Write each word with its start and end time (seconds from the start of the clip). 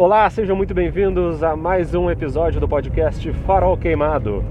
Olá, 0.00 0.30
sejam 0.30 0.56
muito 0.56 0.72
bem-vindos 0.72 1.42
a 1.42 1.54
mais 1.54 1.94
um 1.94 2.10
episódio 2.10 2.58
do 2.58 2.66
podcast 2.66 3.30
Farol 3.44 3.76
Queimado. 3.76 4.42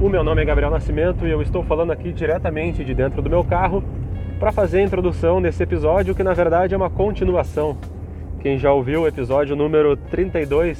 O 0.00 0.08
meu 0.08 0.24
nome 0.24 0.42
é 0.42 0.44
Gabriel 0.44 0.68
Nascimento 0.68 1.24
e 1.24 1.30
eu 1.30 1.40
estou 1.40 1.62
falando 1.62 1.92
aqui 1.92 2.12
diretamente 2.12 2.84
de 2.84 2.92
dentro 2.92 3.22
do 3.22 3.30
meu 3.30 3.44
carro 3.44 3.84
para 4.40 4.50
fazer 4.50 4.80
a 4.80 4.82
introdução 4.82 5.40
desse 5.40 5.62
episódio 5.62 6.12
que 6.12 6.24
na 6.24 6.34
verdade 6.34 6.74
é 6.74 6.76
uma 6.76 6.90
continuação. 6.90 7.78
Quem 8.40 8.58
já 8.58 8.72
ouviu 8.72 9.02
o 9.02 9.06
episódio 9.06 9.54
número 9.54 9.96
32, 9.96 10.76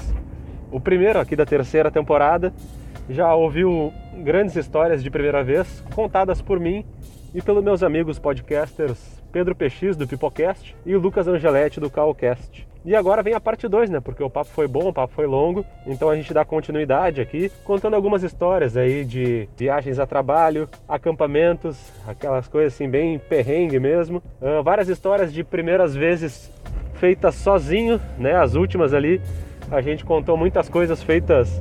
o 0.72 0.80
primeiro 0.80 1.20
aqui 1.20 1.36
da 1.36 1.46
terceira 1.46 1.88
temporada, 1.88 2.52
já 3.08 3.32
ouviu 3.32 3.92
grandes 4.24 4.56
histórias 4.56 5.04
de 5.04 5.08
primeira 5.08 5.44
vez 5.44 5.84
contadas 5.94 6.42
por 6.42 6.58
mim 6.58 6.84
e 7.32 7.40
pelos 7.40 7.62
meus 7.62 7.80
amigos 7.80 8.18
podcasters 8.18 9.22
Pedro 9.30 9.54
PX 9.54 9.96
do 9.96 10.04
Pipocast 10.04 10.74
e 10.84 10.96
Lucas 10.96 11.28
Angeletti 11.28 11.78
do 11.78 11.88
Calcast. 11.88 12.66
E 12.86 12.94
agora 12.94 13.20
vem 13.20 13.34
a 13.34 13.40
parte 13.40 13.66
2, 13.66 13.90
né? 13.90 13.98
Porque 13.98 14.22
o 14.22 14.30
papo 14.30 14.48
foi 14.48 14.68
bom, 14.68 14.90
o 14.90 14.92
papo 14.92 15.12
foi 15.12 15.26
longo, 15.26 15.66
então 15.84 16.08
a 16.08 16.14
gente 16.14 16.32
dá 16.32 16.44
continuidade 16.44 17.20
aqui, 17.20 17.50
contando 17.64 17.94
algumas 17.94 18.22
histórias 18.22 18.76
aí 18.76 19.04
de 19.04 19.48
viagens 19.56 19.98
a 19.98 20.06
trabalho, 20.06 20.68
acampamentos, 20.88 21.76
aquelas 22.06 22.46
coisas 22.46 22.72
assim 22.72 22.88
bem 22.88 23.18
perrengue 23.18 23.80
mesmo. 23.80 24.22
Uh, 24.40 24.62
várias 24.62 24.88
histórias 24.88 25.32
de 25.32 25.42
primeiras 25.42 25.96
vezes 25.96 26.48
feitas 26.94 27.34
sozinho, 27.34 28.00
né? 28.16 28.36
As 28.36 28.54
últimas 28.54 28.94
ali, 28.94 29.20
a 29.68 29.80
gente 29.80 30.04
contou 30.04 30.36
muitas 30.36 30.68
coisas 30.68 31.02
feitas 31.02 31.60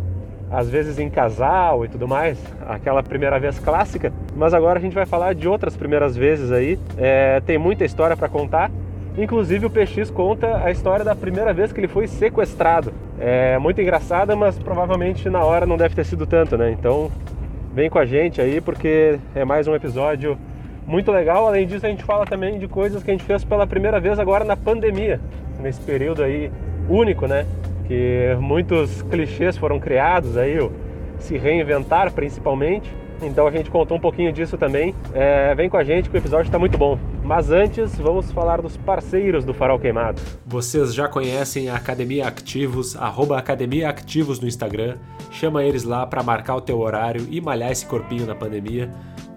às 0.52 0.70
vezes 0.70 1.00
em 1.00 1.10
casal 1.10 1.84
e 1.84 1.90
tudo 1.90 2.08
mais, 2.08 2.38
aquela 2.68 3.02
primeira 3.02 3.40
vez 3.40 3.58
clássica. 3.58 4.14
Mas 4.36 4.54
agora 4.54 4.78
a 4.78 4.82
gente 4.82 4.94
vai 4.94 5.08
falar 5.08 5.34
de 5.34 5.48
outras 5.48 5.76
primeiras 5.76 6.16
vezes 6.16 6.52
aí. 6.52 6.78
É, 7.00 7.42
tem 7.42 7.58
muita 7.58 7.84
história 7.84 8.16
para 8.16 8.30
contar. 8.30 8.70
Inclusive 9.18 9.66
o 9.66 9.70
PX 9.70 10.10
conta 10.12 10.58
a 10.58 10.72
história 10.72 11.06
da 11.06 11.16
primeira 11.16 11.54
vez 11.54 11.72
que 11.72 11.80
ele 11.80 11.88
foi 11.88 12.06
sequestrado. 12.06 12.94
É 13.18 13.58
muito 13.58 13.80
engraçada, 13.80 14.36
mas 14.36 14.60
provavelmente 14.60 15.30
na 15.30 15.42
hora 15.44 15.66
não 15.66 15.78
deve 15.78 15.96
ter 15.96 16.04
sido 16.04 16.28
tanto, 16.28 16.58
né? 16.58 16.72
Então 16.72 17.10
vem 17.74 17.90
com 17.90 17.98
a 17.98 18.06
gente 18.06 18.42
aí 18.42 18.60
porque 18.60 19.18
é 19.34 19.46
mais 19.46 19.68
um 19.68 19.76
episódio 19.76 20.38
muito 20.86 21.12
legal. 21.12 21.48
Além 21.48 21.66
disso, 21.66 21.86
a 21.86 21.90
gente 21.90 22.04
fala 22.04 22.26
também 22.26 22.60
de 22.60 22.68
coisas 22.68 23.04
que 23.04 23.10
a 23.10 23.14
gente 23.14 23.24
fez 23.24 23.44
pela 23.46 23.66
primeira 23.66 24.02
vez 24.02 24.20
agora 24.20 24.44
na 24.44 24.58
pandemia, 24.58 25.22
nesse 25.62 25.80
período 25.80 26.22
aí 26.22 26.52
único, 26.90 27.26
né? 27.26 27.46
Que 27.88 28.36
muitos 28.42 29.02
clichês 29.04 29.58
foram 29.58 29.80
criados 29.80 30.36
aí, 30.36 30.58
se 31.20 31.38
reinventar 31.38 32.12
principalmente. 32.12 32.94
Então 33.22 33.48
a 33.48 33.52
gente 33.52 33.70
contou 33.70 33.98
um 33.98 34.00
pouquinho 34.00 34.32
disso 34.32 34.58
também. 34.58 34.94
É, 35.14 35.54
vem 35.56 35.70
com 35.70 35.78
a 35.78 35.84
gente 35.84 36.10
que 36.10 36.16
o 36.16 36.20
episódio 36.20 36.46
está 36.46 36.60
muito 36.60 36.78
bom. 36.78 36.98
Mas 37.24 37.50
antes, 37.52 37.98
vamos 37.98 38.32
falar 38.32 38.62
dos 38.62 38.78
parceiros 38.78 39.44
do 39.44 39.54
Farol 39.54 39.80
Queimado. 39.80 40.22
Vocês 40.46 40.94
já 40.94 41.08
conhecem 41.08 41.70
a 41.70 41.76
Academia 41.76 42.28
Ativos, 42.28 42.96
arroba 42.96 43.38
Academia 43.38 43.90
Ativos 43.90 44.40
no 44.40 44.48
Instagram. 44.48 44.98
Chama 45.32 45.64
eles 45.64 45.84
lá 45.84 46.06
para 46.06 46.22
marcar 46.22 46.56
o 46.56 46.62
teu 46.62 46.80
horário 46.80 47.28
e 47.30 47.42
malhar 47.42 47.72
esse 47.72 47.86
corpinho 47.86 48.26
na 48.26 48.36
pandemia. 48.36 48.92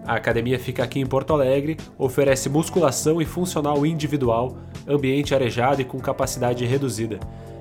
A 0.09 0.15
academia 0.15 0.59
fica 0.59 0.83
aqui 0.83 1.01
em 1.01 1.07
Porto 1.07 1.35
Alegre, 1.35 1.77
oferece 1.99 2.49
musculação 2.49 3.21
e 3.21 3.27
funcional 3.27 3.85
individual, 3.85 4.57
ambiente 4.89 5.35
arejado 5.35 5.83
e 5.83 5.85
com 5.85 5.99
capacidade 5.99 6.65
reduzida. 6.65 7.21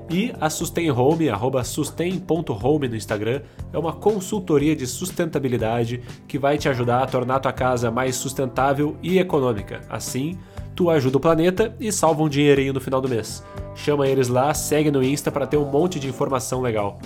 E 0.09 0.33
a 0.39 0.49
Sustain 0.49 0.89
Home, 0.89 1.29
arroba 1.29 1.63
sustain.home 1.65 2.87
no 2.87 2.95
Instagram, 2.95 3.41
é 3.73 3.77
uma 3.77 3.91
consultoria 3.91 4.73
de 4.73 4.87
sustentabilidade 4.87 6.01
que 6.27 6.39
vai 6.39 6.57
te 6.57 6.69
ajudar 6.69 7.03
a 7.03 7.07
tornar 7.07 7.39
tua 7.39 7.51
casa 7.51 7.91
mais 7.91 8.15
sustentável 8.15 8.95
e 9.03 9.19
econômica. 9.19 9.81
Assim, 9.89 10.37
tu 10.73 10.89
ajuda 10.89 11.17
o 11.17 11.19
planeta 11.19 11.75
e 11.77 11.91
salva 11.91 12.23
um 12.23 12.29
dinheirinho 12.29 12.73
no 12.73 12.79
final 12.79 13.01
do 13.01 13.09
mês. 13.09 13.43
Chama 13.75 14.07
eles 14.07 14.29
lá, 14.29 14.53
segue 14.53 14.89
no 14.89 15.03
Insta 15.03 15.29
para 15.29 15.45
ter 15.45 15.57
um 15.57 15.69
monte 15.69 15.99
de 15.99 16.07
informação 16.07 16.61
legal. 16.61 16.99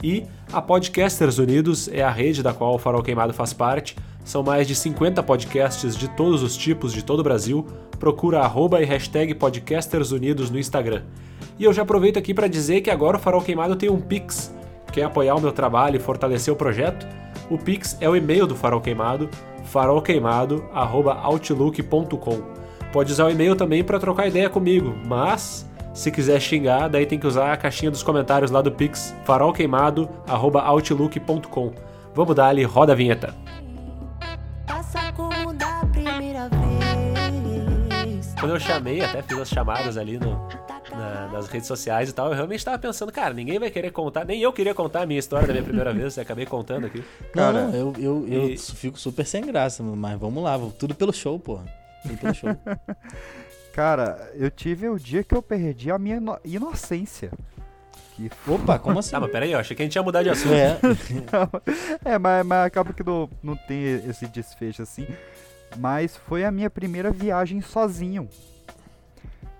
E 0.00 0.24
a 0.52 0.62
Podcasters 0.62 1.38
Unidos 1.38 1.88
é 1.88 2.02
a 2.02 2.10
rede 2.10 2.42
da 2.42 2.52
qual 2.52 2.74
o 2.74 2.78
Farol 2.78 3.02
Queimado 3.02 3.32
faz 3.32 3.52
parte. 3.52 3.96
São 4.22 4.42
mais 4.42 4.68
de 4.68 4.74
50 4.74 5.22
podcasts 5.22 5.96
de 5.96 6.08
todos 6.08 6.42
os 6.42 6.56
tipos 6.56 6.92
de 6.92 7.02
todo 7.02 7.20
o 7.20 7.22
Brasil. 7.22 7.66
Procura 7.98 8.40
arroba 8.40 8.80
e 8.80 8.84
hashtag 8.84 9.34
Podcasters 9.34 10.12
Unidos 10.12 10.50
no 10.50 10.58
Instagram. 10.58 11.02
E 11.58 11.64
eu 11.64 11.72
já 11.72 11.82
aproveito 11.82 12.18
aqui 12.18 12.32
para 12.34 12.48
dizer 12.48 12.80
que 12.80 12.90
agora 12.90 13.16
o 13.16 13.20
Farol 13.20 13.42
Queimado 13.42 13.76
tem 13.76 13.88
um 13.90 14.00
Pix. 14.00 14.52
Quer 14.92 15.04
apoiar 15.04 15.36
o 15.36 15.40
meu 15.40 15.52
trabalho 15.52 15.94
e 15.96 16.00
fortalecer 16.00 16.52
o 16.52 16.56
projeto? 16.56 17.06
O 17.50 17.58
Pix 17.58 17.96
é 18.00 18.08
o 18.08 18.16
e-mail 18.16 18.46
do 18.46 18.56
Farol 18.56 18.80
Queimado, 18.80 19.28
farolqueimado@outlook.com. 19.64 22.54
Pode 22.92 23.12
usar 23.12 23.26
o 23.26 23.30
e-mail 23.30 23.54
também 23.56 23.84
para 23.84 23.98
trocar 23.98 24.28
ideia 24.28 24.48
comigo, 24.48 24.94
mas 25.06 25.68
se 25.92 26.10
quiser 26.10 26.40
xingar, 26.40 26.88
daí 26.88 27.04
tem 27.06 27.18
que 27.18 27.26
usar 27.26 27.52
a 27.52 27.56
caixinha 27.56 27.90
dos 27.90 28.02
comentários 28.02 28.50
lá 28.50 28.62
do 28.62 28.72
Pix, 28.72 29.14
farolqueimado@outlook.com. 29.24 31.72
Vamos 32.14 32.34
dar 32.34 32.48
ali, 32.48 32.64
roda 32.64 32.92
a 32.92 32.96
vinheta. 32.96 33.34
Quando 38.38 38.52
eu 38.52 38.60
chamei, 38.60 39.00
até 39.00 39.22
fiz 39.22 39.38
as 39.38 39.48
chamadas 39.48 39.96
ali 39.96 40.18
no, 40.18 40.46
na, 41.04 41.28
nas 41.28 41.46
redes 41.48 41.68
sociais 41.68 42.08
e 42.08 42.12
tal, 42.12 42.28
eu 42.28 42.34
realmente 42.34 42.58
estava 42.58 42.78
pensando, 42.78 43.12
cara, 43.12 43.34
ninguém 43.34 43.58
vai 43.58 43.70
querer 43.70 43.90
contar, 43.90 44.24
nem 44.24 44.40
eu 44.40 44.52
queria 44.52 44.74
contar 44.74 45.02
a 45.02 45.06
minha 45.06 45.18
história 45.18 45.46
da 45.46 45.52
minha 45.52 45.64
primeira 45.64 45.92
vez, 45.94 46.16
e 46.16 46.20
acabei 46.20 46.46
contando 46.46 46.86
aqui. 46.86 47.04
Cara, 47.32 47.66
não, 47.66 47.74
eu, 47.74 47.92
eu, 47.98 48.28
eu 48.28 48.48
e... 48.50 48.58
fico 48.58 48.98
super 48.98 49.26
sem 49.26 49.44
graça, 49.44 49.82
mas 49.82 50.18
vamos 50.18 50.42
lá, 50.42 50.58
tudo 50.78 50.94
pelo 50.94 51.12
show, 51.12 51.38
porra. 51.38 51.64
Tudo 52.02 52.16
pelo 52.18 52.34
show. 52.34 52.50
Cara, 53.72 54.30
eu 54.34 54.50
tive 54.50 54.88
o 54.88 54.98
dia 54.98 55.24
que 55.24 55.34
eu 55.34 55.42
perdi 55.42 55.90
a 55.90 55.98
minha 55.98 56.20
inocência. 56.44 57.32
Que... 58.14 58.30
Opa, 58.46 58.78
como 58.78 58.98
assim? 59.00 59.16
Ah, 59.16 59.20
mas 59.20 59.32
peraí, 59.32 59.52
eu 59.52 59.58
achei 59.58 59.76
que 59.76 59.82
a 59.82 59.86
gente 59.86 59.96
ia 59.96 60.02
mudar 60.02 60.22
de 60.22 60.30
assunto. 60.30 60.54
É, 60.54 60.78
é 62.04 62.18
mas, 62.18 62.46
mas 62.46 62.66
acaba 62.66 62.92
que 62.92 63.02
não, 63.02 63.28
não 63.42 63.56
tem 63.56 63.82
esse 64.08 64.26
desfecho 64.26 64.82
assim. 64.82 65.06
Mas 65.76 66.16
foi 66.16 66.44
a 66.44 66.52
minha 66.52 66.70
primeira 66.70 67.10
viagem 67.10 67.60
sozinho. 67.60 68.28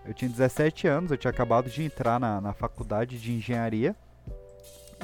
Eu 0.04 0.12
tinha 0.12 0.30
17 0.30 0.86
anos, 0.86 1.10
eu 1.10 1.16
tinha 1.16 1.30
acabado 1.30 1.70
de 1.70 1.82
entrar 1.82 2.20
na, 2.20 2.40
na 2.40 2.52
faculdade 2.52 3.18
de 3.18 3.32
engenharia. 3.32 3.96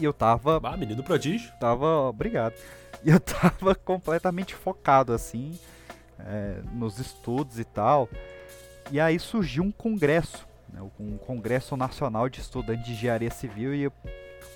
E 0.00 0.04
eu 0.04 0.12
tava. 0.12 0.60
Ah, 0.62 0.76
menino 0.76 1.02
prodígio. 1.02 1.50
Tava. 1.58 2.08
Obrigado. 2.08 2.54
E 3.04 3.10
eu 3.10 3.18
tava 3.18 3.74
completamente 3.84 4.54
focado, 4.54 5.12
assim, 5.12 5.58
é, 6.18 6.60
nos 6.72 6.98
estudos 6.98 7.58
e 7.58 7.64
tal. 7.64 8.08
E 8.90 9.00
aí 9.00 9.18
surgiu 9.18 9.62
um 9.62 9.72
congresso, 9.72 10.46
né, 10.72 10.80
um 10.98 11.16
congresso 11.16 11.76
nacional 11.76 12.28
de 12.28 12.40
estudantes 12.40 12.84
de 12.84 12.92
engenharia 12.92 13.30
civil. 13.30 13.74
E 13.74 13.82
eu, 13.84 13.92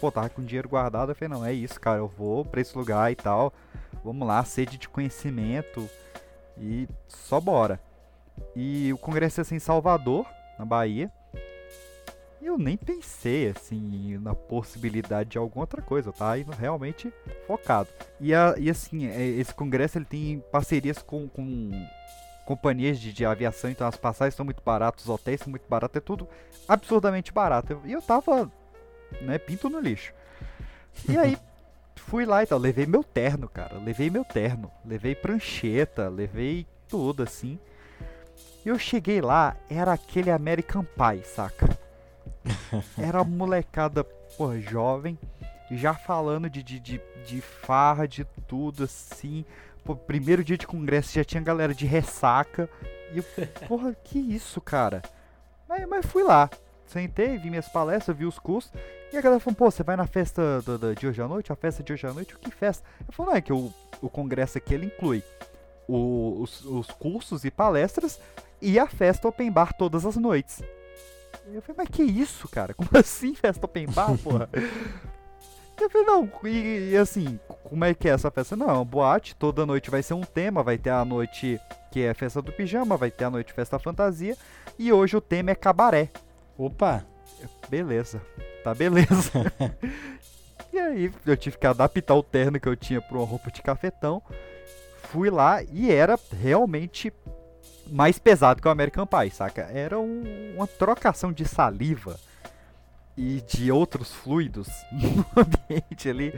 pô, 0.00 0.11
tava 0.11 0.28
com 0.28 0.43
dinheiro 0.43 0.69
guardado. 0.69 1.12
Eu 1.12 1.15
falei, 1.15 1.28
não, 1.28 1.44
é 1.44 1.53
isso, 1.53 1.81
cara, 1.81 1.99
eu 1.99 2.09
vou 2.09 2.44
pra 2.44 2.61
esse 2.61 2.76
lugar 2.76 3.11
e 3.11 3.16
tal. 3.16 3.53
Vamos 4.05 4.26
lá, 4.26 4.44
sede 4.44 4.76
de 4.76 4.88
conhecimento. 4.88 5.88
E 6.59 6.87
só 7.09 7.41
bora. 7.41 7.81
E 8.54 8.92
o 8.92 8.98
congresso 8.98 9.40
ia 9.40 9.44
ser 9.44 9.56
em 9.56 9.60
Salvador, 9.60 10.26
na 10.58 10.64
Bahia. 10.64 11.10
E 12.40 12.46
eu 12.46 12.58
nem 12.58 12.76
pensei 12.76 13.48
assim 13.48 14.18
na 14.18 14.34
possibilidade 14.34 15.30
de 15.30 15.38
alguma 15.38 15.62
outra 15.62 15.80
coisa, 15.80 16.12
tá? 16.12 16.36
Indo 16.36 16.52
realmente 16.52 17.10
focado. 17.46 17.88
E, 18.20 18.34
a, 18.34 18.54
e 18.58 18.68
assim, 18.68 19.06
é, 19.06 19.26
esse 19.26 19.54
congresso 19.54 19.96
ele 19.96 20.04
tem 20.04 20.44
parcerias 20.52 20.98
com, 20.98 21.26
com 21.26 21.70
companhias 22.44 23.00
de, 23.00 23.14
de, 23.14 23.24
aviação, 23.24 23.70
então 23.70 23.86
as 23.86 23.96
passagens 23.96 24.34
são 24.34 24.44
muito 24.44 24.62
baratas, 24.62 25.04
os 25.04 25.08
hotéis 25.08 25.40
são 25.40 25.50
muito 25.50 25.66
baratos, 25.66 25.96
é 25.96 26.00
tudo 26.00 26.28
absurdamente 26.68 27.32
barato. 27.32 27.80
E 27.86 27.92
eu, 27.92 27.98
eu 27.98 28.02
tava, 28.02 28.52
né, 29.22 29.38
pinto 29.38 29.70
no 29.70 29.80
lixo. 29.80 30.12
E 31.08 31.16
aí, 31.16 31.38
fui 31.96 32.26
lá 32.26 32.42
e 32.42 32.46
tal, 32.46 32.58
levei 32.58 32.84
meu 32.84 33.02
terno, 33.02 33.48
cara, 33.48 33.78
levei 33.78 34.10
meu 34.10 34.24
terno, 34.24 34.70
levei 34.84 35.14
prancheta, 35.14 36.10
levei 36.10 36.66
tudo 36.88 37.22
assim. 37.22 37.58
Eu 38.64 38.78
cheguei 38.78 39.20
lá, 39.20 39.56
era 39.69 39.92
aquele 39.92 40.30
American 40.30 40.84
Pie, 40.84 41.22
saca? 41.25 41.78
Era 42.99 43.22
molecada, 43.22 44.05
porra, 44.05 44.58
jovem, 44.61 45.19
já 45.70 45.94
falando 45.94 46.49
de, 46.49 46.62
de, 46.62 46.81
de, 46.81 47.00
de 47.26 47.40
farra, 47.40 48.08
de 48.08 48.25
tudo, 48.46 48.84
assim. 48.84 49.44
Pô, 49.84 49.94
primeiro 49.94 50.43
dia 50.43 50.56
de 50.56 50.66
congresso 50.66 51.12
já 51.12 51.25
tinha 51.25 51.43
galera 51.43 51.75
de 51.75 51.87
ressaca. 51.87 52.69
E 53.12 53.19
eu, 53.19 53.25
porra, 53.69 53.94
que 54.02 54.19
isso, 54.19 54.61
cara? 54.61 55.02
Mas, 55.69 55.87
mas 55.87 56.06
fui 56.06 56.22
lá. 56.22 56.49
Sentei, 56.87 57.38
vi 57.38 57.50
minhas 57.50 57.69
palestras, 57.69 58.16
vi 58.16 58.25
os 58.25 58.38
cursos. 58.38 58.72
E 59.12 59.16
a 59.16 59.20
galera 59.20 59.40
falou, 59.40 59.56
pô, 59.56 59.70
você 59.70 59.82
vai 59.82 59.96
na 59.96 60.06
festa 60.06 60.61
do, 60.62 60.78
do, 60.78 60.94
de 60.94 61.06
hoje 61.06 61.20
à 61.20 61.28
noite? 61.28 61.52
A 61.52 61.56
festa 61.56 61.82
de 61.82 61.93
hoje 61.93 62.06
à 62.06 62.12
noite? 62.12 62.34
O 62.34 62.38
que 62.38 62.50
festa? 62.50 62.87
Eu 63.06 63.12
falei, 63.12 63.32
não, 63.32 63.38
é 63.38 63.40
que 63.40 63.52
o, 63.52 63.72
o 64.00 64.08
congresso 64.08 64.58
aqui, 64.58 64.75
ele 64.75 64.87
inclui 64.87 65.22
o, 65.88 66.40
os, 66.42 66.64
os 66.64 66.86
cursos 66.88 67.44
e 67.44 67.50
palestras 67.50 68.19
e 68.60 68.78
a 68.78 68.86
festa 68.86 69.28
open 69.28 69.50
bar 69.50 69.72
todas 69.72 70.06
as 70.06 70.16
noites. 70.16 70.62
Eu 71.52 71.60
falei, 71.60 71.76
mas 71.78 71.88
que 71.88 72.02
isso, 72.02 72.48
cara? 72.48 72.72
Como 72.75 72.88
assim 72.94 73.34
festa 73.34 73.66
open 73.66 73.86
bar, 73.86 74.16
porra? 74.22 74.48
Eu 75.81 75.90
falei, 75.90 76.06
não, 76.06 76.31
e, 76.44 76.92
e, 76.92 76.96
assim, 76.96 77.38
como 77.64 77.84
é 77.84 77.92
que 77.92 78.08
é 78.08 78.12
essa 78.12 78.31
festa? 78.31 78.54
Não, 78.54 78.70
é 78.70 78.72
uma 78.72 78.84
boate, 78.84 79.34
toda 79.34 79.66
noite 79.66 79.90
vai 79.90 80.04
ser 80.04 80.14
um 80.14 80.22
tema, 80.22 80.62
vai 80.62 80.78
ter 80.78 80.90
a 80.90 81.04
noite 81.04 81.60
que 81.90 82.02
é 82.02 82.14
festa 82.14 82.40
do 82.40 82.52
pijama, 82.52 82.96
vai 82.96 83.10
ter 83.10 83.25
a 83.25 83.30
noite 83.30 83.52
festa 83.52 83.78
fantasia, 83.78 84.37
e 84.78 84.92
hoje 84.92 85.16
o 85.16 85.20
tema 85.20 85.50
é 85.50 85.54
cabaré. 85.54 86.10
Opa! 86.56 87.04
Beleza. 87.69 88.22
tá 88.62 88.75
beleza. 88.75 89.32
e 90.72 90.78
aí 90.78 91.12
eu 91.26 91.37
tive 91.37 91.58
que 91.58 91.66
adaptar 91.66 92.14
o 92.14 92.22
terno 92.22 92.60
que 92.60 92.69
eu 92.69 92.76
tinha 92.76 93.00
pra 93.02 93.19
uma 93.19 93.26
roupa 93.26 93.50
de 93.50 93.60
cafetão. 93.60 94.22
Fui 95.14 95.31
lá 95.31 95.62
e 95.62 95.93
era 95.93 96.19
realmente 96.43 97.12
mais 97.87 98.19
pesado 98.19 98.61
que 98.61 98.66
o 98.66 98.70
American 98.70 99.06
Pie, 99.06 99.31
saca? 99.31 99.62
Era 99.72 99.96
um, 99.96 100.25
uma 100.56 100.66
trocação 100.66 101.32
de 101.32 101.44
saliva 101.44 102.19
e 103.16 103.40
de 103.43 103.70
outros 103.70 104.12
fluidos 104.12 104.66
no 104.90 105.25
ambiente 105.40 106.08
ali 106.08 106.34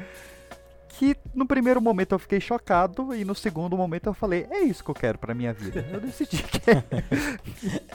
que 0.98 1.16
no 1.34 1.46
primeiro 1.46 1.80
momento 1.80 2.12
eu 2.12 2.18
fiquei 2.18 2.38
chocado 2.38 3.14
e 3.14 3.24
no 3.24 3.34
segundo 3.34 3.76
momento 3.78 4.08
eu 4.08 4.14
falei, 4.14 4.46
é 4.50 4.60
isso 4.60 4.84
que 4.84 4.90
eu 4.90 4.94
quero 4.94 5.18
pra 5.18 5.34
minha 5.34 5.54
vida. 5.54 5.86
Eu 5.90 6.00
decidi 6.00 6.42
que 6.42 6.70
é. 6.70 6.82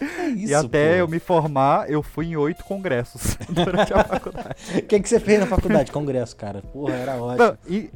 É 0.20 0.28
isso, 0.30 0.52
e 0.52 0.56
até 0.56 0.94
pô. 0.94 0.98
eu 0.98 1.08
me 1.08 1.20
formar, 1.20 1.92
eu 1.92 2.02
fui 2.02 2.28
em 2.28 2.36
oito 2.36 2.64
congressos 2.64 3.38
durante 3.50 3.94
a 3.94 4.04
faculdade. 4.04 4.56
O 4.78 4.82
que, 4.84 5.00
que 5.00 5.10
você 5.10 5.20
fez 5.20 5.40
na 5.40 5.46
faculdade? 5.46 5.92
Congresso, 5.92 6.36
cara. 6.36 6.62
Porra, 6.62 6.96
era 6.96 7.16
ótimo. 7.16 7.48
Não, 7.48 7.58
e, 7.68 7.92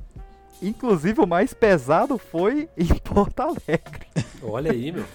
inclusive 0.62 1.22
o 1.22 1.28
mais 1.28 1.54
pesado 1.54 2.18
foi 2.18 2.70
em 2.78 2.88
Porto 3.04 3.40
Alegre. 3.42 4.08
Olha 4.42 4.72
aí, 4.72 4.92
meu. 4.92 5.06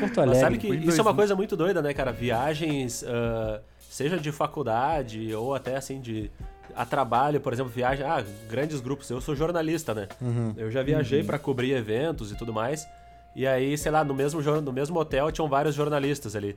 Porto 0.00 0.16
Mas 0.16 0.18
Alegre. 0.18 0.40
sabe 0.40 0.58
que 0.58 0.66
isso 0.68 1.00
é 1.00 1.02
uma 1.02 1.12
2000. 1.12 1.14
coisa 1.14 1.36
muito 1.36 1.56
doida, 1.56 1.82
né, 1.82 1.92
cara? 1.92 2.10
Viagens, 2.12 3.04
ah, 3.06 3.60
seja 3.90 4.18
de 4.18 4.32
faculdade 4.32 5.34
ou 5.34 5.54
até 5.54 5.76
assim 5.76 6.00
de 6.00 6.30
a 6.74 6.84
trabalho, 6.84 7.40
por 7.40 7.52
exemplo, 7.52 7.70
viagem, 7.70 8.04
ah, 8.04 8.24
grandes 8.48 8.80
grupos. 8.80 9.08
Eu 9.10 9.20
sou 9.20 9.36
jornalista, 9.36 9.94
né? 9.94 10.08
Uhum. 10.20 10.54
Eu 10.56 10.70
já 10.70 10.82
viajei 10.82 11.22
pra 11.22 11.38
cobrir 11.38 11.72
eventos 11.72 12.32
e 12.32 12.36
tudo 12.36 12.52
mais. 12.52 12.86
E 13.36 13.46
aí, 13.46 13.76
sei 13.76 13.92
lá, 13.92 14.02
no 14.02 14.14
mesmo, 14.14 14.40
no 14.60 14.72
mesmo 14.72 14.98
hotel 14.98 15.30
tinham 15.30 15.48
vários 15.48 15.74
jornalistas 15.74 16.34
ali. 16.34 16.56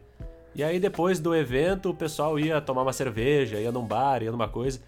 E 0.56 0.64
aí, 0.64 0.80
depois 0.80 1.20
do 1.20 1.36
evento, 1.36 1.90
o 1.90 1.94
pessoal 1.94 2.40
ia 2.40 2.60
tomar 2.62 2.82
uma 2.82 2.94
cerveja, 2.94 3.58
ia 3.58 3.72
num 3.72 3.86
bar, 3.86 4.24
ia 4.24 4.32
numa 4.32 4.48
coisa. 4.48 4.80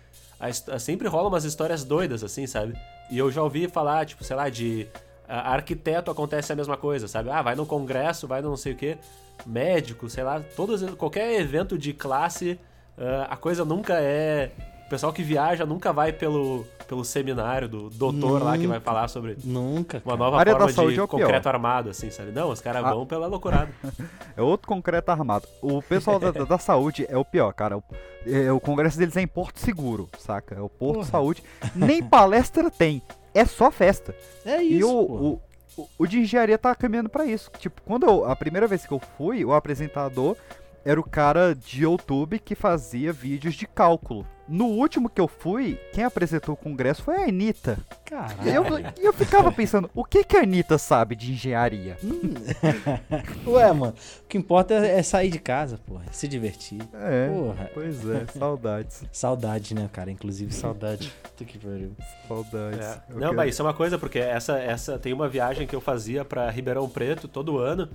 His- 0.42 0.64
sempre 0.82 1.08
rolam 1.08 1.28
umas 1.30 1.44
histórias 1.44 1.84
doidas, 1.84 2.24
assim, 2.24 2.48
sabe? 2.48 2.74
E 3.12 3.18
eu 3.18 3.30
já 3.32 3.42
ouvi 3.44 3.68
falar, 3.68 4.06
tipo, 4.06 4.24
sei 4.24 4.36
lá, 4.36 4.50
de 4.50 4.88
ah, 5.28 5.54
arquiteto 5.54 6.10
acontece 6.12 6.52
a 6.52 6.56
mesma 6.56 6.78
coisa, 6.78 7.08
sabe? 7.08 7.30
Ah, 7.30 7.42
vai 7.42 7.56
num 7.56 7.66
congresso, 7.66 8.28
vai 8.28 8.42
num 8.42 8.50
não 8.50 8.58
sei 8.58 8.74
o 8.74 8.76
quê. 8.76 8.98
Médico, 9.46 10.10
sei 10.10 10.24
lá, 10.24 10.42
todos, 10.56 10.84
qualquer 10.96 11.40
evento 11.40 11.78
de 11.78 11.94
classe, 11.94 12.60
ah, 12.98 13.28
a 13.32 13.38
coisa 13.38 13.64
nunca 13.66 13.96
é. 14.00 14.52
O 14.86 14.90
pessoal 14.90 15.14
que 15.14 15.22
viaja 15.24 15.66
nunca 15.66 15.94
vai 15.94 16.12
pelo, 16.12 16.66
pelo 16.90 17.06
seminário 17.06 17.70
do 17.70 17.88
doutor 17.92 18.42
lá 18.42 18.58
que 18.58 18.66
vai 18.66 18.80
falar 18.80 19.08
sobre 19.08 19.38
Nunca. 19.44 20.02
uma 20.04 20.18
nova 20.18 20.40
área 20.40 20.54
da 20.54 20.60
forma 20.62 20.74
saúde 20.74 20.94
de 20.96 21.00
é 21.00 21.04
o 21.04 21.08
pior. 21.08 21.20
concreto 21.22 21.48
armado, 21.48 21.90
assim, 21.92 22.10
sabe? 22.10 22.32
Não, 22.32 22.50
os 22.50 22.60
caras 22.60 22.84
Ah. 22.84 22.92
vão 22.94 23.06
pela 23.06 23.28
loucurada. 23.28 23.70
É 24.36 24.42
outro 24.42 24.68
concreto 24.68 25.12
armado. 25.12 25.48
O 25.62 25.82
pessoal 25.84 26.18
da, 26.20 26.32
da- 26.32 26.58
saúde 26.58 27.06
é 27.08 27.16
o 27.18 27.24
pior, 27.26 27.54
cara. 27.54 27.78
O, 27.78 27.84
é, 28.26 28.52
o 28.52 28.60
congresso 28.60 28.98
deles 28.98 29.16
é 29.18 29.22
em 29.22 29.28
Porto 29.28 29.60
Seguro, 29.60 30.10
saca? 30.18 30.56
É 30.56 30.62
o 30.62 30.70
Porto 30.70 30.96
Porra. 30.96 31.06
Saúde. 31.08 31.44
Nem 31.76 32.02
palestra 32.02 32.72
tem. 32.72 33.02
É 33.36 33.46
só 33.46 33.70
festa. 33.70 34.16
É 34.44 34.64
e 34.64 34.80
isso, 34.80 34.90
o, 34.98 35.06
pô. 35.06 35.14
o, 35.14 35.42
o, 35.84 35.90
o 36.00 36.08
de 36.08 36.20
engenharia 36.20 36.58
tá 36.58 36.74
caminhando 36.74 37.10
pra 37.10 37.26
isso. 37.26 37.52
Tipo, 37.60 37.82
quando 37.84 38.06
eu, 38.08 38.26
a 38.26 38.36
primeira 38.36 38.66
vez 38.66 38.86
que 38.86 38.92
eu 38.94 39.00
fui, 39.18 39.44
o 39.46 39.54
apresentador 39.54 40.36
era 40.84 41.00
o 41.00 41.04
cara 41.04 41.54
de 41.54 41.84
YouTube 41.84 42.40
que 42.40 42.56
fazia 42.56 43.12
vídeos 43.14 43.54
de 43.54 43.68
cálculo. 43.68 44.26
No 44.50 44.66
último 44.66 45.08
que 45.10 45.22
eu 45.22 45.28
fui, 45.28 45.80
quem 45.94 46.04
apresentou 46.04 46.54
o 46.56 46.58
congresso 46.58 47.04
foi 47.04 47.16
a 47.18 47.28
Anitta. 47.28 47.78
Caralho. 48.04 48.50
eu, 48.50 48.64
e 49.00 49.06
eu 49.06 49.14
ficava 49.14 49.52
pensando, 49.52 49.90
o 49.94 50.04
que, 50.04 50.24
que 50.24 50.36
a 50.36 50.42
Anitta 50.42 50.78
sabe 50.80 51.16
de 51.16 51.32
engenharia? 51.32 51.96
Ué, 53.46 53.72
mano, 53.74 53.94
o 54.24 54.28
que 54.28 54.38
importa 54.38 54.74
é 54.74 55.00
é 55.00 55.04
sair 55.04 55.30
de 55.30 55.40
casa, 55.40 55.78
porra. 55.78 56.04
Se 56.12 56.28
divertir. 56.28 56.82
É, 56.94 57.30
Porra. 57.30 57.70
pois 57.74 58.10
é, 58.10 58.26
saudades. 58.38 59.04
Saudade, 59.14 59.76
né, 59.76 59.90
cara? 59.92 60.10
Inclusive 60.10 60.52
saudade. 60.54 61.14
Puta 61.24 61.46
que 61.46 61.58
pariu. 61.60 61.92
Saudades. 62.28 62.80
É. 62.80 63.02
Não, 63.10 63.20
quero- 63.20 63.36
mas 63.36 63.50
isso 63.54 63.62
é 63.62 63.66
uma 63.66 63.74
coisa, 63.74 63.98
porque 64.00 64.20
essa, 64.20 64.58
essa 64.58 64.98
tem 64.98 65.14
uma 65.14 65.30
viagem 65.30 65.68
que 65.68 65.76
eu 65.76 65.82
fazia 65.82 66.26
pra 66.26 66.50
Ribeirão 66.50 66.90
Preto 66.90 67.28
todo 67.28 67.58
ano 67.60 67.90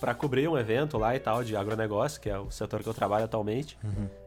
pra 0.00 0.14
cobrir 0.14 0.48
um 0.48 0.58
evento 0.58 0.98
lá 0.98 1.14
e 1.16 1.18
tal 1.18 1.42
de 1.42 1.56
agronegócio, 1.56 2.20
que 2.20 2.28
é 2.28 2.38
o 2.38 2.50
setor 2.50 2.82
que 2.82 2.88
eu 2.88 2.94
trabalho 2.94 3.24
atualmente. 3.24 3.78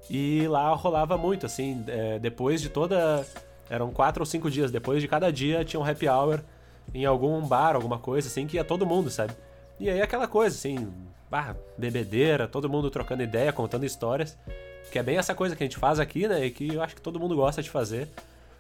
E 0.10 0.48
lá 0.48 0.74
rolava 0.74 1.18
muito, 1.18 1.46
assim, 1.46 1.84
é, 1.88 2.20
depois 2.20 2.62
de 2.62 2.70
toda. 2.70 3.26
Eram 3.70 3.92
quatro 3.92 4.22
ou 4.22 4.26
cinco 4.26 4.50
dias, 4.50 4.72
depois 4.72 5.02
de 5.02 5.08
cada 5.08 5.32
dia 5.32 5.64
tinha 5.64 5.80
um 5.80 5.86
happy 5.86 6.08
hour 6.08 6.42
em 6.94 7.06
algum 7.06 7.40
bar, 7.42 7.76
alguma 7.76 8.00
coisa, 8.00 8.28
assim, 8.28 8.48
que 8.48 8.58
ia 8.58 8.64
todo 8.64 8.86
mundo, 8.86 9.12
sabe? 9.12 9.34
E 9.80 9.90
aí 9.90 10.02
aquela 10.02 10.28
coisa, 10.28 10.56
assim, 10.56 10.92
bah, 11.30 11.56
bebedeira, 11.78 12.48
todo 12.48 12.68
mundo 12.68 12.90
trocando 12.90 13.22
ideia, 13.22 13.54
contando 13.54 13.86
histórias. 13.86 14.38
Que 14.92 14.98
é 14.98 15.04
bem 15.04 15.18
essa 15.18 15.36
coisa 15.36 15.56
que 15.56 15.64
a 15.64 15.68
gente 15.68 15.78
faz 15.78 16.00
aqui, 16.00 16.28
né? 16.28 16.46
E 16.46 16.50
que 16.50 16.74
eu 16.74 16.82
acho 16.82 16.96
que 16.96 17.02
todo 17.02 17.20
mundo 17.20 17.36
gosta 17.36 17.62
de 17.62 17.70
fazer. 17.70 18.08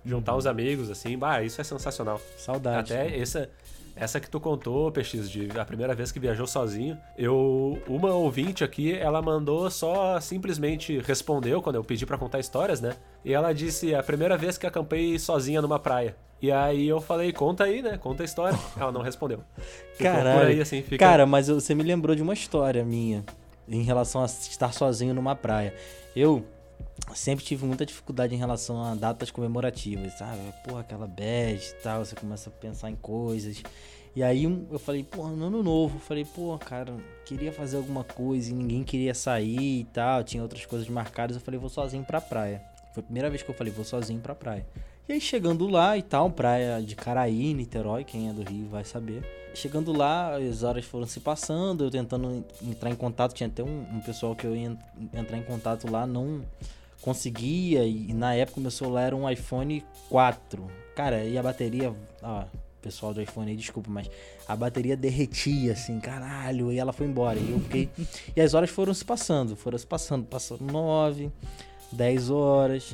Juntar 0.05 0.35
os 0.35 0.45
amigos, 0.45 0.89
assim, 0.89 1.17
bah, 1.17 1.41
isso 1.41 1.59
é 1.59 1.63
sensacional. 1.63 2.21
Saudade. 2.37 2.93
Até 2.93 3.19
essa, 3.19 3.49
essa 3.99 4.19
que 4.19 4.29
tu 4.29 4.39
contou, 4.39 4.91
PX, 4.91 5.29
de 5.29 5.49
a 5.59 5.65
primeira 5.65 5.93
vez 5.93 6.11
que 6.11 6.19
viajou 6.19 6.47
sozinho, 6.47 6.97
eu. 7.17 7.77
Uma 7.87 8.13
ouvinte 8.13 8.63
aqui, 8.63 8.93
ela 8.93 9.21
mandou 9.21 9.69
só 9.69 10.19
simplesmente 10.19 10.99
respondeu 10.99 11.61
quando 11.61 11.75
eu 11.75 11.83
pedi 11.83 12.05
pra 12.05 12.17
contar 12.17 12.39
histórias, 12.39 12.79
né? 12.79 12.95
E 13.25 13.33
ela 13.33 13.53
disse: 13.53 13.93
a 13.93 14.01
primeira 14.01 14.37
vez 14.37 14.57
que 14.57 14.65
acampei 14.65 15.19
sozinha 15.19 15.61
numa 15.61 15.77
praia. 15.77 16.15
E 16.41 16.49
aí 16.49 16.87
eu 16.87 17.01
falei, 17.01 17.33
conta 17.33 17.65
aí, 17.65 17.81
né? 17.81 17.97
Conta 17.97 18.23
a 18.23 18.25
história. 18.25 18.57
Ela 18.79 18.93
não 18.93 19.01
respondeu. 19.01 19.41
Ficou 19.93 20.13
Caralho. 20.13 20.47
Aí, 20.47 20.61
assim, 20.61 20.81
fica. 20.81 20.97
Cara, 20.97 21.25
mas 21.25 21.49
você 21.49 21.75
me 21.75 21.83
lembrou 21.83 22.15
de 22.15 22.21
uma 22.21 22.33
história 22.33 22.85
minha 22.85 23.25
em 23.67 23.83
relação 23.83 24.21
a 24.21 24.25
estar 24.25 24.73
sozinho 24.73 25.13
numa 25.13 25.35
praia. 25.35 25.73
Eu 26.15 26.45
sempre 27.15 27.43
tive 27.43 27.65
muita 27.65 27.85
dificuldade 27.85 28.33
em 28.33 28.37
relação 28.37 28.83
a 28.83 28.95
datas 28.95 29.31
comemorativas, 29.31 30.13
sabe? 30.13 30.39
Porra, 30.63 30.81
aquela 30.81 31.07
bad 31.07 31.59
e 31.63 31.83
tal, 31.83 32.05
você 32.05 32.15
começa 32.15 32.49
a 32.49 32.53
pensar 32.53 32.89
em 32.89 32.95
coisas. 32.95 33.61
E 34.15 34.23
aí 34.23 34.43
eu 34.43 34.79
falei, 34.79 35.03
pô, 35.03 35.27
no 35.27 35.45
ano 35.45 35.63
novo, 35.63 35.97
eu 35.97 36.01
falei, 36.01 36.25
pô, 36.25 36.57
cara, 36.57 36.97
queria 37.25 37.53
fazer 37.53 37.77
alguma 37.77 38.03
coisa 38.03 38.49
e 38.49 38.53
ninguém 38.53 38.83
queria 38.83 39.13
sair 39.13 39.81
e 39.81 39.83
tal, 39.85 40.23
tinha 40.23 40.41
outras 40.41 40.65
coisas 40.65 40.89
marcadas, 40.89 41.35
eu 41.37 41.41
falei, 41.41 41.59
vou 41.59 41.69
sozinho 41.69 42.03
pra 42.03 42.19
praia. 42.19 42.61
Foi 42.93 43.01
a 43.01 43.03
primeira 43.03 43.29
vez 43.29 43.43
que 43.43 43.49
eu 43.49 43.55
falei, 43.55 43.71
vou 43.71 43.85
sozinho 43.85 44.19
pra 44.19 44.33
praia. 44.33 44.65
E 45.09 45.13
aí 45.13 45.19
chegando 45.19 45.67
lá 45.67 45.97
e 45.97 46.03
tal, 46.03 46.29
praia 46.29 46.79
de 46.83 46.95
Caraí, 46.95 47.51
Niterói, 47.55 48.03
quem 48.03 48.29
é 48.29 48.31
do 48.31 48.43
Rio 48.43 48.67
vai 48.69 48.85
saber. 48.85 49.23
Chegando 49.55 49.91
lá, 49.91 50.35
as 50.37 50.61
horas 50.61 50.85
foram 50.85 51.07
se 51.07 51.19
passando, 51.19 51.83
eu 51.83 51.89
tentando 51.89 52.45
entrar 52.61 52.91
em 52.91 52.95
contato, 52.95 53.33
tinha 53.33 53.47
até 53.47 53.63
um, 53.63 53.87
um 53.91 53.99
pessoal 54.01 54.35
que 54.35 54.45
eu 54.45 54.55
ia 54.55 54.67
en- 54.67 54.77
entrar 55.11 55.35
em 55.35 55.41
contato 55.41 55.89
lá, 55.89 56.05
não 56.05 56.45
conseguia, 57.01 57.83
e, 57.85 58.13
na 58.13 58.35
época 58.35 58.59
o 58.59 58.61
meu 58.61 58.69
celular 58.69 59.07
era 59.07 59.15
um 59.15 59.27
iPhone 59.27 59.83
4. 60.09 60.67
Cara, 60.95 61.23
e 61.23 61.39
a 61.39 61.41
bateria, 61.41 61.91
ó, 62.21 62.43
pessoal 62.79 63.11
do 63.11 63.19
iPhone 63.19 63.49
aí, 63.49 63.57
desculpa, 63.57 63.89
mas 63.89 64.07
a 64.47 64.55
bateria 64.55 64.95
derretia, 64.95 65.73
assim, 65.73 65.99
caralho, 65.99 66.71
e 66.71 66.77
ela 66.77 66.93
foi 66.93 67.07
embora. 67.07 67.39
E 67.39 67.49
eu 67.49 67.59
fiquei. 67.61 67.89
e 68.37 68.39
as 68.39 68.53
horas 68.53 68.69
foram 68.69 68.93
se 68.93 69.03
passando, 69.03 69.55
foram 69.55 69.77
se 69.79 69.87
passando, 69.87 70.27
passou 70.27 70.59
9, 70.61 71.31
10 71.91 72.29
horas, 72.29 72.93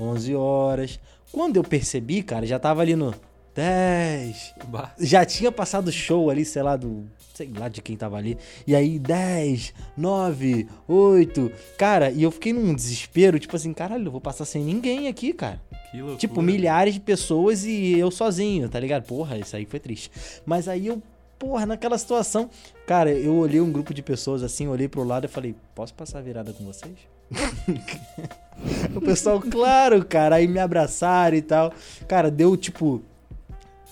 11 0.00 0.34
horas. 0.34 0.98
Quando 1.32 1.56
eu 1.56 1.62
percebi, 1.62 2.22
cara, 2.22 2.46
já 2.46 2.58
tava 2.58 2.82
ali 2.82 2.96
no 2.96 3.14
10. 3.54 4.54
Bah, 4.68 4.92
Já 4.98 5.24
tinha 5.24 5.50
passado 5.50 5.88
o 5.88 5.92
show 5.92 6.30
ali, 6.30 6.44
sei 6.44 6.62
lá, 6.62 6.76
do. 6.76 7.04
Sei 7.34 7.50
lá 7.56 7.68
de 7.68 7.80
quem 7.80 7.96
tava 7.96 8.16
ali. 8.16 8.36
E 8.66 8.74
aí, 8.74 8.98
10, 8.98 9.72
9, 9.96 10.68
8. 10.86 11.52
Cara, 11.78 12.10
e 12.10 12.22
eu 12.22 12.30
fiquei 12.30 12.52
num 12.52 12.74
desespero, 12.74 13.38
tipo 13.38 13.56
assim, 13.56 13.72
caralho, 13.72 14.06
eu 14.06 14.10
vou 14.12 14.20
passar 14.20 14.44
sem 14.44 14.62
ninguém 14.62 15.08
aqui, 15.08 15.32
cara. 15.32 15.60
que 15.90 15.96
loucura. 15.98 16.18
Tipo, 16.18 16.42
milhares 16.42 16.94
de 16.94 17.00
pessoas 17.00 17.64
e 17.64 17.98
eu 17.98 18.10
sozinho, 18.10 18.68
tá 18.68 18.78
ligado? 18.78 19.04
Porra, 19.04 19.38
isso 19.38 19.56
aí 19.56 19.64
foi 19.64 19.80
triste. 19.80 20.10
Mas 20.44 20.68
aí 20.68 20.88
eu, 20.88 21.02
porra, 21.38 21.64
naquela 21.64 21.96
situação, 21.96 22.50
cara, 22.86 23.10
eu 23.10 23.34
olhei 23.34 23.60
um 23.60 23.72
grupo 23.72 23.94
de 23.94 24.02
pessoas 24.02 24.42
assim, 24.42 24.68
olhei 24.68 24.88
pro 24.88 25.02
lado 25.02 25.24
e 25.24 25.28
falei, 25.28 25.54
posso 25.74 25.94
passar 25.94 26.18
a 26.18 26.22
virada 26.22 26.52
com 26.52 26.64
vocês? 26.64 26.92
o 28.94 29.00
pessoal, 29.00 29.40
claro, 29.40 30.04
cara, 30.04 30.36
aí 30.36 30.46
me 30.48 30.58
abraçaram 30.58 31.36
e 31.36 31.42
tal. 31.42 31.72
Cara, 32.08 32.30
deu 32.30 32.56
tipo 32.56 33.02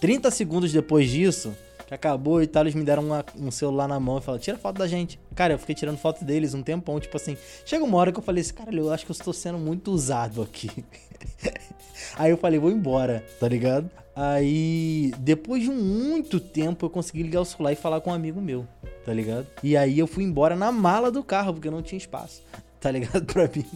30 0.01 0.31
segundos 0.31 0.73
depois 0.73 1.09
disso, 1.11 1.55
que 1.87 1.95
acabou 1.95 2.43
e 2.43 2.47
tal, 2.47 2.65
eles 2.65 2.75
me 2.75 2.85
deram 2.85 3.05
uma- 3.05 3.25
um 3.39 3.51
celular 3.51 3.89
na 3.89 3.99
mão 3.99 4.19
e 4.19 4.21
falaram, 4.21 4.43
tira 4.43 4.59
foto 4.59 4.79
da 4.79 4.87
gente. 4.87 5.19
Cara, 5.35 5.55
eu 5.55 5.59
fiquei 5.59 5.75
tirando 5.75 5.97
foto 5.99 6.25
deles 6.25 6.53
um 6.55 6.63
tempão, 6.63 7.01
tipo 7.01 7.17
assim. 7.17 7.37
Chega 7.65 7.85
uma 7.85 7.97
hora 7.97 8.13
que 8.13 8.19
eu 8.19 8.23
falei 8.23 8.43
assim, 8.43 8.55
cara, 8.55 8.75
eu 8.75 8.93
acho 8.93 9.05
que 9.07 9.11
eu 9.11 9.15
estou 9.15 9.33
sendo 9.33 9.59
muito 9.59 9.91
usado 9.91 10.43
aqui. 10.43 10.71
Aí 12.17 12.31
eu 12.31 12.37
falei, 12.37 12.59
vou 12.59 12.71
embora, 12.71 13.25
tá 13.41 13.49
ligado? 13.49 13.91
Aí, 14.15 15.13
depois 15.19 15.63
de 15.63 15.71
muito 15.71 16.41
tempo, 16.41 16.87
eu 16.87 16.91
consegui 16.91 17.23
ligar 17.23 17.41
o 17.41 17.45
celular 17.45 17.73
e 17.73 17.77
falar 17.77 18.01
com 18.01 18.11
um 18.11 18.15
amigo 18.15 18.41
meu, 18.41 18.67
tá 19.05 19.13
ligado? 19.13 19.47
E 19.63 19.77
aí 19.77 19.97
eu 19.99 20.09
fui 20.09 20.25
embora 20.25 20.57
na 20.57 20.73
mala 20.73 21.09
do 21.11 21.23
carro, 21.23 21.55
porque 21.55 21.71
não 21.71 21.83
tinha 21.83 21.97
espaço, 21.97 22.43
tá 22.81 22.91
ligado? 22.91 23.25
Pra 23.33 23.49
mim. 23.49 23.67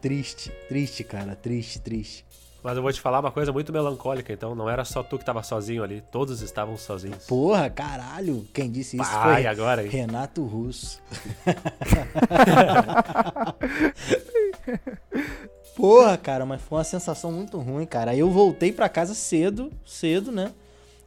Triste, 0.00 0.50
triste, 0.68 1.04
cara, 1.04 1.34
triste, 1.34 1.80
triste. 1.80 2.24
Mas 2.62 2.76
eu 2.76 2.82
vou 2.82 2.92
te 2.92 3.00
falar 3.00 3.20
uma 3.20 3.30
coisa 3.30 3.52
muito 3.52 3.72
melancólica, 3.72 4.32
então. 4.32 4.54
Não 4.54 4.68
era 4.68 4.84
só 4.84 5.02
tu 5.02 5.18
que 5.18 5.24
tava 5.24 5.42
sozinho 5.42 5.82
ali, 5.82 6.02
todos 6.12 6.42
estavam 6.42 6.76
sozinhos. 6.76 7.24
Porra, 7.26 7.70
caralho, 7.70 8.46
quem 8.52 8.70
disse 8.70 8.96
isso 8.96 9.10
Ai, 9.10 9.34
foi 9.34 9.46
agora, 9.46 9.84
hein? 9.84 9.88
Renato 9.88 10.44
Russo. 10.44 11.00
Porra, 15.76 16.16
cara, 16.16 16.44
mas 16.44 16.60
foi 16.60 16.78
uma 16.78 16.84
sensação 16.84 17.30
muito 17.30 17.58
ruim, 17.58 17.86
cara. 17.86 18.10
Aí 18.10 18.18
eu 18.18 18.30
voltei 18.30 18.72
pra 18.72 18.88
casa 18.88 19.14
cedo, 19.14 19.70
cedo, 19.86 20.32
né? 20.32 20.52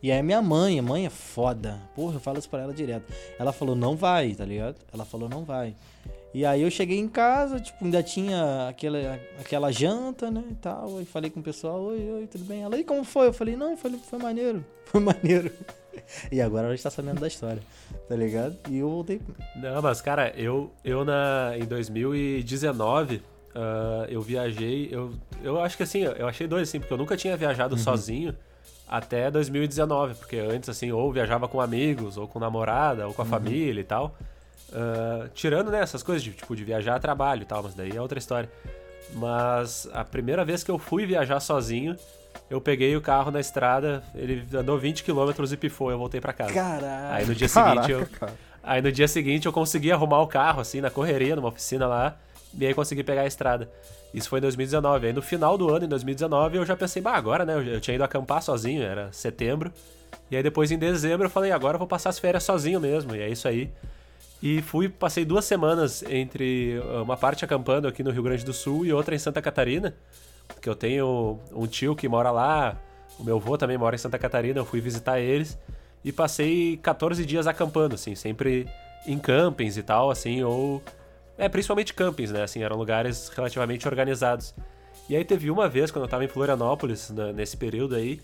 E 0.01 0.11
aí 0.11 0.23
minha 0.23 0.41
mãe, 0.41 0.79
a 0.79 0.81
mãe 0.81 1.05
é 1.05 1.09
foda. 1.09 1.79
Porra, 1.93 2.15
eu 2.15 2.19
falo 2.19 2.39
isso 2.39 2.49
pra 2.49 2.61
ela 2.61 2.73
direto. 2.73 3.11
Ela 3.37 3.51
falou, 3.51 3.75
não 3.75 3.95
vai, 3.95 4.33
tá 4.33 4.45
ligado? 4.45 4.77
Ela 4.91 5.03
falou, 5.03 5.29
não 5.29 5.43
vai. 5.43 5.75
E 6.33 6.45
aí 6.45 6.61
eu 6.61 6.71
cheguei 6.71 6.97
em 6.97 7.09
casa, 7.09 7.59
tipo, 7.59 7.83
ainda 7.83 8.01
tinha 8.01 8.69
aquela, 8.69 9.19
aquela 9.39 9.71
janta, 9.71 10.31
né, 10.31 10.43
e 10.49 10.55
tal. 10.55 11.01
E 11.01 11.05
falei 11.05 11.29
com 11.29 11.41
o 11.41 11.43
pessoal, 11.43 11.81
oi, 11.81 12.09
oi, 12.09 12.27
tudo 12.27 12.45
bem? 12.45 12.61
Ela, 12.63 12.77
e 12.77 12.83
como 12.83 13.03
foi? 13.03 13.27
Eu 13.27 13.33
falei, 13.33 13.57
não, 13.57 13.75
foi, 13.75 13.91
foi 13.97 14.19
maneiro, 14.19 14.63
foi 14.85 15.01
maneiro. 15.01 15.51
E 16.31 16.41
agora 16.41 16.67
ela 16.67 16.75
está 16.75 16.89
sabendo 16.89 17.19
da 17.19 17.27
história, 17.27 17.61
tá 18.07 18.15
ligado? 18.15 18.57
E 18.69 18.77
eu 18.77 18.89
voltei. 18.89 19.21
Não, 19.57 19.81
mas 19.81 20.01
cara, 20.01 20.33
eu, 20.37 20.71
eu 20.85 21.03
na, 21.03 21.53
em 21.57 21.65
2019, 21.65 23.17
uh, 23.17 23.21
eu 24.07 24.21
viajei, 24.21 24.87
eu, 24.89 25.13
eu 25.43 25.61
acho 25.61 25.75
que 25.75 25.83
assim, 25.83 26.03
eu 26.03 26.27
achei 26.27 26.47
doido 26.47 26.63
assim, 26.63 26.79
porque 26.79 26.93
eu 26.93 26.97
nunca 26.97 27.17
tinha 27.17 27.35
viajado 27.35 27.75
uhum. 27.75 27.81
sozinho 27.81 28.35
até 28.87 29.29
2019, 29.29 30.15
porque 30.15 30.37
antes 30.37 30.69
assim, 30.69 30.91
ou 30.91 31.11
viajava 31.11 31.47
com 31.47 31.59
amigos, 31.59 32.17
ou 32.17 32.27
com 32.27 32.39
namorada, 32.39 33.07
ou 33.07 33.13
com 33.13 33.21
a 33.21 33.25
uhum. 33.25 33.31
família 33.31 33.81
e 33.81 33.85
tal. 33.85 34.15
Uh, 34.71 35.27
tirando 35.33 35.69
né, 35.69 35.81
essas 35.81 36.01
coisas 36.01 36.23
de, 36.23 36.31
tipo, 36.31 36.55
de 36.55 36.63
viajar 36.63 36.95
a 36.95 36.99
trabalho 36.99 37.41
e 37.41 37.45
tal, 37.45 37.61
mas 37.63 37.73
daí 37.73 37.95
é 37.95 38.01
outra 38.01 38.17
história. 38.17 38.49
Mas 39.13 39.89
a 39.93 40.03
primeira 40.03 40.45
vez 40.45 40.63
que 40.63 40.71
eu 40.71 40.77
fui 40.77 41.05
viajar 41.05 41.39
sozinho, 41.39 41.97
eu 42.49 42.61
peguei 42.61 42.95
o 42.95 43.01
carro 43.01 43.31
na 43.31 43.39
estrada, 43.39 44.03
ele 44.15 44.45
andou 44.53 44.77
20 44.77 45.03
km 45.03 45.31
e 45.51 45.57
pifou, 45.57 45.91
eu 45.91 45.97
voltei 45.97 46.21
para 46.21 46.33
casa. 46.33 46.53
Caralho. 46.53 47.13
Aí 47.13 47.25
no 47.25 47.35
dia 47.35 47.49
Caraca, 47.49 47.83
seguinte 47.83 47.91
eu 47.91 48.19
cara. 48.19 48.33
Aí 48.63 48.81
no 48.81 48.91
dia 48.91 49.07
seguinte 49.07 49.45
eu 49.45 49.53
consegui 49.53 49.91
arrumar 49.91 50.21
o 50.21 50.27
carro 50.27 50.61
assim 50.61 50.81
na 50.81 50.89
correria, 50.89 51.35
numa 51.35 51.49
oficina 51.49 51.87
lá, 51.87 52.15
e 52.57 52.65
aí 52.65 52.73
consegui 52.73 53.03
pegar 53.03 53.21
a 53.21 53.27
estrada. 53.27 53.69
Isso 54.13 54.29
foi 54.29 54.39
em 54.39 54.41
2019. 54.41 55.07
Aí 55.07 55.13
no 55.13 55.21
final 55.21 55.57
do 55.57 55.69
ano, 55.73 55.85
em 55.85 55.87
2019, 55.87 56.57
eu 56.57 56.65
já 56.65 56.75
pensei, 56.75 57.01
bah, 57.01 57.15
agora, 57.15 57.45
né? 57.45 57.55
Eu 57.55 57.79
tinha 57.79 57.95
ido 57.95 58.03
acampar 58.03 58.41
sozinho, 58.41 58.83
era 58.83 59.11
setembro. 59.11 59.71
E 60.29 60.35
aí 60.35 60.43
depois 60.43 60.71
em 60.71 60.77
dezembro 60.77 61.25
eu 61.25 61.29
falei, 61.29 61.51
agora 61.51 61.75
eu 61.75 61.79
vou 61.79 61.87
passar 61.87 62.09
as 62.09 62.19
férias 62.19 62.43
sozinho 62.43 62.79
mesmo. 62.79 63.15
E 63.15 63.21
é 63.21 63.29
isso 63.29 63.47
aí. 63.47 63.71
E 64.41 64.61
fui, 64.61 64.89
passei 64.89 65.23
duas 65.23 65.45
semanas 65.45 66.03
entre 66.03 66.79
uh, 66.79 67.03
uma 67.03 67.15
parte 67.15 67.45
acampando 67.45 67.87
aqui 67.87 68.03
no 68.03 68.09
Rio 68.09 68.23
Grande 68.23 68.43
do 68.43 68.53
Sul 68.53 68.85
e 68.85 68.91
outra 68.91 69.13
em 69.13 69.19
Santa 69.19 69.41
Catarina, 69.41 69.95
porque 70.47 70.67
eu 70.67 70.75
tenho 70.75 71.39
um 71.53 71.67
tio 71.67 71.95
que 71.95 72.07
mora 72.07 72.31
lá, 72.31 72.75
o 73.19 73.23
meu 73.23 73.37
avô 73.37 73.55
também 73.55 73.77
mora 73.77 73.95
em 73.95 73.99
Santa 73.99 74.17
Catarina, 74.17 74.59
eu 74.59 74.65
fui 74.65 74.81
visitar 74.81 75.19
eles 75.19 75.59
e 76.03 76.11
passei 76.11 76.77
14 76.77 77.23
dias 77.23 77.45
acampando, 77.45 77.93
assim, 77.93 78.15
sempre 78.15 78.67
em 79.05 79.19
campings 79.19 79.77
e 79.77 79.83
tal, 79.83 80.09
assim, 80.09 80.43
ou 80.43 80.81
é, 81.37 81.47
principalmente 81.47 81.93
campings, 81.93 82.31
né, 82.31 82.43
assim, 82.43 82.63
eram 82.63 82.75
lugares 82.75 83.29
relativamente 83.29 83.87
organizados. 83.87 84.55
E 85.07 85.15
aí 85.15 85.23
teve 85.23 85.51
uma 85.51 85.69
vez 85.69 85.91
quando 85.91 86.05
eu 86.05 86.09
tava 86.09 86.25
em 86.25 86.27
Florianópolis, 86.27 87.11
nesse 87.35 87.57
período 87.57 87.95
aí, 87.95 88.19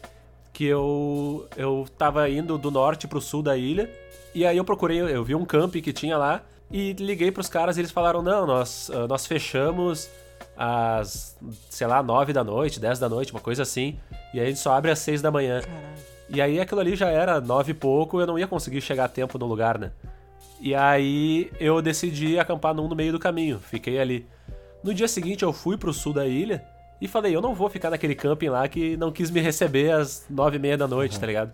que 0.57 0.65
eu 0.65 1.47
eu 1.55 1.85
tava 1.99 2.27
indo 2.27 2.57
do 2.57 2.71
norte 2.71 3.07
pro 3.07 3.21
sul 3.21 3.43
da 3.43 3.55
ilha 3.55 3.87
e 4.33 4.43
aí 4.43 4.57
eu 4.57 4.65
procurei, 4.65 4.99
eu 5.01 5.23
vi 5.23 5.35
um 5.35 5.45
camp 5.45 5.75
que 5.75 5.93
tinha 5.93 6.17
lá 6.17 6.41
e 6.71 6.93
liguei 6.93 7.31
pros 7.31 7.47
caras 7.47 7.77
e 7.77 7.81
eles 7.81 7.91
falaram: 7.91 8.23
não, 8.23 8.47
nós, 8.47 8.89
ah, 8.89 9.07
nós 9.07 9.27
fechamos 9.27 10.09
às, 10.57 11.37
sei 11.69 11.85
lá, 11.85 12.01
9 12.01 12.33
da 12.33 12.43
noite, 12.43 12.79
10 12.79 12.97
da 12.97 13.07
noite, 13.07 13.31
uma 13.31 13.39
coisa 13.39 13.61
assim. 13.61 13.99
E 14.33 14.39
aí 14.39 14.47
a 14.47 14.49
gente 14.49 14.59
só 14.59 14.73
abre 14.73 14.89
às 14.89 14.97
6 14.97 15.21
da 15.21 15.29
manhã. 15.29 15.61
Caralho. 15.61 15.85
E 16.27 16.41
aí 16.41 16.59
aquilo 16.59 16.81
ali 16.81 16.95
já 16.95 17.11
era 17.11 17.39
9 17.39 17.71
e 17.71 17.75
pouco, 17.75 18.19
eu 18.19 18.25
não 18.25 18.39
ia 18.39 18.47
conseguir 18.47 18.81
chegar 18.81 19.05
a 19.05 19.07
tempo 19.07 19.37
no 19.37 19.45
lugar, 19.45 19.77
né? 19.77 19.91
E 20.59 20.73
aí 20.73 21.51
eu 21.59 21.83
decidi 21.83 22.39
acampar 22.39 22.73
num 22.73 22.87
no 22.87 22.95
meio 22.95 23.11
do 23.11 23.19
caminho, 23.19 23.59
fiquei 23.59 23.99
ali. 23.99 24.25
No 24.83 24.91
dia 24.91 25.07
seguinte 25.07 25.43
eu 25.43 25.53
fui 25.53 25.77
pro 25.77 25.93
sul 25.93 26.13
da 26.13 26.25
ilha 26.25 26.65
e 26.99 27.07
falei, 27.07 27.35
eu 27.35 27.41
não 27.41 27.53
vou 27.53 27.69
ficar 27.69 27.89
naquele 27.89 28.15
camping 28.15 28.49
lá 28.49 28.67
que 28.67 28.97
não 28.97 29.11
quis 29.11 29.29
me 29.29 29.39
receber 29.39 29.91
às 29.91 30.25
nove 30.29 30.57
e 30.57 30.59
meia 30.59 30.77
da 30.77 30.87
noite, 30.87 31.15
uhum. 31.15 31.19
tá 31.19 31.27
ligado? 31.27 31.51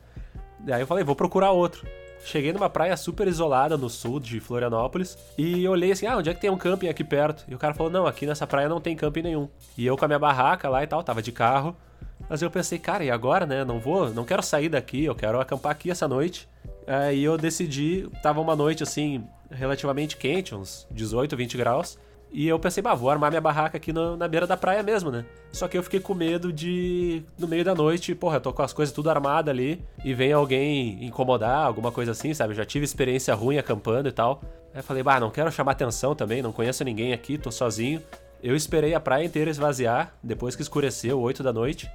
E 0.66 0.72
aí 0.72 0.82
eu 0.82 0.88
falei, 0.88 1.04
vou 1.04 1.16
procurar 1.16 1.52
outro. 1.52 1.86
Cheguei 2.24 2.54
numa 2.54 2.70
praia 2.70 2.96
super 2.96 3.28
isolada 3.28 3.78
no 3.78 3.90
sul 3.90 4.18
de 4.18 4.40
Florianópolis 4.40 5.18
e 5.38 5.68
olhei 5.68 5.92
assim: 5.92 6.06
ah, 6.06 6.18
onde 6.18 6.30
é 6.30 6.34
que 6.34 6.40
tem 6.40 6.50
um 6.50 6.58
camping 6.58 6.88
aqui 6.88 7.04
perto? 7.04 7.44
E 7.50 7.54
o 7.54 7.58
cara 7.58 7.74
falou: 7.74 7.92
não, 7.92 8.08
aqui 8.08 8.26
nessa 8.26 8.48
praia 8.48 8.70
não 8.70 8.80
tem 8.80 8.96
camping 8.96 9.22
nenhum. 9.22 9.50
E 9.78 9.86
eu 9.86 9.98
com 9.98 10.06
a 10.06 10.08
minha 10.08 10.20
barraca 10.20 10.70
lá 10.70 10.82
e 10.82 10.88
tal, 10.88 11.04
tava 11.04 11.22
de 11.22 11.34
carro. 11.34 11.76
Mas 12.30 12.42
eu 12.42 12.50
pensei, 12.50 12.80
cara, 12.80 13.04
e 13.04 13.12
agora, 13.12 13.46
né? 13.46 13.66
Não 13.66 13.78
vou, 13.78 14.10
não 14.10 14.24
quero 14.24 14.42
sair 14.42 14.70
daqui, 14.70 15.04
eu 15.04 15.14
quero 15.14 15.42
acampar 15.42 15.74
aqui 15.74 15.92
essa 15.92 16.08
noite. 16.08 16.48
Aí 16.88 17.22
eu 17.22 17.38
decidi, 17.38 18.10
tava 18.22 18.40
uma 18.40 18.56
noite 18.56 18.84
assim, 18.84 19.26
relativamente 19.52 20.16
quente, 20.16 20.56
uns 20.56 20.88
18, 20.92 21.36
20 21.36 21.58
graus. 21.58 22.00
E 22.34 22.48
eu 22.48 22.58
pensei, 22.58 22.82
bah, 22.82 22.96
vou 22.96 23.12
armar 23.12 23.30
minha 23.30 23.40
barraca 23.40 23.78
aqui 23.78 23.94
no, 23.94 24.18
na 24.18 24.28
beira 24.28 24.48
da 24.48 24.58
praia 24.58 24.82
mesmo, 24.82 25.12
né? 25.12 25.24
Só 25.52 25.68
que 25.68 25.78
eu 25.78 25.84
fiquei 25.84 26.00
com 26.00 26.16
medo 26.16 26.52
de, 26.52 27.22
no 27.38 27.48
meio 27.48 27.64
da 27.64 27.76
noite, 27.76 28.16
porra, 28.16 28.38
eu 28.38 28.42
tô 28.42 28.52
com 28.52 28.64
as 28.64 28.74
coisas 28.74 28.92
tudo 28.92 29.12
armadas 29.12 29.52
ali 29.52 29.86
e 30.04 30.16
vem 30.16 30.34
alguém 30.34 31.06
incomodar, 31.06 31.64
alguma 31.64 31.92
coisa 31.92 32.10
assim, 32.12 32.34
sabe? 32.34 32.54
Eu 32.54 32.58
já 32.58 32.66
tive 32.66 32.86
experiência 32.86 33.36
ruim 33.36 33.60
acampando 33.60 34.10
e 34.10 34.12
tal. 34.12 34.42
Aí 34.74 34.80
eu 34.80 34.84
falei, 34.84 35.04
bah, 35.04 35.20
não 35.20 35.30
quero 35.30 35.52
chamar 35.52 35.74
atenção 35.74 36.16
também, 36.16 36.42
não 36.42 36.52
conheço 36.52 36.84
ninguém 36.84 37.14
aqui, 37.14 37.38
tô 37.38 37.52
sozinho. 37.52 38.02
Eu 38.42 38.56
esperei 38.56 38.96
a 38.96 39.00
praia 39.00 39.24
inteira 39.24 39.52
esvaziar, 39.52 40.16
depois 40.24 40.56
que 40.56 40.64
escureceu, 40.64 41.22
8 41.22 41.44
da 41.44 41.54
noite. 41.54 41.88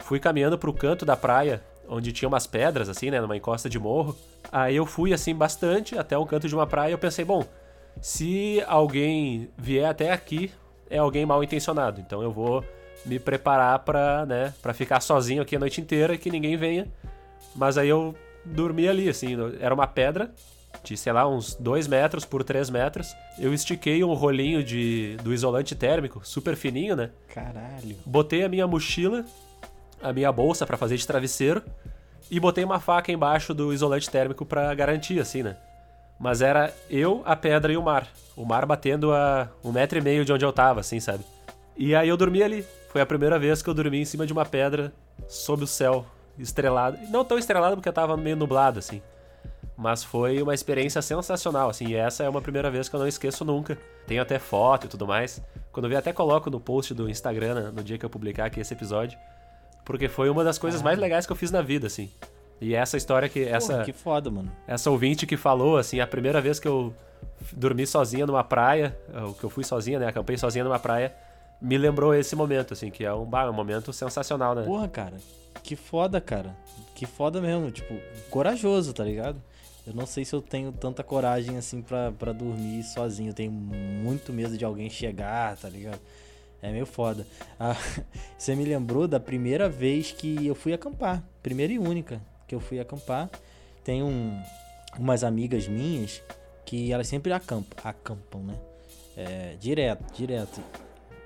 Fui 0.00 0.18
caminhando 0.18 0.56
pro 0.56 0.72
canto 0.72 1.04
da 1.04 1.18
praia, 1.18 1.62
onde 1.86 2.12
tinha 2.12 2.28
umas 2.28 2.46
pedras, 2.46 2.88
assim, 2.88 3.10
né, 3.10 3.20
numa 3.20 3.36
encosta 3.36 3.68
de 3.68 3.78
morro. 3.78 4.16
Aí 4.50 4.74
eu 4.74 4.86
fui, 4.86 5.12
assim, 5.12 5.34
bastante 5.34 5.98
até 5.98 6.16
o 6.16 6.24
canto 6.24 6.48
de 6.48 6.54
uma 6.54 6.66
praia 6.66 6.90
e 6.90 6.92
eu 6.92 6.98
pensei, 6.98 7.26
bom, 7.26 7.44
se 8.00 8.62
alguém 8.66 9.48
vier 9.56 9.88
até 9.88 10.12
aqui, 10.12 10.50
é 10.88 10.98
alguém 10.98 11.26
mal 11.26 11.42
intencionado. 11.42 12.00
Então 12.00 12.22
eu 12.22 12.30
vou 12.30 12.64
me 13.04 13.18
preparar 13.18 13.78
para, 13.80 14.26
né, 14.26 14.54
ficar 14.74 15.00
sozinho 15.00 15.42
aqui 15.42 15.56
a 15.56 15.58
noite 15.58 15.80
inteira 15.80 16.14
e 16.14 16.18
que 16.18 16.30
ninguém 16.30 16.56
venha. 16.56 16.88
Mas 17.54 17.78
aí 17.78 17.88
eu 17.88 18.14
dormi 18.44 18.88
ali, 18.88 19.08
assim, 19.08 19.36
era 19.60 19.74
uma 19.74 19.86
pedra 19.86 20.30
de, 20.84 20.96
sei 20.96 21.12
lá, 21.12 21.26
uns 21.26 21.54
2 21.54 21.88
metros 21.88 22.24
por 22.24 22.44
3 22.44 22.70
metros. 22.70 23.14
Eu 23.38 23.52
estiquei 23.52 24.04
um 24.04 24.12
rolinho 24.14 24.62
de, 24.62 25.16
do 25.22 25.32
isolante 25.32 25.74
térmico, 25.74 26.20
super 26.22 26.54
fininho, 26.54 26.94
né? 26.94 27.10
Caralho. 27.32 27.96
Botei 28.04 28.44
a 28.44 28.48
minha 28.48 28.66
mochila, 28.66 29.24
a 30.02 30.12
minha 30.12 30.30
bolsa 30.30 30.66
para 30.66 30.76
fazer 30.76 30.96
de 30.96 31.06
travesseiro 31.06 31.62
e 32.30 32.38
botei 32.38 32.64
uma 32.64 32.80
faca 32.80 33.10
embaixo 33.10 33.54
do 33.54 33.72
isolante 33.72 34.10
térmico 34.10 34.44
para 34.44 34.72
garantir, 34.74 35.18
assim, 35.20 35.42
né? 35.42 35.56
Mas 36.18 36.40
era 36.40 36.72
eu, 36.88 37.22
a 37.24 37.36
pedra 37.36 37.72
e 37.72 37.76
o 37.76 37.82
mar. 37.82 38.08
O 38.36 38.44
mar 38.44 38.64
batendo 38.66 39.12
a 39.12 39.48
um 39.62 39.72
metro 39.72 39.98
e 39.98 40.02
meio 40.02 40.24
de 40.24 40.32
onde 40.32 40.44
eu 40.44 40.52
tava, 40.52 40.80
assim, 40.80 40.98
sabe? 41.00 41.24
E 41.76 41.94
aí 41.94 42.08
eu 42.08 42.16
dormi 42.16 42.42
ali. 42.42 42.64
Foi 42.90 43.00
a 43.00 43.06
primeira 43.06 43.38
vez 43.38 43.62
que 43.62 43.68
eu 43.68 43.74
dormi 43.74 44.00
em 44.00 44.04
cima 44.04 44.26
de 44.26 44.32
uma 44.32 44.44
pedra 44.44 44.92
sob 45.28 45.64
o 45.64 45.66
céu 45.66 46.06
estrelado. 46.38 46.98
Não 47.10 47.24
tão 47.24 47.38
estrelado 47.38 47.76
porque 47.76 47.92
tava 47.92 48.16
meio 48.16 48.36
nublado, 48.36 48.78
assim. 48.78 49.02
Mas 49.76 50.02
foi 50.02 50.40
uma 50.40 50.54
experiência 50.54 51.02
sensacional, 51.02 51.68
assim. 51.68 51.88
E 51.88 51.94
essa 51.94 52.24
é 52.24 52.28
uma 52.28 52.40
primeira 52.40 52.70
vez 52.70 52.88
que 52.88 52.96
eu 52.96 53.00
não 53.00 53.06
esqueço 53.06 53.44
nunca. 53.44 53.76
Tenho 54.06 54.22
até 54.22 54.38
foto 54.38 54.86
e 54.86 54.88
tudo 54.88 55.06
mais. 55.06 55.42
Quando 55.70 55.84
eu 55.84 55.90
vi, 55.90 55.96
até 55.96 56.12
coloco 56.12 56.48
no 56.48 56.58
post 56.58 56.94
do 56.94 57.10
Instagram, 57.10 57.54
né, 57.54 57.72
no 57.74 57.84
dia 57.84 57.98
que 57.98 58.04
eu 58.04 58.08
publicar 58.08 58.46
aqui 58.46 58.60
esse 58.60 58.72
episódio. 58.72 59.18
Porque 59.84 60.08
foi 60.08 60.30
uma 60.30 60.42
das 60.42 60.58
coisas 60.58 60.80
mais 60.80 60.98
legais 60.98 61.26
que 61.26 61.32
eu 61.32 61.36
fiz 61.36 61.50
na 61.50 61.60
vida, 61.60 61.86
assim. 61.86 62.10
E 62.60 62.74
essa 62.74 62.96
história 62.96 63.28
que. 63.28 63.42
Essa, 63.42 63.74
Porra, 63.74 63.84
que 63.84 63.92
foda, 63.92 64.30
mano. 64.30 64.50
Essa 64.66 64.90
ouvinte 64.90 65.26
que 65.26 65.36
falou, 65.36 65.76
assim, 65.76 66.00
a 66.00 66.06
primeira 66.06 66.40
vez 66.40 66.58
que 66.58 66.66
eu 66.66 66.94
dormi 67.52 67.86
sozinha 67.86 68.26
numa 68.26 68.42
praia, 68.42 68.96
ou 69.24 69.34
que 69.34 69.44
eu 69.44 69.50
fui 69.50 69.64
sozinha, 69.64 69.98
né? 69.98 70.06
Acampei 70.08 70.38
sozinha 70.38 70.64
numa 70.64 70.78
praia, 70.78 71.14
me 71.60 71.76
lembrou 71.76 72.14
esse 72.14 72.34
momento, 72.34 72.72
assim, 72.72 72.90
que 72.90 73.04
é 73.04 73.12
um, 73.12 73.24
bah, 73.24 73.48
um 73.50 73.52
momento 73.52 73.92
sensacional, 73.92 74.54
né? 74.54 74.62
Porra, 74.62 74.88
cara. 74.88 75.16
Que 75.62 75.76
foda, 75.76 76.20
cara. 76.20 76.56
Que 76.94 77.04
foda 77.04 77.40
mesmo. 77.40 77.70
Tipo, 77.70 77.94
corajoso, 78.30 78.92
tá 78.92 79.04
ligado? 79.04 79.40
Eu 79.86 79.94
não 79.94 80.06
sei 80.06 80.24
se 80.24 80.34
eu 80.34 80.42
tenho 80.42 80.72
tanta 80.72 81.02
coragem 81.02 81.56
assim 81.56 81.80
pra, 81.80 82.10
pra 82.12 82.32
dormir 82.32 82.82
sozinho. 82.82 83.30
Eu 83.30 83.34
tenho 83.34 83.52
muito 83.52 84.32
medo 84.32 84.56
de 84.56 84.64
alguém 84.64 84.88
chegar, 84.90 85.56
tá 85.56 85.68
ligado? 85.68 86.00
É 86.62 86.72
meio 86.72 86.86
foda. 86.86 87.26
Ah, 87.60 87.76
você 88.36 88.54
me 88.54 88.64
lembrou 88.64 89.06
da 89.06 89.20
primeira 89.20 89.68
vez 89.68 90.10
que 90.10 90.46
eu 90.46 90.54
fui 90.54 90.72
acampar. 90.72 91.22
Primeira 91.42 91.72
e 91.72 91.78
única 91.78 92.20
que 92.46 92.54
eu 92.54 92.60
fui 92.60 92.78
acampar. 92.80 93.30
Tem 93.84 94.02
um, 94.02 94.42
umas 94.98 95.22
amigas 95.24 95.68
minhas 95.68 96.22
que 96.64 96.92
elas 96.92 97.06
sempre 97.06 97.32
acampam, 97.32 97.78
acampam 97.84 98.42
né? 98.42 98.54
É, 99.16 99.56
direto, 99.58 100.12
direto. 100.12 100.60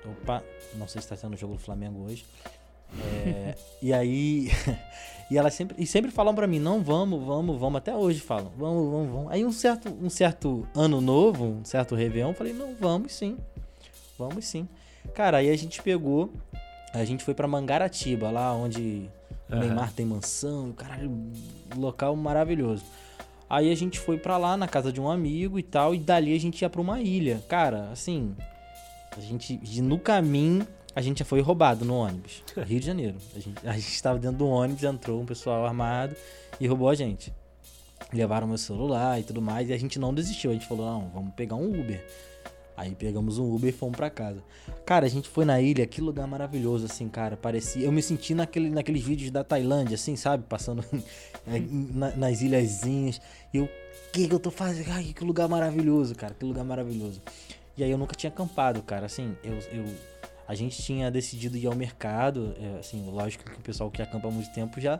Opa, 0.05 0.43
não 0.75 0.87
sei 0.87 1.01
se 1.01 1.05
está 1.05 1.15
sendo 1.15 1.33
o 1.33 1.37
jogo 1.37 1.55
do 1.55 1.59
Flamengo 1.59 2.05
hoje. 2.05 2.25
É, 3.25 3.55
e 3.81 3.93
aí. 3.93 4.49
e 5.29 5.37
elas 5.37 5.53
sempre, 5.53 5.75
e 5.81 5.85
sempre 5.85 6.11
falam 6.11 6.33
para 6.33 6.47
mim: 6.47 6.59
não, 6.59 6.81
vamos, 6.81 7.23
vamos, 7.23 7.59
vamos. 7.59 7.77
Até 7.77 7.95
hoje 7.95 8.19
falam: 8.19 8.51
vamos, 8.57 8.91
vamos, 8.91 9.11
vamos. 9.11 9.31
Aí 9.31 9.43
um 9.43 9.51
certo, 9.51 9.89
um 10.01 10.09
certo 10.09 10.67
ano 10.75 11.01
novo, 11.01 11.45
um 11.45 11.65
certo 11.65 11.95
Réveillon, 11.95 12.29
eu 12.29 12.35
falei: 12.35 12.53
não, 12.53 12.75
vamos 12.75 13.13
sim. 13.13 13.37
Vamos 14.17 14.45
sim. 14.45 14.67
Cara, 15.13 15.37
aí 15.37 15.49
a 15.49 15.57
gente 15.57 15.81
pegou. 15.81 16.31
A 16.93 17.05
gente 17.05 17.23
foi 17.23 17.33
para 17.33 17.47
Mangaratiba, 17.47 18.29
lá 18.29 18.53
onde 18.53 19.09
o 19.51 19.55
Neymar 19.55 19.91
tem 19.93 20.05
mansão, 20.05 20.69
o 20.69 20.73
caralho, 20.73 21.11
local 21.75 22.15
maravilhoso. 22.15 22.83
Aí 23.49 23.71
a 23.71 23.75
gente 23.75 23.99
foi 23.99 24.17
para 24.17 24.37
lá 24.37 24.55
na 24.55 24.67
casa 24.67 24.91
de 24.93 25.01
um 25.01 25.09
amigo 25.09 25.59
e 25.59 25.63
tal, 25.63 25.93
e 25.93 25.99
dali 25.99 26.33
a 26.33 26.39
gente 26.39 26.61
ia 26.61 26.69
para 26.69 26.79
uma 26.79 27.01
ilha. 27.01 27.43
Cara, 27.49 27.89
assim, 27.91 28.35
a 29.15 29.19
gente 29.19 29.59
no 29.81 29.99
caminho 29.99 30.65
a 30.95 31.01
gente 31.01 31.19
já 31.19 31.25
foi 31.25 31.41
roubado 31.41 31.85
no 31.85 31.95
ônibus. 31.95 32.43
Rio 32.65 32.79
de 32.79 32.85
Janeiro. 32.85 33.17
A 33.35 33.39
gente, 33.39 33.67
a 33.67 33.73
gente 33.73 33.89
estava 33.89 34.19
dentro 34.19 34.37
do 34.37 34.47
ônibus, 34.47 34.83
entrou 34.83 35.21
um 35.21 35.25
pessoal 35.25 35.65
armado 35.65 36.15
e 36.59 36.67
roubou 36.67 36.89
a 36.89 36.95
gente. 36.95 37.33
Levaram 38.13 38.47
meu 38.47 38.57
celular 38.57 39.19
e 39.19 39.23
tudo 39.23 39.41
mais, 39.41 39.69
e 39.69 39.73
a 39.73 39.77
gente 39.77 39.97
não 39.97 40.13
desistiu. 40.13 40.51
A 40.51 40.53
gente 40.53 40.67
falou, 40.67 40.85
não, 40.85 41.09
vamos 41.09 41.33
pegar 41.33 41.55
um 41.55 41.67
Uber. 41.67 42.05
Aí 42.81 42.95
pegamos 42.95 43.37
um 43.37 43.53
Uber 43.53 43.69
e 43.69 43.71
fomos 43.71 43.95
para 43.95 44.09
casa. 44.09 44.43
Cara, 44.87 45.05
a 45.05 45.09
gente 45.09 45.29
foi 45.29 45.45
na 45.45 45.61
ilha, 45.61 45.85
que 45.85 46.01
lugar 46.01 46.25
maravilhoso, 46.25 46.85
assim, 46.85 47.07
cara. 47.07 47.37
Parecia. 47.37 47.85
Eu 47.85 47.91
me 47.91 48.01
senti 48.01 48.33
naquele, 48.33 48.71
naqueles 48.71 49.03
vídeos 49.03 49.29
da 49.29 49.43
Tailândia, 49.43 49.93
assim, 49.93 50.15
sabe? 50.15 50.45
Passando 50.49 50.83
na, 51.93 52.09
nas 52.15 52.41
ilhazinhas. 52.41 53.21
E 53.53 53.57
eu, 53.57 53.65
o 53.65 53.69
que, 54.11 54.27
que 54.27 54.33
eu 54.33 54.39
tô 54.39 54.49
fazendo? 54.49 54.89
Ai, 54.93 55.13
que 55.15 55.23
lugar 55.23 55.47
maravilhoso, 55.47 56.15
cara. 56.15 56.33
Que 56.33 56.43
lugar 56.43 56.63
maravilhoso. 56.63 57.21
E 57.77 57.83
aí 57.83 57.91
eu 57.91 57.99
nunca 57.99 58.15
tinha 58.15 58.31
acampado, 58.31 58.81
cara. 58.81 59.05
Assim, 59.05 59.37
eu, 59.43 59.53
eu 59.71 59.85
a 60.47 60.55
gente 60.55 60.81
tinha 60.81 61.11
decidido 61.11 61.55
ir 61.57 61.67
ao 61.67 61.75
mercado. 61.75 62.55
É, 62.59 62.79
assim, 62.79 63.07
lógico 63.11 63.43
que 63.43 63.59
o 63.59 63.61
pessoal 63.61 63.91
que 63.91 64.01
acampa 64.01 64.27
há 64.27 64.31
muito 64.31 64.51
tempo 64.53 64.81
já 64.81 64.99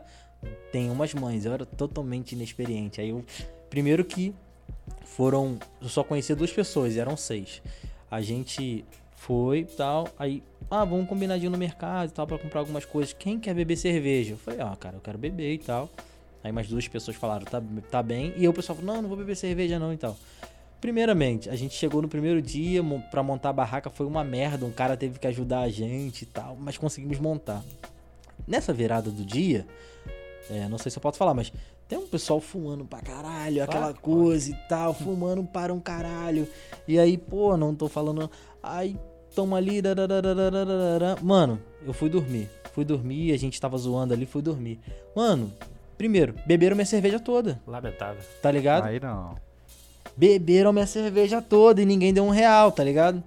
tem 0.70 0.88
umas 0.88 1.12
mães. 1.14 1.44
Eu 1.44 1.52
era 1.52 1.66
totalmente 1.66 2.36
inexperiente. 2.36 3.00
Aí 3.00 3.08
eu. 3.08 3.24
Primeiro 3.68 4.04
que 4.04 4.32
foram. 5.04 5.58
Eu 5.80 5.88
só 5.88 6.02
conhecia 6.02 6.34
duas 6.34 6.52
pessoas, 6.52 6.96
eram 6.96 7.16
seis. 7.16 7.62
A 8.10 8.20
gente 8.20 8.84
foi 9.16 9.64
tal. 9.64 10.08
Aí. 10.18 10.42
Ah, 10.70 10.84
vamos 10.84 11.06
combinadinho 11.06 11.50
no 11.50 11.58
mercado 11.58 12.08
e 12.08 12.12
tal 12.12 12.26
para 12.26 12.38
comprar 12.38 12.60
algumas 12.60 12.84
coisas. 12.84 13.12
Quem 13.12 13.38
quer 13.38 13.54
beber 13.54 13.76
cerveja? 13.76 14.32
Eu 14.32 14.38
falei, 14.38 14.60
ah, 14.60 14.74
cara, 14.78 14.96
eu 14.96 15.00
quero 15.00 15.18
beber 15.18 15.52
e 15.52 15.58
tal. 15.58 15.90
Aí 16.42 16.50
mais 16.50 16.66
duas 16.66 16.88
pessoas 16.88 17.16
falaram, 17.16 17.44
tá, 17.44 17.62
tá 17.90 18.02
bem. 18.02 18.32
E 18.36 18.44
eu, 18.44 18.50
o 18.50 18.54
pessoal 18.54 18.76
falou, 18.76 18.94
não, 18.94 19.02
não 19.02 19.08
vou 19.08 19.18
beber 19.18 19.36
cerveja 19.36 19.78
não 19.78 19.92
e 19.92 19.96
tal. 19.96 20.16
Primeiramente, 20.80 21.48
a 21.48 21.54
gente 21.54 21.74
chegou 21.74 22.02
no 22.02 22.08
primeiro 22.08 22.42
dia 22.42 22.82
para 23.10 23.22
montar 23.22 23.50
a 23.50 23.52
barraca, 23.52 23.88
foi 23.88 24.04
uma 24.04 24.24
merda, 24.24 24.66
um 24.66 24.72
cara 24.72 24.96
teve 24.96 25.16
que 25.16 25.26
ajudar 25.28 25.60
a 25.60 25.68
gente 25.68 26.22
e 26.22 26.26
tal, 26.26 26.56
mas 26.58 26.76
conseguimos 26.76 27.20
montar. 27.20 27.62
Nessa 28.48 28.72
virada 28.72 29.08
do 29.08 29.24
dia, 29.24 29.64
é, 30.50 30.68
não 30.68 30.78
sei 30.78 30.90
se 30.90 30.98
eu 30.98 31.00
posso 31.00 31.18
falar, 31.18 31.34
mas 31.34 31.52
tem 31.88 31.98
um 31.98 32.06
pessoal 32.06 32.40
fumando 32.40 32.84
pra 32.84 33.00
caralho, 33.00 33.62
aquela 33.62 33.90
ah, 33.90 33.94
coisa 33.94 34.50
pode. 34.50 34.64
e 34.64 34.68
tal, 34.68 34.94
fumando 34.94 35.44
para 35.44 35.72
um 35.72 35.80
caralho. 35.80 36.48
E 36.88 36.98
aí, 36.98 37.18
pô, 37.18 37.56
não 37.56 37.74
tô 37.74 37.88
falando. 37.88 38.30
Aí, 38.62 38.96
toma 39.34 39.56
ali. 39.56 39.82
Mano, 41.20 41.60
eu 41.86 41.92
fui 41.92 42.08
dormir. 42.08 42.48
Fui 42.72 42.84
dormir, 42.84 43.32
a 43.32 43.38
gente 43.38 43.60
tava 43.60 43.76
zoando 43.76 44.14
ali, 44.14 44.24
fui 44.24 44.40
dormir. 44.40 44.80
Mano, 45.14 45.52
primeiro, 45.98 46.34
beberam 46.46 46.74
minha 46.74 46.86
cerveja 46.86 47.20
toda. 47.20 47.60
Lamentável. 47.66 48.22
Tá 48.40 48.50
ligado? 48.50 48.86
Aí 48.86 48.98
não 48.98 49.36
beberam 50.16 50.72
minha 50.72 50.86
cerveja 50.86 51.40
toda 51.40 51.82
e 51.82 51.86
ninguém 51.86 52.12
deu 52.12 52.24
um 52.24 52.30
real, 52.30 52.70
tá 52.70 52.84
ligado? 52.84 53.22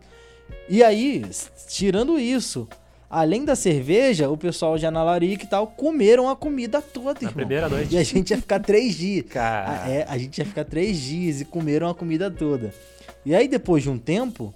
E 0.70 0.84
aí, 0.84 1.26
tirando 1.68 2.20
isso, 2.20 2.68
além 3.16 3.46
da 3.46 3.56
cerveja, 3.56 4.30
o 4.30 4.36
pessoal 4.36 4.78
já 4.78 4.92
na 4.92 5.02
Larica 5.02 5.46
e 5.46 5.48
tal 5.48 5.68
comeram 5.68 6.28
a 6.28 6.36
comida 6.36 6.82
toda, 6.82 7.22
Na 7.22 7.32
primeira 7.32 7.70
noite. 7.70 7.96
E 7.96 7.98
a 7.98 8.04
gente 8.04 8.32
ia 8.32 8.38
ficar 8.38 8.60
três 8.60 8.94
dias. 8.96 9.26
Cara. 9.30 9.90
É, 9.90 10.06
a 10.08 10.18
gente 10.18 10.38
ia 10.38 10.46
ficar 10.46 10.66
três 10.66 11.00
dias 11.00 11.40
e 11.40 11.46
comeram 11.46 11.88
a 11.88 11.96
comida 11.96 12.30
toda. 12.30 12.74
E 13.26 13.34
aí, 13.34 13.48
depois 13.48 13.84
de 13.84 13.90
um 13.90 13.98
tempo, 13.98 14.54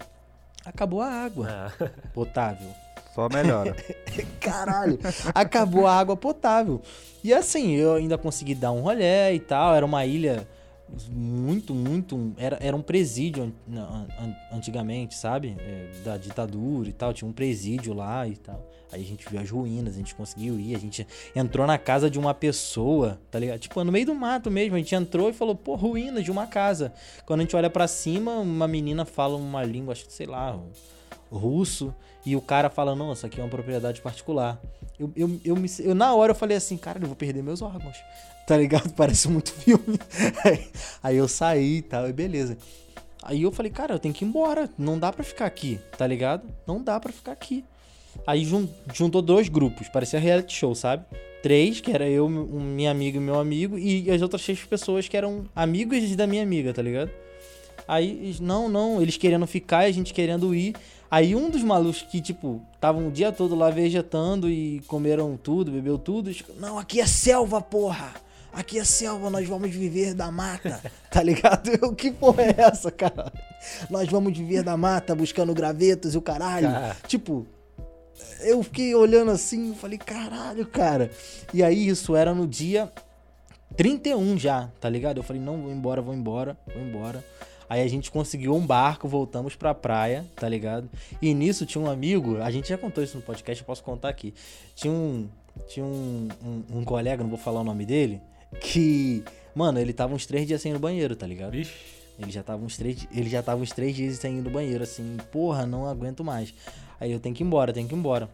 acabou 0.66 1.02
a 1.02 1.10
água 1.10 1.72
ah. 1.80 1.90
potável. 2.14 2.68
Só 3.16 3.30
melhora. 3.30 3.76
Caralho, 4.42 5.00
acabou 5.34 5.88
a 5.88 5.98
água 5.98 6.18
potável. 6.18 6.82
E 7.24 7.34
assim, 7.34 7.76
eu 7.76 7.96
ainda 7.96 8.18
consegui 8.18 8.54
dar 8.54 8.74
um 8.74 8.82
rolé 8.82 9.34
e 9.34 9.40
tal. 9.40 9.74
Era 9.74 9.86
uma 9.86 10.06
ilha 10.06 10.46
muito, 11.12 11.74
muito. 11.74 12.34
Era, 12.38 12.58
era 12.62 12.76
um 12.76 12.82
presídio 12.82 13.54
antigamente, 14.52 15.16
sabe? 15.16 15.56
É, 15.60 15.92
da 16.04 16.18
ditadura 16.18 16.90
e 16.90 16.94
tal. 16.94 17.14
Tinha 17.14 17.30
um 17.30 17.34
presídio 17.34 17.94
lá 17.94 18.28
e 18.28 18.36
tal. 18.36 18.70
Aí 18.92 19.02
a 19.02 19.06
gente 19.06 19.30
viu 19.30 19.40
as 19.40 19.50
ruínas, 19.50 19.94
a 19.94 19.98
gente 19.98 20.16
conseguiu 20.16 20.60
ir. 20.60 20.76
A 20.76 20.80
gente 20.80 21.06
entrou 21.36 21.68
na 21.68 21.78
casa 21.78 22.10
de 22.10 22.18
uma 22.18 22.34
pessoa, 22.34 23.20
tá 23.30 23.38
ligado? 23.38 23.60
Tipo, 23.60 23.84
no 23.84 23.92
meio 23.92 24.08
do 24.08 24.16
mato 24.16 24.50
mesmo. 24.50 24.76
A 24.76 24.80
gente 24.80 24.96
entrou 24.96 25.30
e 25.30 25.34
falou, 25.34 25.56
pô, 25.56 25.76
ruína 25.76 26.22
de 26.22 26.32
uma 26.32 26.48
casa. 26.48 26.92
Quando 27.26 27.42
a 27.42 27.44
gente 27.44 27.56
olha 27.56 27.70
para 27.70 27.88
cima, 27.88 28.34
uma 28.34 28.68
menina 28.68 29.06
fala 29.06 29.36
uma 29.36 29.64
língua, 29.64 29.92
acho 29.92 30.06
que 30.06 30.14
sei 30.14 30.26
lá, 30.26 30.60
russo. 31.32 31.94
E 32.26 32.36
o 32.36 32.42
cara 32.42 32.70
fala, 32.70 32.96
não, 32.96 33.14
isso 33.14 33.26
aqui 33.26 33.40
é 33.40 33.44
uma 33.44 33.50
propriedade 33.50 34.02
particular. 34.02 34.60
Eu, 35.00 35.12
eu, 35.16 35.40
eu, 35.46 35.56
me, 35.56 35.70
eu, 35.80 35.96
na 35.96 36.14
hora 36.14 36.32
eu 36.32 36.36
falei 36.36 36.58
assim, 36.58 36.76
cara, 36.76 37.00
eu 37.02 37.08
vou 37.08 37.16
perder 37.16 37.42
meus 37.42 37.62
órgãos 37.62 37.98
tá 38.46 38.58
ligado? 38.58 38.92
Parece 38.94 39.28
muito 39.30 39.52
filme. 39.54 40.00
Aí 41.04 41.16
eu 41.16 41.28
saí 41.28 41.78
e 41.78 41.82
tal, 41.84 42.10
e 42.10 42.14
beleza. 42.14 42.58
Aí 43.22 43.44
eu 43.44 43.52
falei, 43.52 43.72
cara, 43.72 43.94
eu 43.94 44.00
tenho 44.00 44.14
que 44.14 44.26
ir 44.26 44.28
embora. 44.28 44.70
Não 44.78 44.98
dá 44.98 45.14
pra 45.14 45.24
ficar 45.24 45.46
aqui, 45.46 45.80
tá 45.98 46.08
ligado? 46.08 46.44
Não 46.66 46.82
dá 46.82 47.00
pra 47.00 47.12
ficar 47.12 47.32
aqui. 47.32 47.64
Aí 48.26 48.48
juntou 48.94 49.22
dois 49.22 49.48
grupos, 49.50 49.88
parecia 49.88 50.20
reality 50.20 50.54
show, 50.56 50.74
sabe? 50.74 51.06
Três, 51.44 51.80
que 51.80 51.92
era 51.92 52.10
eu, 52.10 52.28
minha 52.28 52.92
amiga 52.92 53.18
e 53.18 53.22
meu 53.22 53.40
amigo, 53.40 53.78
e 53.78 54.10
as 54.12 54.22
outras 54.22 54.42
seis 54.42 54.62
pessoas 54.64 55.08
que 55.08 55.16
eram 55.16 55.46
amigos 55.56 56.16
da 56.16 56.26
minha 56.28 56.44
amiga, 56.44 56.74
tá 56.74 56.82
ligado? 56.82 57.12
Aí, 57.90 58.38
não, 58.40 58.70
não, 58.70 59.02
eles 59.02 59.18
querendo 59.18 59.48
ficar 59.48 59.88
e 59.88 59.90
a 59.90 59.92
gente 59.92 60.14
querendo 60.14 60.54
ir. 60.54 60.76
Aí 61.10 61.36
um 61.36 61.50
dos 61.50 61.64
malucos 61.64 62.04
que, 62.04 62.22
tipo, 62.22 62.62
estavam 62.76 63.08
o 63.08 63.12
dia 63.12 63.32
todo 63.32 63.56
lá 63.56 63.72
vegetando 63.72 64.48
e 64.48 64.80
comeram 64.82 65.36
tudo, 65.36 65.72
bebeu 65.72 65.98
tudo, 65.98 66.32
não, 66.60 66.78
aqui 66.78 67.02
é 67.02 67.08
selva, 67.08 67.60
porra! 67.60 68.14
Aqui 68.54 68.78
é 68.78 68.84
selva, 68.84 69.32
nós 69.32 69.48
vamos 69.48 69.72
viver 69.72 70.14
da 70.14 70.32
mata, 70.32 70.80
tá 71.10 71.24
ligado? 71.24 71.72
Eu, 71.82 71.96
que 71.96 72.12
porra 72.12 72.44
é 72.44 72.56
essa, 72.60 72.92
cara? 72.92 73.34
Nós 73.90 74.08
vamos 74.08 74.38
viver 74.38 74.62
da 74.62 74.78
mata 74.78 75.16
buscando 75.16 75.52
gravetos 75.56 76.14
e 76.14 76.18
o 76.18 76.22
caralho. 76.22 76.70
Tipo, 77.08 77.48
eu 78.42 78.62
fiquei 78.62 78.94
olhando 78.94 79.32
assim, 79.32 79.74
falei, 79.74 79.98
caralho, 79.98 80.66
cara. 80.68 81.10
E 81.52 81.64
aí 81.64 81.88
isso 81.88 82.16
era 82.16 82.36
no 82.36 82.46
dia 82.46 82.92
31 83.76 84.38
já, 84.38 84.70
tá 84.80 84.88
ligado? 84.88 85.18
Eu 85.18 85.24
falei, 85.24 85.42
não, 85.42 85.60
vou 85.64 85.72
embora, 85.72 86.02
vou 86.04 86.14
embora, 86.14 86.56
vou 86.72 86.84
embora. 86.84 87.24
Aí 87.70 87.84
a 87.84 87.88
gente 87.88 88.10
conseguiu 88.10 88.56
um 88.56 88.66
barco, 88.66 89.08
voltamos 89.08 89.56
pra 89.56 89.76
praia, 89.76 90.26
tá 90.36 90.50
ligado? 90.50 90.90
E 91.22 91.34
nisso 91.34 91.66
tinha 91.66 91.82
um 91.82 91.90
amigo, 91.90 92.38
a 92.42 92.50
gente 92.50 92.70
já 92.70 92.78
contou 92.78 93.04
isso 93.04 93.16
no 93.16 93.24
podcast, 93.24 93.62
eu 93.62 93.66
posso 93.66 93.84
contar 93.84 94.10
aqui. 94.10 94.34
Tinha 94.76 94.92
um, 94.92 95.30
tinha 95.68 95.86
um, 95.86 96.28
um, 96.44 96.80
um 96.80 96.84
colega, 96.84 97.22
não 97.22 97.30
vou 97.30 97.38
falar 97.38 97.62
o 97.62 97.64
nome 97.64 97.86
dele, 97.86 98.20
que, 98.60 99.24
mano, 99.54 99.80
ele 99.80 99.94
tava 99.94 100.16
uns 100.16 100.26
três 100.26 100.48
dias 100.48 100.62
sem 100.62 100.72
ir 100.72 100.74
no 100.74 100.80
banheiro, 100.80 101.16
tá 101.16 101.28
ligado? 101.28 101.56
Ixi. 101.56 102.00
Ele 102.20 102.32
já 102.32 102.44
tava 102.44 102.66
uns 102.66 102.76
três, 102.76 103.08
ele 103.14 103.30
já 103.30 103.42
tava 103.42 103.62
uns 103.62 103.72
três 103.72 103.96
dias 103.96 104.18
sem 104.18 104.40
ir 104.40 104.42
no 104.42 104.50
banheiro, 104.50 104.84
assim, 104.84 105.16
porra, 105.32 105.66
não 105.66 105.86
aguento 105.86 106.24
mais. 106.24 106.54
Aí 107.00 107.12
eu 107.12 107.20
tenho 107.20 107.34
que 107.34 107.44
ir 107.44 107.46
embora, 107.46 107.72
tenho 107.72 107.88
que 107.88 107.96
ir 107.96 107.98
embora. 107.98 108.30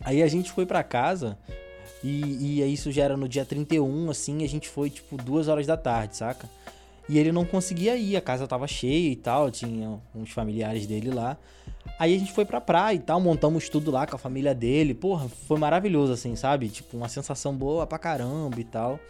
Aí 0.00 0.22
a 0.22 0.26
gente 0.26 0.50
foi 0.50 0.66
para 0.66 0.82
casa 0.82 1.38
e, 2.02 2.60
e 2.60 2.72
isso 2.72 2.90
já 2.90 3.04
era 3.04 3.16
no 3.16 3.28
dia 3.28 3.44
31, 3.44 4.10
assim, 4.10 4.42
a 4.42 4.48
gente 4.48 4.68
foi 4.68 4.90
tipo 4.90 5.16
duas 5.16 5.46
horas 5.46 5.66
da 5.66 5.76
tarde, 5.76 6.16
saca? 6.16 6.48
E 7.10 7.18
ele 7.18 7.32
não 7.32 7.44
conseguia 7.44 7.96
ir, 7.96 8.16
a 8.16 8.20
casa 8.20 8.46
tava 8.46 8.68
cheia 8.68 9.10
e 9.10 9.16
tal, 9.16 9.50
tinha 9.50 9.98
uns 10.14 10.30
familiares 10.30 10.86
dele 10.86 11.10
lá. 11.10 11.36
Aí 11.98 12.14
a 12.14 12.18
gente 12.18 12.32
foi 12.32 12.44
pra 12.44 12.60
praia 12.60 12.94
e 12.94 13.00
tal, 13.00 13.20
montamos 13.20 13.68
tudo 13.68 13.90
lá 13.90 14.06
com 14.06 14.14
a 14.14 14.18
família 14.18 14.54
dele. 14.54 14.94
Porra, 14.94 15.28
foi 15.28 15.58
maravilhoso, 15.58 16.12
assim, 16.12 16.36
sabe? 16.36 16.68
Tipo, 16.68 16.96
uma 16.96 17.08
sensação 17.08 17.52
boa 17.52 17.84
pra 17.84 17.98
caramba 17.98 18.60
e 18.60 18.64
tal. 18.64 19.00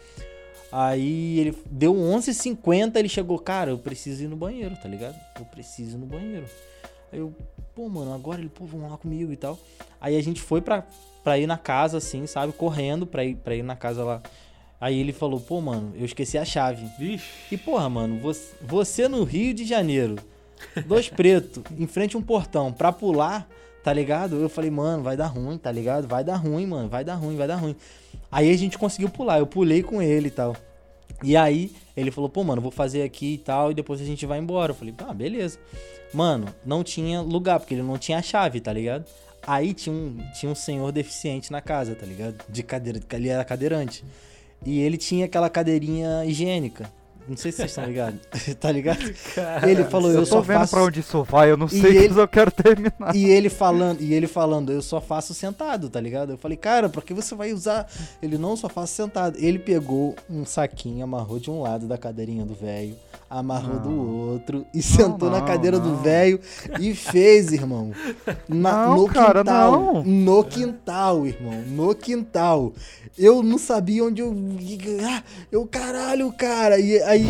Aí 0.71 1.41
ele 1.41 1.55
deu 1.69 1.93
11h50, 1.93 2.95
ele 2.95 3.07
chegou, 3.07 3.37
cara, 3.37 3.69
eu 3.69 3.77
preciso 3.77 4.23
ir 4.23 4.27
no 4.27 4.35
banheiro, 4.35 4.75
tá 4.75 4.89
ligado? 4.89 5.15
Eu 5.39 5.45
preciso 5.45 5.95
ir 5.95 5.99
no 5.99 6.07
banheiro. 6.07 6.47
Aí 7.13 7.19
eu, 7.19 7.31
pô, 7.75 7.87
mano, 7.87 8.15
agora 8.15 8.41
ele, 8.41 8.49
pô, 8.49 8.65
vamos 8.65 8.89
lá 8.89 8.97
comigo 8.97 9.31
e 9.31 9.37
tal. 9.37 9.59
Aí 10.01 10.17
a 10.17 10.23
gente 10.23 10.41
foi 10.41 10.59
pra, 10.59 10.87
pra 11.23 11.37
ir 11.37 11.45
na 11.45 11.57
casa, 11.57 11.99
assim, 11.99 12.25
sabe? 12.25 12.51
Correndo 12.51 13.05
pra 13.05 13.23
ir, 13.23 13.35
pra 13.35 13.55
ir 13.55 13.61
na 13.61 13.75
casa 13.75 14.03
lá. 14.03 14.23
Aí 14.81 14.99
ele 14.99 15.13
falou, 15.13 15.39
pô, 15.39 15.61
mano, 15.61 15.93
eu 15.95 16.05
esqueci 16.05 16.39
a 16.39 16.43
chave. 16.43 16.87
Ixi. 16.99 17.23
E, 17.51 17.57
porra, 17.57 17.87
mano, 17.87 18.19
você, 18.19 18.55
você 18.59 19.07
no 19.07 19.23
Rio 19.23 19.53
de 19.53 19.63
Janeiro, 19.63 20.15
dois 20.87 21.07
pretos, 21.07 21.61
em 21.77 21.85
frente 21.85 22.15
a 22.15 22.19
um 22.19 22.21
portão, 22.23 22.73
pra 22.73 22.91
pular, 22.91 23.47
tá 23.83 23.93
ligado? 23.93 24.41
Eu 24.41 24.49
falei, 24.49 24.71
mano, 24.71 25.03
vai 25.03 25.15
dar 25.15 25.27
ruim, 25.27 25.55
tá 25.55 25.71
ligado? 25.71 26.07
Vai 26.07 26.23
dar 26.23 26.37
ruim, 26.37 26.65
mano, 26.65 26.89
vai 26.89 27.03
dar 27.03 27.13
ruim, 27.13 27.37
vai 27.37 27.47
dar 27.47 27.57
ruim. 27.57 27.75
Aí 28.31 28.49
a 28.49 28.57
gente 28.57 28.75
conseguiu 28.75 29.09
pular, 29.09 29.37
eu 29.37 29.45
pulei 29.45 29.83
com 29.83 30.01
ele 30.01 30.29
e 30.29 30.31
tal. 30.31 30.57
E 31.23 31.37
aí 31.37 31.71
ele 31.95 32.09
falou, 32.09 32.27
pô, 32.27 32.43
mano, 32.43 32.59
vou 32.59 32.71
fazer 32.71 33.03
aqui 33.03 33.35
e 33.35 33.37
tal, 33.37 33.69
e 33.69 33.75
depois 33.75 34.01
a 34.01 34.05
gente 34.05 34.25
vai 34.25 34.39
embora. 34.39 34.71
Eu 34.71 34.75
falei, 34.75 34.95
ah, 34.97 35.13
beleza. 35.13 35.59
Mano, 36.11 36.47
não 36.65 36.83
tinha 36.83 37.21
lugar, 37.21 37.59
porque 37.59 37.75
ele 37.75 37.83
não 37.83 37.99
tinha 37.99 38.17
a 38.17 38.21
chave, 38.23 38.59
tá 38.59 38.73
ligado? 38.73 39.05
Aí 39.45 39.75
tinha 39.75 39.93
um, 39.93 40.17
tinha 40.33 40.51
um 40.51 40.55
senhor 40.55 40.91
deficiente 40.91 41.51
na 41.51 41.61
casa, 41.61 41.93
tá 41.93 42.05
ligado? 42.05 42.43
De 42.49 42.63
cadeira, 42.63 42.99
ele 43.11 43.29
era 43.29 43.43
cadeirante. 43.43 44.03
E 44.65 44.79
ele 44.79 44.97
tinha 44.97 45.25
aquela 45.25 45.49
cadeirinha 45.49 46.25
higiênica. 46.25 46.91
Não 47.27 47.37
sei 47.37 47.51
se 47.51 47.57
vocês 47.57 47.71
estão 47.71 47.85
ligados. 47.85 48.19
tá 48.59 48.71
ligado? 48.71 48.99
Ele 49.67 49.83
falou, 49.85 50.09
eu, 50.11 50.15
Eu 50.19 50.23
tô 50.23 50.25
só 50.25 50.41
vendo 50.41 50.59
faço. 50.59 50.75
pra 50.75 50.83
onde 50.83 50.99
isso 50.99 51.23
vai, 51.23 51.51
eu 51.51 51.57
não 51.57 51.67
E 51.67 51.69
sei, 51.69 51.97
ele- 51.97 52.09
mas 52.09 52.17
eu 52.17 52.27
quero 52.27 52.51
terminar. 52.51 53.15
E 53.15 53.25
ele 53.25 53.49
falando, 53.49 54.01
e 54.01 54.13
ele 54.13 54.27
falando, 54.27 54.71
eu 54.71 54.81
só 54.81 54.99
faço 54.99 55.33
sentado, 55.33 55.89
tá 55.89 55.99
ligado? 56.01 56.31
Eu 56.33 56.37
falei, 56.37 56.57
cara, 56.57 56.89
pra 56.89 57.01
que 57.01 57.13
você 57.13 57.33
vai 57.35 57.53
usar? 57.53 57.87
Ele 58.21 58.37
não 58.37 58.55
só 58.57 58.67
faço 58.67 58.93
sentado. 58.93 59.37
Ele 59.39 59.59
pegou 59.59 60.15
um 60.29 60.45
saquinho, 60.45 61.03
amarrou 61.03 61.39
de 61.39 61.49
um 61.49 61.61
lado 61.61 61.87
da 61.87 61.97
cadeirinha 61.97 62.45
do 62.45 62.53
velho, 62.53 62.95
amarrou 63.29 63.79
do 63.79 64.07
outro 64.29 64.65
e 64.73 64.81
sentou 64.83 65.29
na 65.29 65.39
não, 65.39 65.45
cadeira 65.45 65.79
do 65.79 65.89
não. 65.89 65.97
velho 65.97 66.39
e 66.79 66.93
fez, 66.93 67.51
irmão. 67.53 67.91
Na- 68.49 68.87
Não, 68.87 68.97
no 68.97 69.07
cara, 69.07 69.39
quintal. 69.39 69.71
não. 69.71 70.03
No 70.03 70.43
quintal, 70.43 71.25
irmão. 71.27 71.61
No 71.67 71.95
quintal. 71.95 72.73
Eu 73.17 73.43
não 73.43 73.57
sabia 73.57 74.03
onde 74.05 74.21
eu. 74.21 74.33
Ah, 75.07 75.21
eu, 75.51 75.65
caralho, 75.67 76.31
cara. 76.31 76.79
E 76.79 76.97
aí. 77.11 77.25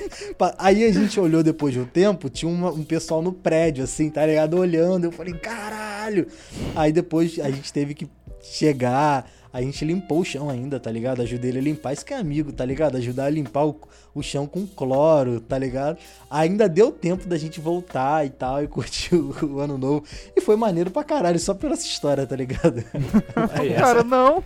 aí 0.58 0.84
a 0.84 0.92
gente 0.92 1.18
olhou 1.20 1.42
depois 1.42 1.72
de 1.74 1.80
um 1.80 1.84
tempo, 1.84 2.28
tinha 2.28 2.50
uma- 2.50 2.70
um 2.72 2.84
pessoal 2.84 3.22
no 3.22 3.32
prédio, 3.32 3.84
assim, 3.84 4.10
tá 4.10 4.24
ligado? 4.26 4.54
Olhando. 4.58 5.04
Eu 5.04 5.12
falei, 5.12 5.34
caralho. 5.34 6.26
Aí 6.74 6.92
depois 6.92 7.38
a 7.38 7.50
gente 7.50 7.72
teve 7.72 7.94
que 7.94 8.08
chegar. 8.42 9.30
A 9.50 9.62
gente 9.62 9.82
limpou 9.82 10.20
o 10.20 10.24
chão 10.24 10.50
ainda, 10.50 10.78
tá 10.78 10.90
ligado? 10.90 11.22
Ajudei 11.22 11.50
ele 11.50 11.58
a 11.58 11.62
limpar. 11.62 11.94
Isso 11.94 12.04
que 12.04 12.12
é 12.12 12.18
amigo, 12.18 12.52
tá 12.52 12.64
ligado? 12.66 12.96
Ajudar 12.98 13.24
a 13.24 13.30
limpar 13.30 13.66
o, 13.66 13.80
o 14.14 14.22
chão 14.22 14.46
com 14.46 14.66
cloro, 14.66 15.40
tá 15.40 15.58
ligado? 15.58 15.96
Ainda 16.30 16.68
deu 16.68 16.92
tempo 16.92 17.26
da 17.26 17.36
gente 17.38 17.58
voltar 17.58 18.26
e 18.26 18.30
tal, 18.30 18.62
e 18.62 18.68
curtir 18.68 19.14
o, 19.16 19.34
o 19.54 19.60
ano 19.60 19.78
novo. 19.78 20.04
E 20.36 20.40
foi 20.42 20.54
maneiro 20.54 20.90
pra 20.90 21.02
caralho, 21.02 21.38
só 21.40 21.54
pela 21.54 21.72
essa 21.72 21.86
história, 21.86 22.26
tá 22.26 22.36
ligado? 22.36 22.84
É, 23.58 23.68
essa, 23.68 23.80
Cara, 23.80 24.04
não. 24.04 24.44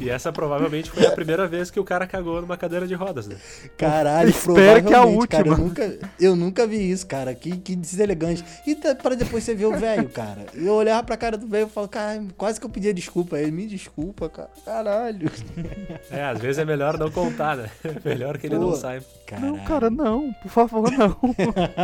E 0.00 0.08
essa 0.10 0.32
provavelmente 0.32 0.90
foi 0.90 1.06
a 1.06 1.10
primeira 1.10 1.46
vez 1.46 1.70
que 1.70 1.80
o 1.80 1.84
cara 1.84 2.06
cagou 2.06 2.40
numa 2.40 2.56
cadeira 2.56 2.86
de 2.86 2.94
rodas, 2.94 3.26
né? 3.26 3.36
Caralho, 3.76 4.30
Espero 4.30 4.82
que 4.86 4.94
a 4.94 5.00
provavelmente, 5.00 5.28
Cara, 5.28 5.48
eu, 5.48 5.52
última. 5.52 5.68
nunca, 5.68 5.98
eu 6.20 6.36
nunca 6.36 6.66
vi 6.66 6.90
isso, 6.90 7.06
cara. 7.06 7.34
Que, 7.34 7.56
que 7.56 7.74
deselegante. 7.76 8.44
E 8.66 8.74
tá- 8.74 8.94
pra 8.94 9.14
depois 9.14 9.44
você 9.44 9.54
ver 9.54 9.66
o 9.66 9.76
velho, 9.76 10.08
cara. 10.08 10.46
E 10.54 10.66
eu 10.66 10.74
olhava 10.74 11.02
pra 11.02 11.16
cara 11.16 11.36
do 11.36 11.46
velho 11.46 11.66
e 11.66 11.70
falava, 11.70 11.90
cara, 11.90 12.24
quase 12.36 12.60
que 12.60 12.66
eu 12.66 12.70
pedia 12.70 12.94
desculpa. 12.94 13.38
Ele 13.38 13.50
me 13.50 13.66
desculpa, 13.66 14.28
cara. 14.28 14.50
Caralho. 14.64 15.30
É, 16.10 16.22
às 16.24 16.38
vezes 16.38 16.58
é 16.58 16.64
melhor 16.64 16.98
não 16.98 17.10
contar, 17.10 17.56
né? 17.56 17.70
Melhor 18.04 18.38
que 18.38 18.46
ele 18.46 18.58
não 18.58 18.70
Pô. 18.70 18.76
saiba. 18.76 19.04
Caralho. 19.26 19.56
Não, 19.56 19.64
cara, 19.64 19.90
não. 19.90 20.32
Por 20.42 20.50
favor, 20.50 20.90
não. 20.90 21.16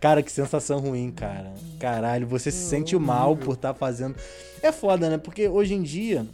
Cara, 0.00 0.22
que 0.22 0.30
sensação 0.30 0.78
ruim, 0.80 1.10
cara. 1.10 1.52
Caralho, 1.80 2.26
você 2.26 2.50
se 2.50 2.68
sente 2.68 2.96
mal 2.96 3.36
por 3.36 3.54
estar 3.54 3.74
fazendo. 3.74 4.14
É 4.62 4.70
foda, 4.70 5.08
né? 5.08 5.18
Porque 5.18 5.48
hoje 5.48 5.74
em 5.74 5.82
dia 5.82 6.26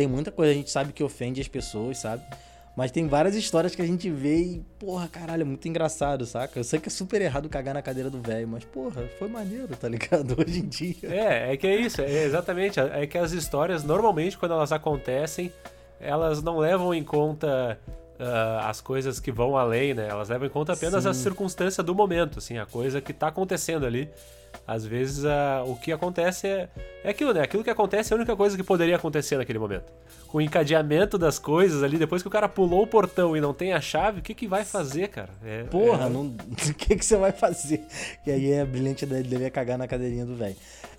tem 0.00 0.06
muita 0.08 0.30
coisa 0.30 0.50
a 0.50 0.54
gente 0.54 0.70
sabe 0.70 0.94
que 0.94 1.04
ofende 1.04 1.42
as 1.42 1.48
pessoas, 1.48 1.98
sabe? 1.98 2.22
Mas 2.74 2.90
tem 2.90 3.06
várias 3.06 3.34
histórias 3.34 3.74
que 3.74 3.82
a 3.82 3.86
gente 3.86 4.08
vê 4.08 4.38
e, 4.38 4.64
porra, 4.78 5.06
caralho, 5.08 5.42
é 5.42 5.44
muito 5.44 5.68
engraçado, 5.68 6.24
saca? 6.24 6.58
Eu 6.58 6.64
sei 6.64 6.80
que 6.80 6.88
é 6.88 6.90
super 6.90 7.20
errado 7.20 7.50
cagar 7.50 7.74
na 7.74 7.82
cadeira 7.82 8.08
do 8.08 8.18
velho, 8.18 8.48
mas, 8.48 8.64
porra, 8.64 9.06
foi 9.18 9.28
maneiro, 9.28 9.76
tá 9.76 9.86
ligado? 9.86 10.36
Hoje 10.40 10.60
em 10.60 10.66
dia. 10.66 10.96
É, 11.02 11.52
é 11.52 11.56
que 11.58 11.66
é 11.66 11.76
isso, 11.76 12.00
é 12.00 12.24
exatamente. 12.24 12.80
É 12.80 13.06
que 13.06 13.18
as 13.18 13.32
histórias, 13.32 13.84
normalmente, 13.84 14.38
quando 14.38 14.52
elas 14.52 14.72
acontecem, 14.72 15.52
elas 16.00 16.42
não 16.42 16.56
levam 16.56 16.94
em 16.94 17.04
conta 17.04 17.78
ah, 18.18 18.70
as 18.70 18.80
coisas 18.80 19.20
que 19.20 19.30
vão 19.30 19.54
além, 19.54 19.92
né? 19.92 20.08
Elas 20.08 20.30
levam 20.30 20.46
em 20.46 20.50
conta 20.50 20.72
apenas 20.72 21.04
a 21.04 21.12
Sim. 21.12 21.24
circunstância 21.24 21.82
do 21.82 21.94
momento, 21.94 22.38
assim, 22.38 22.56
a 22.56 22.64
coisa 22.64 23.02
que 23.02 23.12
tá 23.12 23.28
acontecendo 23.28 23.84
ali. 23.84 24.08
Às 24.70 24.86
vezes 24.86 25.24
ah, 25.24 25.64
o 25.66 25.74
que 25.74 25.90
acontece 25.90 26.46
é, 26.46 26.68
é 27.02 27.10
aquilo, 27.10 27.34
né? 27.34 27.40
Aquilo 27.40 27.64
que 27.64 27.70
acontece 27.70 28.12
é 28.12 28.14
a 28.14 28.16
única 28.16 28.36
coisa 28.36 28.56
que 28.56 28.62
poderia 28.62 28.94
acontecer 28.94 29.36
naquele 29.36 29.58
momento. 29.58 29.92
Com 30.28 30.38
o 30.38 30.40
encadeamento 30.40 31.18
das 31.18 31.40
coisas 31.40 31.82
ali, 31.82 31.98
depois 31.98 32.22
que 32.22 32.28
o 32.28 32.30
cara 32.30 32.48
pulou 32.48 32.84
o 32.84 32.86
portão 32.86 33.36
e 33.36 33.40
não 33.40 33.52
tem 33.52 33.72
a 33.72 33.80
chave, 33.80 34.20
o 34.20 34.22
que, 34.22 34.32
que 34.32 34.46
vai 34.46 34.64
fazer, 34.64 35.08
cara? 35.08 35.30
É- 35.44 35.64
Porra, 35.64 36.06
é- 36.06 36.08
não... 36.08 36.26
o 36.46 36.74
que, 36.74 36.94
que 36.94 37.04
você 37.04 37.16
vai 37.16 37.32
fazer? 37.32 37.84
E 38.24 38.30
aí 38.30 38.52
é 38.52 38.64
brilhante 38.64 39.04
dele, 39.04 39.28
dele 39.28 39.42
é 39.42 39.50
cagar 39.50 39.76
na 39.76 39.88
cadeirinha 39.88 40.24
do 40.24 40.36
velho. 40.36 40.54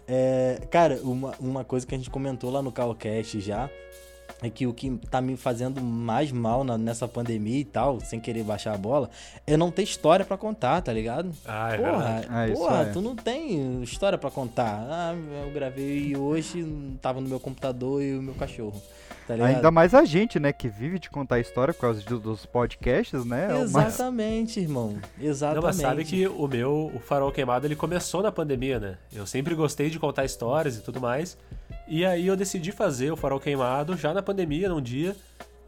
É, 0.05 0.59
cara, 0.69 0.99
uma, 1.01 1.33
uma 1.39 1.63
coisa 1.63 1.87
que 1.87 1.95
a 1.95 1.97
gente 1.97 2.09
comentou 2.09 2.49
lá 2.51 2.61
no 2.61 2.73
Calcast 2.73 3.39
já 3.39 3.69
é 4.41 4.49
que 4.49 4.65
o 4.67 4.73
que 4.73 4.89
tá 5.09 5.19
me 5.21 5.35
fazendo 5.37 5.81
mais 5.81 6.31
mal 6.31 6.63
na- 6.63 6.77
nessa 6.77 7.07
pandemia 7.07 7.59
e 7.59 7.65
tal, 7.65 7.99
sem 7.99 8.19
querer 8.19 8.43
baixar 8.43 8.73
a 8.73 8.77
bola, 8.77 9.09
é 9.45 9.55
não 9.57 9.69
ter 9.71 9.83
história 9.83 10.25
pra 10.25 10.37
contar, 10.37 10.81
tá 10.81 10.91
ligado? 10.93 11.31
Ah, 11.45 11.73
é 11.73 11.77
verdade. 11.77 12.27
Porra, 12.27 12.39
Ah, 12.39 12.47
isso 12.47 12.61
porra 12.61 12.81
é. 12.81 12.85
tu 12.85 13.01
não 13.01 13.15
tem 13.15 13.83
história 13.83 14.17
pra 14.17 14.31
contar. 14.31 14.85
Ah, 14.89 15.15
eu 15.45 15.51
gravei 15.53 16.15
hoje, 16.15 16.65
tava 17.01 17.21
no 17.21 17.27
meu 17.29 17.39
computador 17.39 18.01
e 18.01 18.15
o 18.15 18.21
meu 18.21 18.33
cachorro. 18.35 18.81
Tá? 19.27 19.35
Ainda 19.45 19.69
mais 19.71 19.93
a 19.93 20.03
gente, 20.03 20.39
né, 20.39 20.51
que 20.51 20.67
vive 20.67 20.97
de 20.99 21.09
contar 21.09 21.39
história 21.39 21.73
por 21.73 21.81
causa 21.81 22.01
de- 22.01 22.17
dos 22.19 22.45
podcasts, 22.45 23.23
né? 23.23 23.45
é 23.51 23.53
uma- 23.53 23.63
Exatamente, 23.63 24.59
irmão. 24.59 24.97
Exatamente. 25.21 25.55
Não, 25.61 25.67
mas 25.67 25.75
sabe 25.77 26.03
que 26.03 26.27
o 26.27 26.47
meu, 26.47 26.91
o 26.93 26.99
Farol 26.99 27.31
Queimado, 27.31 27.65
ele 27.67 27.75
começou 27.75 28.21
na 28.23 28.31
pandemia, 28.31 28.79
né? 28.79 28.97
Eu 29.13 29.25
sempre 29.27 29.53
gostei 29.55 29.89
de 29.89 29.99
contar 29.99 30.25
histórias 30.25 30.75
e 30.75 30.81
tudo 30.81 30.99
mais. 30.99 31.37
E 31.93 32.05
aí 32.05 32.25
eu 32.25 32.37
decidi 32.37 32.71
fazer 32.71 33.11
o 33.11 33.17
Farol 33.17 33.37
Queimado 33.39 33.97
já 33.97 34.13
na 34.13 34.21
pandemia, 34.21 34.69
num 34.69 34.79
dia. 34.81 35.13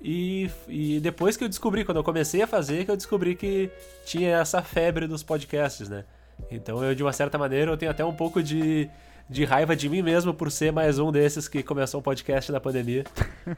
E, 0.02 0.50
e 0.70 1.00
depois 1.02 1.36
que 1.36 1.44
eu 1.44 1.50
descobri, 1.50 1.84
quando 1.84 1.98
eu 1.98 2.04
comecei 2.04 2.42
a 2.42 2.48
fazer, 2.48 2.86
que 2.86 2.92
eu 2.92 2.96
descobri 2.96 3.36
que 3.36 3.70
tinha 4.06 4.38
essa 4.38 4.62
febre 4.62 5.06
dos 5.06 5.22
podcasts, 5.22 5.90
né? 5.90 6.06
Então 6.50 6.82
eu, 6.82 6.96
de 6.96 7.04
uma 7.04 7.12
certa 7.12 7.38
maneira, 7.38 7.72
eu 7.72 7.78
tenho 7.78 7.92
até 7.92 8.06
um 8.06 8.14
pouco 8.14 8.42
de, 8.42 8.90
de 9.30 9.44
raiva 9.44 9.76
de 9.76 9.90
mim 9.90 10.02
mesmo 10.02 10.34
por 10.34 10.50
ser 10.50 10.72
mais 10.72 10.98
um 10.98 11.12
desses 11.12 11.48
que 11.50 11.62
começou 11.62 12.00
um 12.00 12.04
podcast 12.04 12.52
na 12.54 12.60
pandemia. 12.62 13.04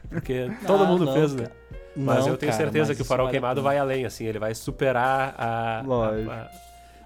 Porque 0.08 0.50
todo 0.66 0.82
Ah, 0.82 0.86
mundo 0.88 1.04
não, 1.04 1.14
fez, 1.14 1.34
né? 1.34 1.44
cara. 1.44 1.56
Mas 1.96 2.24
Não, 2.24 2.32
eu 2.32 2.36
tenho 2.36 2.50
cara, 2.52 2.64
certeza 2.64 2.94
que 2.96 3.02
o 3.02 3.04
Farol 3.04 3.26
vale 3.26 3.32
Queimado 3.38 3.62
vai 3.62 3.78
além, 3.78 4.04
assim, 4.04 4.26
ele 4.26 4.38
vai 4.40 4.54
superar 4.54 5.34
a, 5.38 5.80
a- 5.80 5.80
a- 5.80 6.50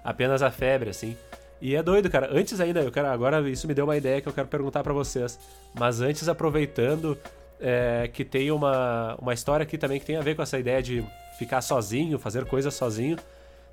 apenas 0.03 0.41
a 0.41 0.49
febre, 0.51 0.89
assim. 0.89 1.15
E 1.61 1.75
é 1.75 1.83
doido, 1.83 2.09
cara. 2.09 2.29
Antes 2.31 2.59
ainda, 2.59 2.81
eu 2.81 2.91
quero 2.91 3.07
agora 3.07 3.47
isso 3.47 3.67
me 3.67 3.73
deu 3.73 3.85
uma 3.85 3.95
ideia 3.95 4.19
que 4.19 4.27
eu 4.27 4.33
quero 4.33 4.47
perguntar 4.47 4.83
pra 4.83 4.93
vocês. 4.93 5.39
Mas 5.73 6.01
antes, 6.01 6.27
aproveitando 6.27 7.17
é, 7.59 8.09
que 8.11 8.25
tem 8.25 8.49
uma, 8.51 9.15
uma 9.21 9.33
história 9.33 9.63
aqui 9.63 9.77
também 9.77 9.99
que 9.99 10.05
tem 10.05 10.15
a 10.15 10.21
ver 10.21 10.35
com 10.35 10.41
essa 10.41 10.57
ideia 10.57 10.81
de 10.81 11.05
ficar 11.37 11.61
sozinho, 11.61 12.17
fazer 12.17 12.45
coisas 12.45 12.73
sozinho. 12.73 13.17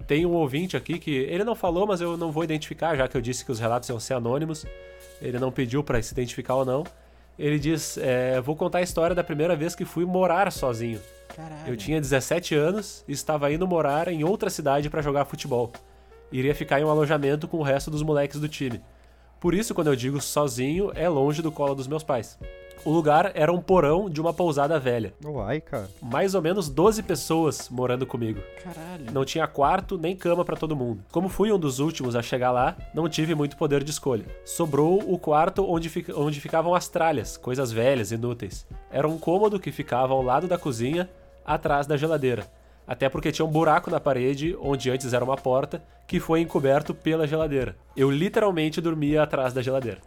Tem 0.06 0.26
um 0.26 0.32
ouvinte 0.32 0.76
aqui 0.76 0.98
que 0.98 1.10
ele 1.10 1.42
não 1.42 1.54
falou, 1.54 1.86
mas 1.86 2.00
eu 2.00 2.16
não 2.16 2.30
vou 2.30 2.44
identificar, 2.44 2.94
já 2.94 3.08
que 3.08 3.16
eu 3.16 3.20
disse 3.20 3.44
que 3.44 3.50
os 3.50 3.58
relatos 3.58 3.88
iam 3.88 3.98
ser 3.98 4.14
anônimos. 4.14 4.66
Ele 5.20 5.38
não 5.38 5.50
pediu 5.50 5.82
pra 5.82 6.00
se 6.00 6.12
identificar 6.12 6.56
ou 6.56 6.64
não. 6.64 6.84
Ele 7.38 7.58
diz: 7.58 7.96
é, 7.98 8.40
Vou 8.40 8.54
contar 8.54 8.78
a 8.78 8.82
história 8.82 9.16
da 9.16 9.24
primeira 9.24 9.56
vez 9.56 9.74
que 9.74 9.84
fui 9.84 10.04
morar 10.04 10.52
sozinho. 10.52 11.00
Caralho. 11.34 11.68
Eu 11.68 11.76
tinha 11.76 12.00
17 12.00 12.54
anos 12.54 13.04
e 13.08 13.12
estava 13.12 13.50
indo 13.52 13.66
morar 13.66 14.08
em 14.08 14.24
outra 14.24 14.50
cidade 14.50 14.90
para 14.90 15.00
jogar 15.00 15.24
futebol. 15.24 15.72
Iria 16.32 16.54
ficar 16.54 16.80
em 16.80 16.84
um 16.84 16.90
alojamento 16.90 17.48
com 17.48 17.58
o 17.58 17.62
resto 17.62 17.90
dos 17.90 18.02
moleques 18.02 18.38
do 18.40 18.48
time. 18.48 18.80
Por 19.40 19.54
isso, 19.54 19.74
quando 19.74 19.86
eu 19.86 19.96
digo 19.96 20.20
sozinho, 20.20 20.90
é 20.94 21.08
longe 21.08 21.40
do 21.42 21.52
colo 21.52 21.74
dos 21.74 21.86
meus 21.86 22.02
pais. 22.02 22.38
O 22.84 22.90
lugar 22.90 23.32
era 23.34 23.52
um 23.52 23.60
porão 23.60 24.08
de 24.08 24.20
uma 24.20 24.32
pousada 24.32 24.78
velha. 24.78 25.12
Uai, 25.24 25.60
cara. 25.60 25.88
Mais 26.00 26.34
ou 26.34 26.40
menos 26.42 26.68
12 26.68 27.02
pessoas 27.02 27.68
morando 27.68 28.06
comigo. 28.06 28.40
Caralho. 28.62 29.12
Não 29.12 29.24
tinha 29.24 29.46
quarto 29.48 29.98
nem 29.98 30.14
cama 30.14 30.44
pra 30.44 30.56
todo 30.56 30.76
mundo. 30.76 31.02
Como 31.10 31.28
fui 31.28 31.52
um 31.52 31.58
dos 31.58 31.80
últimos 31.80 32.14
a 32.14 32.22
chegar 32.22 32.52
lá, 32.52 32.76
não 32.94 33.08
tive 33.08 33.34
muito 33.34 33.56
poder 33.56 33.82
de 33.82 33.90
escolha. 33.90 34.24
Sobrou 34.44 34.98
o 35.12 35.18
quarto 35.18 35.68
onde, 35.68 35.88
fica- 35.88 36.16
onde 36.18 36.40
ficavam 36.40 36.72
as 36.74 36.88
tralhas, 36.88 37.36
coisas 37.36 37.72
velhas, 37.72 38.12
inúteis. 38.12 38.64
Era 38.92 39.08
um 39.08 39.18
cômodo 39.18 39.58
que 39.60 39.72
ficava 39.72 40.12
ao 40.14 40.22
lado 40.22 40.46
da 40.46 40.56
cozinha, 40.58 41.08
atrás 41.44 41.86
da 41.86 41.96
geladeira. 41.96 42.46
Até 42.88 43.08
porque 43.10 43.30
tinha 43.30 43.44
um 43.44 43.50
buraco 43.50 43.90
na 43.90 44.00
parede, 44.00 44.56
onde 44.58 44.90
antes 44.90 45.12
era 45.12 45.22
uma 45.22 45.36
porta, 45.36 45.82
que 46.06 46.18
foi 46.18 46.40
encoberto 46.40 46.94
pela 46.94 47.26
geladeira. 47.26 47.76
Eu 47.94 48.10
literalmente 48.10 48.80
dormia 48.80 49.22
atrás 49.22 49.52
da 49.52 49.60
geladeira. 49.60 49.98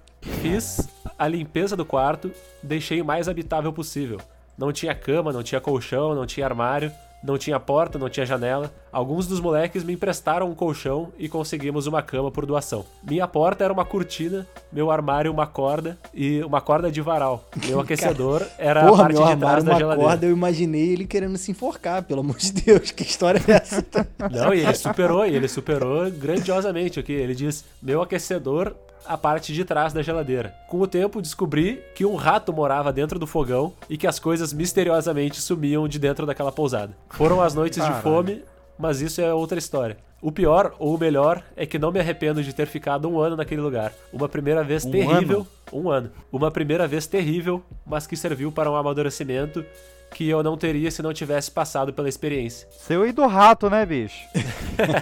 Fiz 0.41 0.89
a 1.17 1.27
limpeza 1.27 1.77
do 1.77 1.85
quarto, 1.85 2.31
deixei 2.63 2.99
o 2.99 3.05
mais 3.05 3.29
habitável 3.29 3.71
possível. 3.71 4.19
Não 4.57 4.73
tinha 4.73 4.95
cama, 4.95 5.31
não 5.31 5.43
tinha 5.43 5.61
colchão, 5.61 6.15
não 6.15 6.25
tinha 6.25 6.45
armário, 6.45 6.91
não 7.23 7.37
tinha 7.37 7.59
porta, 7.59 7.99
não 7.99 8.09
tinha 8.09 8.25
janela. 8.25 8.71
Alguns 8.91 9.27
dos 9.27 9.39
moleques 9.39 9.83
me 9.83 9.93
emprestaram 9.93 10.49
um 10.49 10.55
colchão 10.55 11.09
e 11.17 11.29
conseguimos 11.29 11.87
uma 11.87 12.01
cama 12.01 12.29
por 12.31 12.45
doação. 12.45 12.85
Minha 13.03 13.27
porta 13.27 13.63
era 13.63 13.71
uma 13.71 13.85
cortina, 13.85 14.45
meu 14.71 14.91
armário 14.91 15.31
uma 15.31 15.47
corda 15.47 15.97
e 16.13 16.43
uma 16.43 16.59
corda 16.59 16.91
de 16.91 17.01
varal. 17.01 17.45
Meu 17.65 17.79
aquecedor 17.81 18.45
era 18.57 18.81
a 18.83 18.87
Porra, 18.87 19.03
parte 19.03 19.17
meu 19.17 19.27
de 19.27 19.35
trás 19.37 19.63
da 19.63 19.71
uma 19.71 19.79
geladeira. 19.79 20.09
corda, 20.09 20.25
eu 20.25 20.31
imaginei 20.31 20.89
ele 20.93 21.05
querendo 21.05 21.37
se 21.37 21.51
enforcar, 21.51 22.03
pelo 22.03 22.21
amor 22.21 22.37
de 22.37 22.51
Deus, 22.51 22.91
que 22.91 23.03
história 23.03 23.41
é 23.47 23.51
essa? 23.51 23.85
Não, 24.31 24.53
e 24.53 24.59
ele 24.59 24.75
superou, 24.75 25.25
e 25.25 25.35
ele 25.35 25.47
superou 25.47 26.09
grandiosamente 26.11 26.99
aqui. 26.99 27.13
Ele 27.13 27.33
diz: 27.35 27.63
meu 27.81 28.01
aquecedor, 28.01 28.75
a 29.05 29.17
parte 29.17 29.53
de 29.53 29.65
trás 29.65 29.93
da 29.93 30.01
geladeira. 30.01 30.53
Com 30.67 30.79
o 30.79 30.87
tempo, 30.87 31.21
descobri 31.21 31.83
que 31.95 32.05
um 32.05 32.15
rato 32.15 32.53
morava 32.53 32.91
dentro 32.93 33.17
do 33.19 33.27
fogão 33.27 33.73
e 33.89 33.97
que 33.97 34.07
as 34.07 34.19
coisas 34.19 34.53
misteriosamente 34.53 35.41
sumiam 35.41 35.87
de 35.87 35.99
dentro 35.99 36.25
daquela 36.25 36.51
pousada. 36.51 36.95
Foram 37.09 37.41
as 37.41 37.53
noites 37.53 37.83
de 37.83 37.93
fome, 38.01 38.43
mas 38.77 39.01
isso 39.01 39.21
é 39.21 39.33
outra 39.33 39.59
história. 39.59 39.97
O 40.21 40.31
pior, 40.31 40.75
ou 40.77 40.95
o 40.95 40.99
melhor, 40.99 41.43
é 41.55 41.65
que 41.65 41.79
não 41.79 41.91
me 41.91 41.99
arrependo 41.99 42.43
de 42.43 42.53
ter 42.53 42.67
ficado 42.67 43.09
um 43.09 43.19
ano 43.19 43.35
naquele 43.35 43.61
lugar. 43.61 43.91
Uma 44.13 44.29
primeira 44.29 44.63
vez 44.63 44.85
Um 44.85 44.91
terrível. 44.91 45.47
Um 45.73 45.89
ano. 45.89 46.11
Uma 46.31 46.51
primeira 46.51 46.87
vez 46.87 47.07
terrível, 47.07 47.63
mas 47.85 48.05
que 48.05 48.15
serviu 48.15 48.51
para 48.51 48.69
um 48.69 48.75
amadurecimento 48.75 49.65
que 50.13 50.27
eu 50.27 50.43
não 50.43 50.57
teria 50.57 50.91
se 50.91 51.01
não 51.01 51.13
tivesse 51.13 51.49
passado 51.49 51.93
pela 51.93 52.09
experiência. 52.09 52.67
Seu 52.71 53.07
e 53.07 53.11
do 53.11 53.25
rato, 53.25 53.69
né, 53.69 53.85
bicho? 53.85 54.27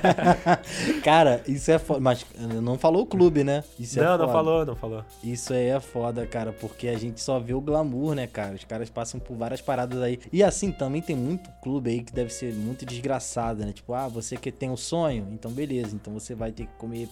Cara, 1.04 1.42
isso 1.48 1.72
é 1.72 1.80
foda. 1.80 2.00
Mas 2.00 2.26
não 2.62 2.78
falou 2.78 3.04
o 3.04 3.06
clube, 3.06 3.44
né? 3.44 3.64
Isso 3.80 4.00
é 4.00 4.04
não, 4.04 4.12
foda. 4.12 4.26
não 4.26 4.34
falou, 4.34 4.66
não 4.66 4.76
falou. 4.76 5.06
Isso 5.24 5.54
aí 5.54 5.68
é 5.68 5.80
foda, 5.80 6.26
cara, 6.26 6.54
porque 6.54 6.88
a 6.88 6.98
gente 6.98 7.22
só 7.22 7.40
vê 7.40 7.54
o 7.54 7.62
glamour, 7.62 8.14
né, 8.14 8.28
cara? 8.28 8.56
Os 8.56 8.64
caras 8.64 8.90
passam 8.90 9.20
por 9.20 9.36
várias 9.36 9.62
paradas 9.62 10.02
aí. 10.02 10.20
E 10.32 10.44
assim, 10.44 10.72
também 10.72 11.02
tem 11.02 11.16
muito 11.16 11.50
clube 11.62 11.90
aí 11.90 12.04
que 12.04 12.14
deve 12.14 12.32
ser 12.32 12.54
muito 12.54 12.86
desgraçado, 12.86 13.66
né? 13.66 13.72
Tipo, 13.74 13.94
ah, 13.94 14.08
você 14.08 14.38
que 14.38 14.52
tem 14.52 14.70
um 14.70 14.78
sonho, 14.78 15.28
então 15.32 15.52
beleza, 15.52 15.96
então 15.96 16.14
você 16.14 16.36
vai 16.36 16.52
ter 16.52 16.66
que 16.66 16.74
comer 16.78 17.10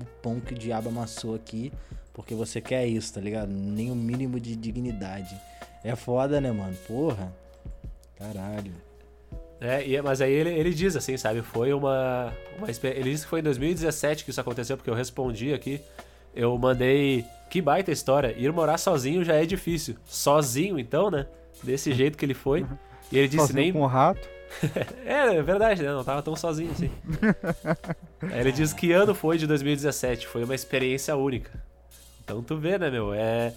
o 0.00 0.04
pão 0.20 0.40
que 0.40 0.52
o 0.52 0.58
diabo 0.58 0.88
amassou 0.88 1.34
aqui, 1.34 1.72
porque 2.12 2.34
você 2.34 2.60
quer 2.60 2.86
isso, 2.86 3.14
tá 3.14 3.20
ligado? 3.20 3.50
Nem 3.50 3.90
o 3.90 3.94
mínimo 3.94 4.40
de 4.40 4.56
dignidade. 4.56 5.36
É 5.86 5.94
foda, 5.96 6.40
né, 6.40 6.50
mano? 6.50 6.74
Porra. 6.86 7.32
Caralho. 8.18 8.72
É, 9.60 9.86
e- 9.86 10.00
mas 10.02 10.20
aí 10.20 10.32
ele, 10.32 10.50
ele 10.50 10.74
diz 10.74 10.96
assim, 10.96 11.16
sabe? 11.16 11.42
Foi 11.42 11.72
uma, 11.72 12.32
uma. 12.58 12.68
Ele 12.90 13.10
disse 13.10 13.24
que 13.24 13.30
foi 13.30 13.40
em 13.40 13.42
2017 13.42 14.24
que 14.24 14.30
isso 14.30 14.40
aconteceu, 14.40 14.76
porque 14.76 14.90
eu 14.90 14.94
respondi 14.94 15.52
aqui. 15.54 15.80
Eu 16.34 16.56
mandei. 16.58 17.24
Que 17.48 17.62
baita 17.62 17.90
história. 17.92 18.34
Ir 18.36 18.52
morar 18.52 18.76
sozinho 18.78 19.24
já 19.24 19.34
é 19.34 19.46
difícil. 19.46 19.96
Sozinho, 20.04 20.78
então, 20.78 21.10
né? 21.10 21.26
Desse 21.62 21.92
jeito 21.94 22.18
que 22.18 22.24
ele 22.24 22.34
foi. 22.34 22.66
E 23.12 23.16
ele 23.18 23.28
disse 23.28 23.46
Sozinho 23.46 23.60
nem. 23.60 23.72
com 23.72 23.80
o 23.80 23.86
rato. 23.86 24.28
É, 25.04 25.36
é 25.36 25.42
verdade, 25.42 25.82
né? 25.82 25.90
Não 25.90 26.04
tava 26.04 26.22
tão 26.22 26.34
sozinho 26.36 26.70
assim. 26.70 26.90
Aí 28.32 28.40
ele 28.40 28.52
diz 28.52 28.72
que 28.72 28.92
ano 28.92 29.14
foi 29.14 29.38
de 29.38 29.46
2017. 29.46 30.26
Foi 30.26 30.44
uma 30.44 30.54
experiência 30.54 31.16
única. 31.16 31.50
Então 32.24 32.42
tu 32.42 32.56
vê, 32.56 32.78
né, 32.78 32.90
meu? 32.90 33.12
É, 33.12 33.52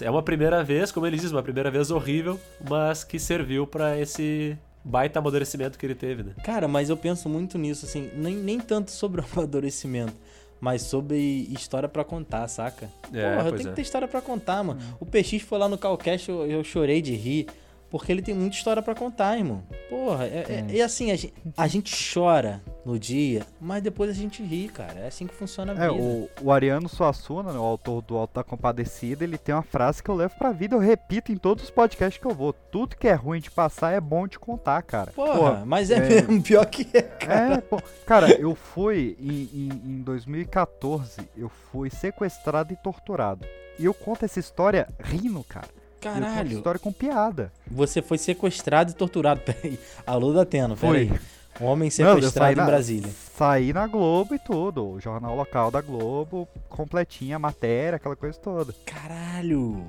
é 0.00 0.10
uma 0.10 0.22
primeira 0.22 0.62
vez, 0.62 0.92
como 0.92 1.06
ele 1.06 1.16
diz, 1.16 1.30
uma 1.32 1.42
primeira 1.42 1.70
vez 1.70 1.90
horrível, 1.90 2.38
mas 2.68 3.02
que 3.04 3.18
serviu 3.18 3.66
pra 3.66 3.98
esse 3.98 4.56
baita 4.84 5.18
amadurecimento 5.18 5.78
que 5.78 5.84
ele 5.84 5.94
teve, 5.94 6.22
né? 6.22 6.32
Cara, 6.44 6.66
mas 6.68 6.90
eu 6.90 6.96
penso 6.96 7.28
muito 7.28 7.58
nisso, 7.58 7.86
assim, 7.86 8.10
nem, 8.14 8.34
nem 8.34 8.60
tanto 8.60 8.90
sobre 8.90 9.20
o 9.22 9.24
amadurecimento, 9.32 10.14
mas 10.60 10.82
sobre 10.82 11.16
história 11.50 11.88
pra 11.88 12.04
contar, 12.04 12.46
saca? 12.48 12.90
É, 13.12 13.36
Porra, 13.36 13.48
eu 13.48 13.52
tenho 13.56 13.68
é. 13.68 13.70
que 13.70 13.76
ter 13.76 13.82
história 13.82 14.08
pra 14.08 14.20
contar, 14.20 14.62
mano. 14.62 14.80
O 14.98 15.06
PX 15.06 15.42
foi 15.42 15.58
lá 15.58 15.68
no 15.68 15.78
Calcast, 15.78 16.28
eu, 16.28 16.46
eu 16.46 16.64
chorei 16.64 17.02
de 17.02 17.14
rir, 17.14 17.46
porque 17.90 18.12
ele 18.12 18.22
tem 18.22 18.34
muita 18.34 18.56
história 18.56 18.80
pra 18.82 18.94
contar, 18.94 19.36
irmão. 19.36 19.62
Porra, 19.88 20.24
é, 20.26 20.46
é- 20.48 20.66
e 20.70 20.80
assim, 20.80 21.10
a 21.10 21.16
gente, 21.16 21.34
a 21.56 21.66
gente 21.66 22.14
chora 22.14 22.62
no 22.86 22.98
dia, 22.98 23.44
mas 23.60 23.82
depois 23.82 24.08
a 24.10 24.14
gente 24.14 24.42
ri, 24.42 24.68
cara. 24.68 25.00
É 25.00 25.08
assim 25.08 25.26
que 25.26 25.34
funciona 25.34 25.72
a 25.72 25.74
vida. 25.74 25.86
É, 25.86 25.90
o, 25.90 26.28
o 26.40 26.52
Ariano 26.52 26.88
Suassuna, 26.88 27.52
né, 27.52 27.58
o 27.58 27.62
autor 27.62 28.00
do 28.02 28.16
Alto 28.16 28.34
da 28.34 28.44
Compadecida, 28.44 29.24
ele 29.24 29.36
tem 29.36 29.54
uma 29.54 29.62
frase 29.62 30.02
que 30.02 30.08
eu 30.08 30.14
levo 30.14 30.34
pra 30.38 30.52
vida, 30.52 30.76
eu 30.76 30.80
repito 30.80 31.32
em 31.32 31.36
todos 31.36 31.64
os 31.64 31.70
podcasts 31.70 32.20
que 32.20 32.26
eu 32.26 32.34
vou. 32.34 32.52
Tudo 32.52 32.96
que 32.96 33.08
é 33.08 33.14
ruim 33.14 33.40
de 33.40 33.50
passar 33.50 33.92
é 33.92 34.00
bom 34.00 34.26
de 34.28 34.38
contar, 34.38 34.80
cara. 34.82 35.10
Porra, 35.10 35.34
Porra, 35.34 35.62
mas 35.66 35.90
é, 35.90 35.96
é. 35.96 36.08
mesmo, 36.08 36.40
pior 36.42 36.64
que 36.66 36.86
é, 36.96 37.02
cara. 37.02 37.54
É, 37.54 37.60
pô. 37.60 37.80
Cara, 38.06 38.30
eu 38.40 38.54
fui 38.54 39.16
em, 39.20 39.48
em, 39.52 39.68
em 39.98 40.02
2014, 40.02 41.28
eu 41.36 41.48
fui 41.48 41.90
sequestrado 41.90 42.72
e 42.72 42.76
torturado. 42.76 43.44
E 43.78 43.84
eu 43.84 43.94
conto 43.94 44.24
essa 44.24 44.38
história 44.38 44.86
rindo, 45.02 45.42
cara. 45.44 45.68
Eu 46.02 46.12
conto 46.12 46.22
essa 46.24 46.30
Caralho, 46.30 46.52
história 46.56 46.80
com 46.80 46.92
piada. 46.92 47.52
você 47.70 48.00
foi 48.00 48.16
sequestrado 48.18 48.90
e 48.90 48.94
torturado. 48.94 49.40
Peraí. 49.44 49.78
Alô, 50.06 50.32
Datena, 50.32 50.74
Foi. 50.76 51.06
peraí. 51.06 51.20
Um 51.60 51.66
homem 51.66 51.88
Não, 51.88 51.90
sequestrado 51.90 52.30
saí 52.32 52.52
em 52.54 52.56
na- 52.56 52.64
Brasília. 52.64 53.12
Saí 53.36 53.72
na 53.72 53.86
Globo 53.86 54.34
e 54.34 54.38
tudo, 54.38 54.88
o 54.92 55.00
jornal 55.00 55.36
local 55.36 55.70
da 55.70 55.82
Globo, 55.82 56.48
completinha 56.70 57.36
a 57.36 57.38
matéria, 57.38 57.96
aquela 57.96 58.16
coisa 58.16 58.38
toda. 58.38 58.72
Caralho. 58.86 59.84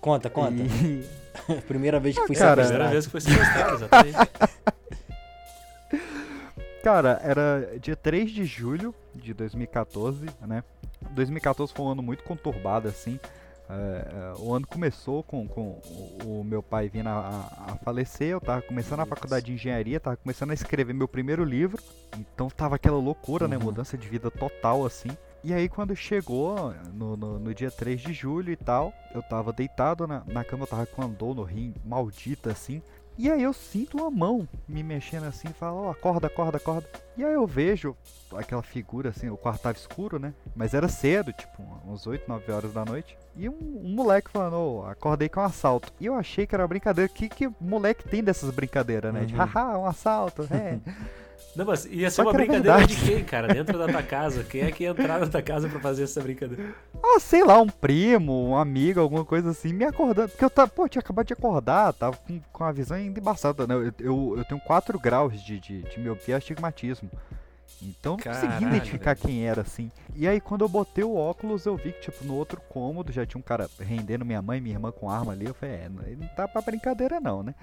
Conta, 0.00 0.28
conta. 0.28 0.54
E- 0.62 1.04
Primeira 1.68 2.00
vez 2.00 2.18
que 2.18 2.26
fui 2.26 2.34
cara, 2.34 2.62
Primeira 2.64 2.88
sequestrado. 2.88 2.92
vez 2.92 3.04
que 3.06 3.12
foi 3.12 3.20
sequestrado, 3.20 3.74
exatamente. 3.76 4.16
Cara, 6.82 7.20
era 7.24 7.78
dia 7.80 7.96
3 7.96 8.30
de 8.30 8.44
julho 8.44 8.94
de 9.14 9.34
2014, 9.34 10.26
né? 10.46 10.62
2014 11.10 11.72
foi 11.74 11.84
um 11.84 11.90
ano 11.90 12.02
muito 12.02 12.22
conturbado, 12.22 12.86
assim. 12.88 13.18
É, 13.68 13.72
é, 13.74 14.40
o 14.40 14.54
ano 14.54 14.66
começou 14.66 15.22
com, 15.24 15.46
com 15.48 15.80
o, 16.24 16.40
o 16.40 16.44
meu 16.44 16.62
pai 16.62 16.88
vindo 16.88 17.08
a, 17.08 17.12
a- 17.12 17.72
a 17.72 17.76
falecer, 17.78 18.28
eu 18.28 18.40
tava 18.40 18.62
começando 18.62 19.00
a 19.00 19.06
faculdade 19.06 19.46
de 19.46 19.52
engenharia, 19.54 19.98
tava 19.98 20.16
começando 20.16 20.52
a 20.52 20.54
escrever 20.54 20.92
meu 20.94 21.08
primeiro 21.08 21.44
livro, 21.44 21.82
então 22.16 22.48
tava 22.48 22.76
aquela 22.76 22.98
loucura, 22.98 23.48
né? 23.48 23.56
Uhum. 23.56 23.64
Mudança 23.64 23.98
de 23.98 24.06
vida 24.08 24.30
total, 24.30 24.86
assim. 24.86 25.08
E 25.42 25.52
aí 25.52 25.68
quando 25.68 25.94
chegou 25.96 26.72
no, 26.92 27.16
no, 27.16 27.38
no 27.38 27.54
dia 27.54 27.70
3 27.70 28.00
de 28.00 28.12
julho 28.12 28.52
e 28.52 28.56
tal, 28.56 28.92
eu 29.14 29.22
tava 29.22 29.52
deitado 29.52 30.06
na, 30.06 30.22
na 30.26 30.44
cama, 30.44 30.62
eu 30.64 30.68
tava 30.68 30.86
com 30.86 31.02
uma 31.02 31.08
dor 31.08 31.34
no 31.34 31.42
rim 31.42 31.74
maldita, 31.84 32.50
assim. 32.50 32.80
E 33.18 33.30
aí 33.30 33.42
eu 33.42 33.52
sinto 33.52 33.96
uma 33.96 34.10
mão 34.10 34.46
me 34.68 34.82
mexendo 34.82 35.24
assim, 35.24 35.48
e 35.48 35.52
fala, 35.52 35.80
ó, 35.80 35.90
acorda, 35.90 36.26
acorda, 36.26 36.58
acorda. 36.58 36.86
E 37.16 37.24
aí 37.24 37.32
eu 37.32 37.46
vejo 37.46 37.96
aquela 38.36 38.62
figura 38.62 39.08
assim, 39.08 39.30
o 39.30 39.36
quarto 39.38 39.62
tava 39.62 39.76
escuro, 39.78 40.18
né? 40.18 40.34
Mas 40.54 40.74
era 40.74 40.86
cedo, 40.86 41.32
tipo, 41.32 41.62
uns 41.86 42.06
8, 42.06 42.28
9 42.28 42.52
horas 42.52 42.72
da 42.74 42.84
noite. 42.84 43.16
E 43.34 43.48
um, 43.48 43.54
um 43.82 43.94
moleque 43.94 44.30
falando, 44.30 44.56
ô, 44.56 44.86
acordei 44.86 45.28
com 45.30 45.40
um 45.40 45.44
assalto. 45.44 45.90
E 45.98 46.04
eu 46.06 46.14
achei 46.14 46.46
que 46.46 46.54
era 46.54 46.68
brincadeira. 46.68 47.10
O 47.10 47.14
que, 47.14 47.28
que 47.28 47.50
moleque 47.58 48.06
tem 48.08 48.22
dessas 48.22 48.50
brincadeiras, 48.50 49.12
né? 49.14 49.24
De 49.24 49.34
Uhum. 49.34 49.40
haha, 49.40 49.78
um 49.78 49.86
assalto, 49.86 50.46
é. 50.50 50.78
Não, 51.54 51.64
mas 51.64 51.86
ia 51.86 52.10
ser 52.10 52.16
Só 52.16 52.22
uma 52.22 52.32
brincadeira 52.32 52.86
de 52.86 52.96
quem, 52.96 53.24
cara? 53.24 53.48
Dentro 53.48 53.78
da 53.78 53.88
tua 53.88 54.02
casa. 54.02 54.44
Quem 54.44 54.62
é 54.62 54.70
que 54.70 54.84
ia 54.84 54.90
entrar 54.90 55.18
na 55.18 55.26
tua 55.26 55.40
casa 55.40 55.68
pra 55.68 55.80
fazer 55.80 56.04
essa 56.04 56.20
brincadeira? 56.20 56.74
ah, 57.02 57.18
sei 57.18 57.42
lá, 57.42 57.60
um 57.60 57.68
primo, 57.68 58.48
um 58.48 58.56
amigo, 58.56 59.00
alguma 59.00 59.24
coisa 59.24 59.50
assim, 59.50 59.72
me 59.72 59.84
acordando. 59.84 60.28
Porque 60.28 60.44
eu 60.44 60.50
tava, 60.50 60.70
pô, 60.70 60.84
eu 60.84 60.88
tinha 60.88 61.00
acabado 61.00 61.26
de 61.26 61.32
acordar, 61.32 61.92
tava 61.94 62.16
com, 62.16 62.40
com 62.52 62.64
a 62.64 62.72
visão 62.72 62.96
ainda 62.96 63.18
embaçada, 63.18 63.66
né? 63.66 63.74
Eu, 63.74 63.92
eu, 63.98 64.34
eu 64.38 64.44
tenho 64.44 64.60
4 64.60 64.98
graus 64.98 65.40
de, 65.42 65.58
de, 65.58 65.82
de 65.82 65.98
miopia 65.98 66.34
e 66.34 66.38
astigmatismo. 66.38 67.10
Então 67.82 68.12
eu 68.12 68.16
não 68.18 68.32
consegui 68.32 68.46
Caralho, 68.46 68.68
identificar 68.68 69.14
quem 69.14 69.46
era 69.46 69.62
assim. 69.62 69.90
E 70.14 70.26
aí 70.26 70.40
quando 70.40 70.62
eu 70.62 70.68
botei 70.68 71.04
o 71.04 71.14
óculos, 71.14 71.66
eu 71.66 71.76
vi 71.76 71.92
que, 71.92 72.00
tipo, 72.00 72.24
no 72.24 72.34
outro 72.34 72.60
cômodo 72.68 73.12
já 73.12 73.24
tinha 73.26 73.38
um 73.38 73.42
cara 73.42 73.68
rendendo 73.78 74.24
minha 74.24 74.40
mãe 74.40 74.58
e 74.58 74.60
minha 74.60 74.74
irmã 74.74 74.90
com 74.90 75.10
arma 75.10 75.32
ali. 75.32 75.46
Eu 75.46 75.54
falei, 75.54 75.76
é, 75.76 75.88
não 75.88 76.28
tá 76.28 76.48
pra 76.48 76.62
brincadeira 76.62 77.20
não, 77.20 77.42
né? 77.42 77.54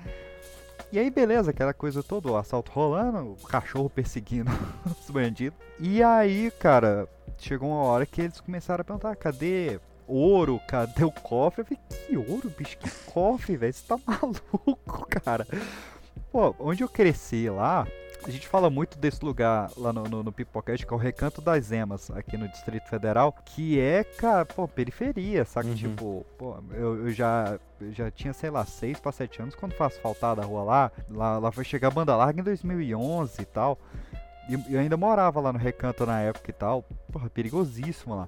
E 0.92 1.00
aí, 1.00 1.10
beleza, 1.10 1.52
aquela 1.52 1.74
coisa 1.74 2.04
toda, 2.04 2.32
o 2.32 2.38
assalto 2.38 2.72
rolando, 2.72 3.36
o 3.42 3.48
cachorro 3.48 3.90
perseguindo 3.90 4.52
os 4.86 5.10
bandidos. 5.10 5.58
E 5.80 6.04
aí, 6.04 6.52
cara, 6.60 7.08
chegou 7.38 7.70
uma 7.70 7.84
hora 7.84 8.06
que 8.06 8.22
eles 8.22 8.40
começaram 8.40 8.82
a 8.82 8.86
perguntar, 8.86 9.16
cadê 9.16 9.80
ouro? 10.08 10.60
Cadê 10.68 11.04
o 11.04 11.12
cofre? 11.12 11.62
Eu 11.62 11.66
falei, 11.66 11.80
que 11.90 12.18
ouro, 12.18 12.50
bicho? 12.58 12.78
Que 12.78 12.90
cofre, 13.12 13.58
velho? 13.58 13.74
Você 13.74 13.84
tá 13.88 13.98
maluco, 14.06 15.08
cara? 15.08 15.48
Pô, 16.32 16.56
onde 16.60 16.84
eu 16.84 16.90
cresci 16.90 17.50
lá, 17.50 17.88
a 18.26 18.30
gente 18.32 18.48
fala 18.48 18.70
muito 18.70 18.98
desse 18.98 19.24
lugar 19.24 19.70
lá 19.78 19.92
no, 19.92 20.04
no, 20.04 20.24
no 20.24 20.32
Pipocast, 20.32 20.86
que 20.86 20.94
é 20.94 20.96
o 20.96 21.00
Recanto 21.00 21.42
das 21.42 21.72
Emas, 21.72 22.10
aqui 22.12 22.38
no 22.38 22.48
Distrito 22.48 22.88
Federal, 22.90 23.34
que 23.46 23.80
é, 23.80 24.04
cara, 24.04 24.46
pô, 24.46 24.68
periferia, 24.68 25.44
saca? 25.46 25.68
Uhum. 25.68 25.76
Tipo, 25.76 26.26
pô, 26.38 26.56
eu, 26.72 27.08
eu 27.08 27.12
já, 27.12 27.60
já 27.92 28.10
tinha, 28.10 28.34
sei 28.34 28.50
lá, 28.50 28.66
6 28.66 29.00
pra 29.00 29.12
7 29.12 29.42
anos 29.42 29.56
quando 29.56 29.74
foi 29.74 29.88
asfaltada 29.88 30.42
a 30.42 30.46
rua 30.46 30.64
lá, 30.64 30.92
lá, 31.10 31.38
lá 31.40 31.52
foi 31.52 31.64
chegar 31.64 31.90
a 31.90 31.92
banda 31.92 32.16
larga 32.16 32.40
em 32.40 32.44
2011 32.44 33.42
e 33.42 33.46
tal. 33.46 33.78
E 34.50 34.74
eu 34.74 34.80
ainda 34.80 34.98
morava 34.98 35.40
lá 35.40 35.54
no 35.54 35.60
Recanto 35.60 36.06
na 36.06 36.20
época 36.22 36.50
e 36.50 36.54
tal, 36.54 36.84
porra, 37.12 37.30
perigosíssimo 37.30 38.16
lá. 38.16 38.28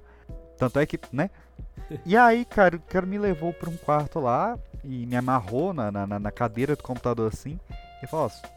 Tanto 0.57 0.79
é 0.79 0.85
que, 0.85 0.99
né? 1.11 1.29
E 2.05 2.15
aí, 2.15 2.45
cara, 2.45 2.77
o 2.77 2.79
cara 2.79 3.05
me 3.05 3.17
levou 3.17 3.51
pra 3.53 3.69
um 3.69 3.75
quarto 3.77 4.19
lá 4.19 4.57
e 4.83 5.05
me 5.05 5.15
amarrou 5.15 5.73
na, 5.73 5.91
na, 5.91 6.07
na- 6.07 6.19
na 6.19 6.31
cadeira 6.31 6.75
do 6.75 6.81
computador 6.83 7.31
assim 7.33 7.59
e 8.01 8.07
falou: 8.07 8.27
ó, 8.27 8.47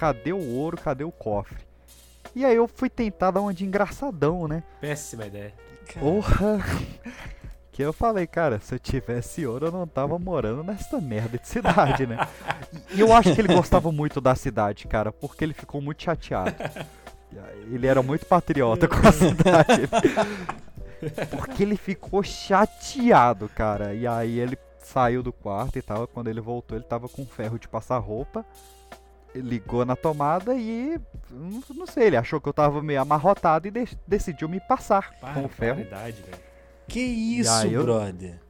cadê 0.00 0.32
o 0.32 0.54
ouro, 0.54 0.78
cadê 0.78 1.04
o 1.04 1.12
cofre? 1.12 1.58
E 2.34 2.42
aí 2.42 2.56
eu 2.56 2.66
fui 2.66 2.88
tentar 2.88 3.32
dar 3.32 3.42
uma 3.42 3.52
de 3.52 3.66
engraçadão, 3.66 4.48
né? 4.48 4.62
Péssima 4.80 5.26
ideia. 5.26 5.52
Porra! 5.98 6.58
Que 7.72 7.82
eu 7.84 7.92
falei, 7.92 8.26
cara, 8.26 8.60
se 8.60 8.74
eu 8.74 8.78
tivesse 8.80 9.46
ouro 9.46 9.66
eu 9.66 9.72
não 9.72 9.86
tava 9.86 10.18
morando 10.18 10.62
nessa 10.62 11.00
merda 11.00 11.38
de 11.38 11.48
cidade, 11.48 12.04
né? 12.04 12.18
E 12.92 13.00
eu 13.00 13.14
acho 13.14 13.32
que 13.32 13.40
ele 13.40 13.54
gostava 13.54 13.90
muito 13.92 14.20
da 14.20 14.34
cidade, 14.34 14.86
cara, 14.88 15.12
porque 15.12 15.44
ele 15.44 15.54
ficou 15.54 15.80
muito 15.80 16.02
chateado. 16.02 16.52
Ele 17.70 17.86
era 17.86 18.02
muito 18.02 18.26
patriota 18.26 18.88
com 18.88 18.96
a 18.96 19.12
cidade. 19.12 19.88
Porque 21.30 21.62
ele 21.62 21.76
ficou 21.76 22.22
chateado, 22.22 23.48
cara. 23.48 23.94
E 23.94 24.06
aí 24.06 24.40
ele 24.40 24.58
saiu 24.82 25.22
do 25.22 25.32
quarto 25.32 25.78
e 25.78 25.82
tal. 25.82 26.06
Quando 26.08 26.28
ele 26.28 26.40
voltou, 26.40 26.76
ele 26.76 26.84
tava 26.84 27.08
com 27.08 27.24
ferro 27.24 27.58
de 27.58 27.68
passar 27.68 27.98
roupa. 27.98 28.44
Ligou 29.34 29.84
na 29.84 29.94
tomada 29.96 30.54
e. 30.54 31.00
Não, 31.30 31.86
sei, 31.86 32.08
ele 32.08 32.16
achou 32.16 32.40
que 32.40 32.48
eu 32.48 32.52
tava 32.52 32.82
meio 32.82 33.00
amarrotado 33.00 33.68
e 33.68 33.70
de- 33.70 33.96
decidiu 34.06 34.48
me 34.48 34.60
passar 34.60 35.12
com 35.20 35.44
o 35.44 35.48
ferro. 35.48 35.84
Velho. 35.84 36.16
Que 36.88 37.00
isso, 37.00 37.66
eu- 37.66 37.84
brother? 37.84 38.40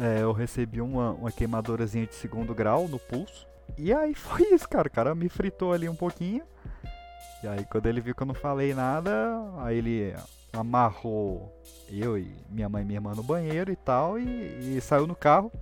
É, 0.00 0.22
eu 0.22 0.32
recebi 0.32 0.80
uma, 0.80 1.12
uma 1.12 1.30
queimadorazinha 1.30 2.06
de 2.06 2.14
segundo 2.14 2.54
grau 2.54 2.88
no 2.88 2.98
pulso. 2.98 3.46
E 3.76 3.92
aí 3.92 4.12
foi 4.16 4.42
isso, 4.52 4.68
cara. 4.68 4.88
O 4.88 4.90
cara 4.90 5.14
me 5.14 5.28
fritou 5.28 5.72
ali 5.72 5.88
um 5.88 5.94
pouquinho. 5.94 6.42
E 7.42 7.46
aí 7.46 7.64
quando 7.70 7.86
ele 7.86 8.00
viu 8.00 8.14
que 8.14 8.22
eu 8.22 8.26
não 8.26 8.34
falei 8.34 8.74
nada, 8.74 9.12
aí 9.58 9.78
ele 9.78 10.14
amarrou 10.52 11.54
eu 11.88 12.18
e 12.18 12.34
minha 12.50 12.68
mãe 12.68 12.82
e 12.82 12.84
minha 12.84 12.96
irmã 12.96 13.14
no 13.14 13.22
banheiro 13.22 13.70
e 13.70 13.76
tal, 13.76 14.18
e, 14.18 14.76
e 14.76 14.80
saiu 14.80 15.06
no 15.06 15.14
carro. 15.14 15.52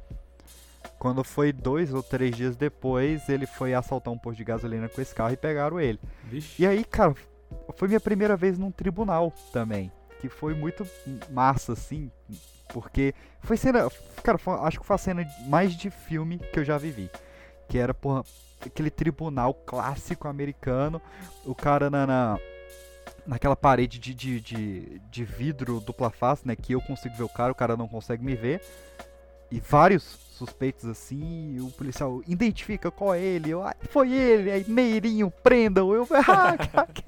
Quando 0.99 1.23
foi 1.23 1.53
dois 1.53 1.93
ou 1.93 2.03
três 2.03 2.35
dias 2.35 2.57
depois, 2.57 3.29
ele 3.29 3.47
foi 3.47 3.75
assaltar 3.75 4.13
um 4.13 4.19
posto 4.19 4.39
de 4.39 4.45
gasolina 4.45 4.89
com 4.89 5.01
esse 5.01 5.15
carro 5.15 5.33
e 5.33 5.37
pegaram 5.37 5.79
ele. 5.79 6.01
Vixe. 6.25 6.63
E 6.63 6.67
aí, 6.67 6.85
cara, 6.85 7.15
foi 7.77 7.87
minha 7.89 8.01
primeira 8.01 8.37
vez 8.37 8.59
num 8.59 8.71
tribunal 8.71 9.33
também. 9.53 9.93
Que 10.21 10.29
foi 10.29 10.55
muito 10.55 10.87
massa, 11.31 11.75
assim. 11.75 12.11
Porque 12.73 13.15
foi 13.43 13.57
cena. 13.57 13.89
Cara, 14.23 14.39
foi- 14.39 14.59
acho 14.61 14.81
que 14.81 14.87
foi 14.87 14.95
a 14.95 14.99
cena 14.99 15.27
mais 15.47 15.75
de 15.77 15.91
filme 15.91 16.39
que 16.39 16.59
eu 16.59 16.65
já 16.65 16.79
vivi. 16.79 17.11
Que 17.69 17.77
era, 17.79 17.93
porra, 17.93 18.25
aquele 18.65 18.91
tribunal 18.91 19.53
clássico 19.53 20.27
americano. 20.27 21.01
O 21.45 21.55
cara 21.55 21.91
na. 21.91 22.07
na- 22.07 22.39
naquela 23.27 23.57
parede 23.57 23.99
de, 23.99 24.15
de, 24.15 24.41
de, 24.41 24.99
de 25.11 25.25
vidro 25.25 25.81
dupla 25.81 26.11
face, 26.11 26.47
né? 26.47 26.55
Que 26.57 26.73
eu 26.73 26.81
consigo 26.81 27.15
ver 27.17 27.25
o 27.25 27.29
cara, 27.29 27.53
o 27.53 27.57
cara 27.57 27.77
não 27.77 27.87
consegue 27.89 28.25
me 28.25 28.35
ver. 28.35 28.63
E 29.51 29.61
vários 29.61 30.17
suspeitos 30.37 30.85
assim, 30.89 31.55
e 31.57 31.61
o 31.61 31.71
policial 31.71 32.23
identifica 32.27 32.91
qual 32.91 33.15
é 33.15 33.21
ele. 33.21 33.51
Eu, 33.51 33.63
ah, 33.63 33.75
foi 33.91 34.13
ele, 34.13 34.51
aí 34.51 34.65
Meirinho, 34.69 35.31
prendam. 35.43 35.93
Eu, 35.93 36.07
ah, 36.13 36.57
cara, 36.57 36.87
que. 36.93 37.05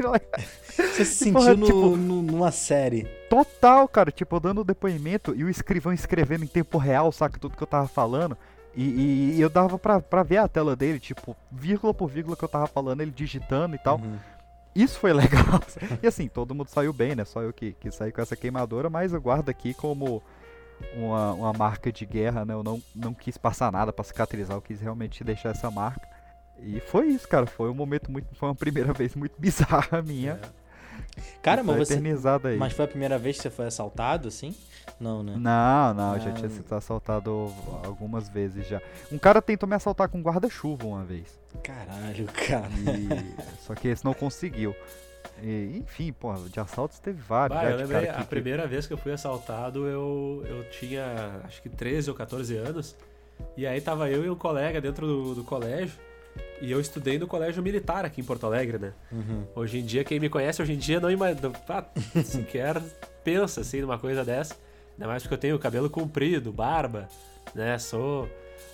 Você 0.82 1.04
se 1.04 1.32
Porra, 1.32 1.54
sentiu 1.54 1.56
no, 1.58 1.66
tipo- 1.66 1.96
no- 1.96 2.22
numa 2.22 2.50
série. 2.50 3.04
Total, 3.28 3.86
cara, 3.88 4.10
tipo, 4.10 4.34
eu 4.36 4.40
dando 4.40 4.60
o 4.62 4.64
depoimento 4.64 5.34
e 5.34 5.44
o 5.44 5.50
escrivão 5.50 5.92
escrevendo 5.92 6.44
em 6.44 6.48
tempo 6.48 6.78
real, 6.78 7.12
saca, 7.12 7.38
tudo 7.38 7.56
que 7.56 7.62
eu 7.62 7.66
tava 7.66 7.86
falando. 7.88 8.36
E, 8.74 8.82
e- 8.84 9.34
e 9.36 9.40
eu 9.40 9.50
dava 9.50 9.78
pra, 9.78 10.00
pra 10.00 10.22
ver 10.22 10.38
a 10.38 10.48
tela 10.48 10.74
dele, 10.76 11.00
tipo, 11.00 11.36
vírgula 11.50 11.92
por 11.92 12.08
vírgula 12.08 12.36
que 12.36 12.44
eu 12.44 12.48
tava 12.48 12.66
falando, 12.66 13.00
ele 13.00 13.10
digitando 13.10 13.74
e 13.74 13.78
tal. 13.78 13.96
Uhum. 13.98 14.16
Isso 14.74 14.98
foi 15.00 15.12
legal. 15.14 15.60
e 16.02 16.06
assim, 16.06 16.28
todo 16.28 16.54
mundo 16.54 16.68
saiu 16.68 16.92
bem, 16.92 17.16
né? 17.16 17.24
Só 17.24 17.42
eu 17.42 17.52
que, 17.52 17.72
que 17.72 17.90
saí 17.90 18.12
com 18.12 18.20
essa 18.20 18.36
queimadora, 18.36 18.88
mas 18.88 19.12
eu 19.12 19.20
guardo 19.20 19.48
aqui 19.48 19.74
como 19.74 20.22
uma, 20.94 21.32
uma 21.34 21.52
marca 21.52 21.92
de 21.92 22.04
guerra, 22.06 22.44
né? 22.44 22.54
Eu 22.54 22.62
não, 22.62 22.82
não 22.94 23.14
quis 23.14 23.36
passar 23.36 23.70
nada 23.72 23.92
pra 23.92 24.04
cicatrizar, 24.04 24.56
eu 24.56 24.62
quis 24.62 24.80
realmente 24.80 25.22
deixar 25.24 25.50
essa 25.50 25.70
marca. 25.70 26.08
E 26.60 26.80
foi 26.80 27.06
isso, 27.08 27.28
cara. 27.28 27.46
Foi 27.46 27.70
um 27.70 27.74
momento 27.74 28.10
muito. 28.10 28.34
Foi 28.34 28.48
uma 28.48 28.54
primeira 28.54 28.92
vez 28.94 29.14
muito 29.14 29.34
bizarra 29.38 30.02
minha. 30.02 30.40
Cara, 31.42 31.60
e 31.60 31.64
mas 31.64 31.88
você. 31.88 31.94
aí. 32.48 32.56
Mas 32.56 32.72
foi 32.72 32.84
a 32.84 32.88
primeira 32.88 33.18
vez 33.18 33.36
que 33.36 33.42
você 33.42 33.50
foi 33.50 33.66
assaltado, 33.66 34.28
assim? 34.28 34.54
Não, 34.98 35.22
né? 35.22 35.34
Não, 35.36 35.94
não, 35.94 36.14
eu 36.14 36.20
já 36.20 36.30
Ah, 36.30 36.32
tinha 36.32 36.48
sido 36.48 36.72
assaltado 36.74 37.52
algumas 37.84 38.28
vezes 38.28 38.66
já. 38.66 38.80
Um 39.12 39.18
cara 39.18 39.40
tentou 39.40 39.68
me 39.68 39.76
assaltar 39.76 40.08
com 40.08 40.20
guarda-chuva 40.20 40.86
uma 40.86 41.04
vez. 41.04 41.38
Caralho, 41.62 42.26
cara. 42.26 42.68
E... 42.76 43.62
Só 43.64 43.74
que 43.74 43.88
esse 43.88 44.04
não 44.04 44.12
conseguiu. 44.14 44.74
E, 45.42 45.78
enfim, 45.78 46.12
pô, 46.12 46.32
de 46.34 46.58
assaltos 46.60 46.98
teve 46.98 47.20
vários. 47.22 47.56
Bah, 47.58 47.64
já 47.64 47.70
eu 47.70 47.76
lembrei, 47.76 48.02
que- 48.02 48.08
a 48.08 48.14
que- 48.14 48.24
primeira 48.26 48.66
vez 48.66 48.86
que 48.86 48.92
eu 48.92 48.98
fui 48.98 49.12
assaltado, 49.12 49.86
eu, 49.86 50.42
eu 50.46 50.64
tinha 50.70 51.40
acho 51.44 51.62
que 51.62 51.68
13 51.68 52.10
ou 52.10 52.16
14 52.16 52.56
anos. 52.56 52.96
E 53.56 53.66
aí 53.66 53.80
tava 53.80 54.10
eu 54.10 54.24
e 54.24 54.30
um 54.30 54.34
colega 54.34 54.80
dentro 54.80 55.06
do, 55.06 55.34
do 55.36 55.44
colégio. 55.44 55.94
E 56.60 56.70
eu 56.70 56.80
estudei 56.80 57.18
no 57.18 57.26
colégio 57.26 57.62
militar 57.62 58.04
aqui 58.04 58.20
em 58.20 58.24
Porto 58.24 58.46
Alegre, 58.46 58.78
né? 58.78 58.92
Uhum. 59.12 59.44
Hoje 59.54 59.78
em 59.78 59.84
dia, 59.84 60.02
quem 60.04 60.18
me 60.20 60.28
conhece 60.28 60.60
hoje 60.60 60.72
em 60.72 60.76
dia 60.78 60.98
não 61.00 61.10
imagina. 61.10 61.52
sequer 62.24 62.80
pensa 63.24 63.60
assim 63.60 63.80
numa 63.80 63.98
coisa 63.98 64.24
dessa. 64.24 64.56
Ainda 64.94 65.06
mais 65.06 65.22
porque 65.22 65.34
eu 65.34 65.38
tenho 65.38 65.58
cabelo 65.58 65.88
comprido, 65.88 66.52
barba, 66.52 67.08
né? 67.54 67.78
Sou 67.78 68.28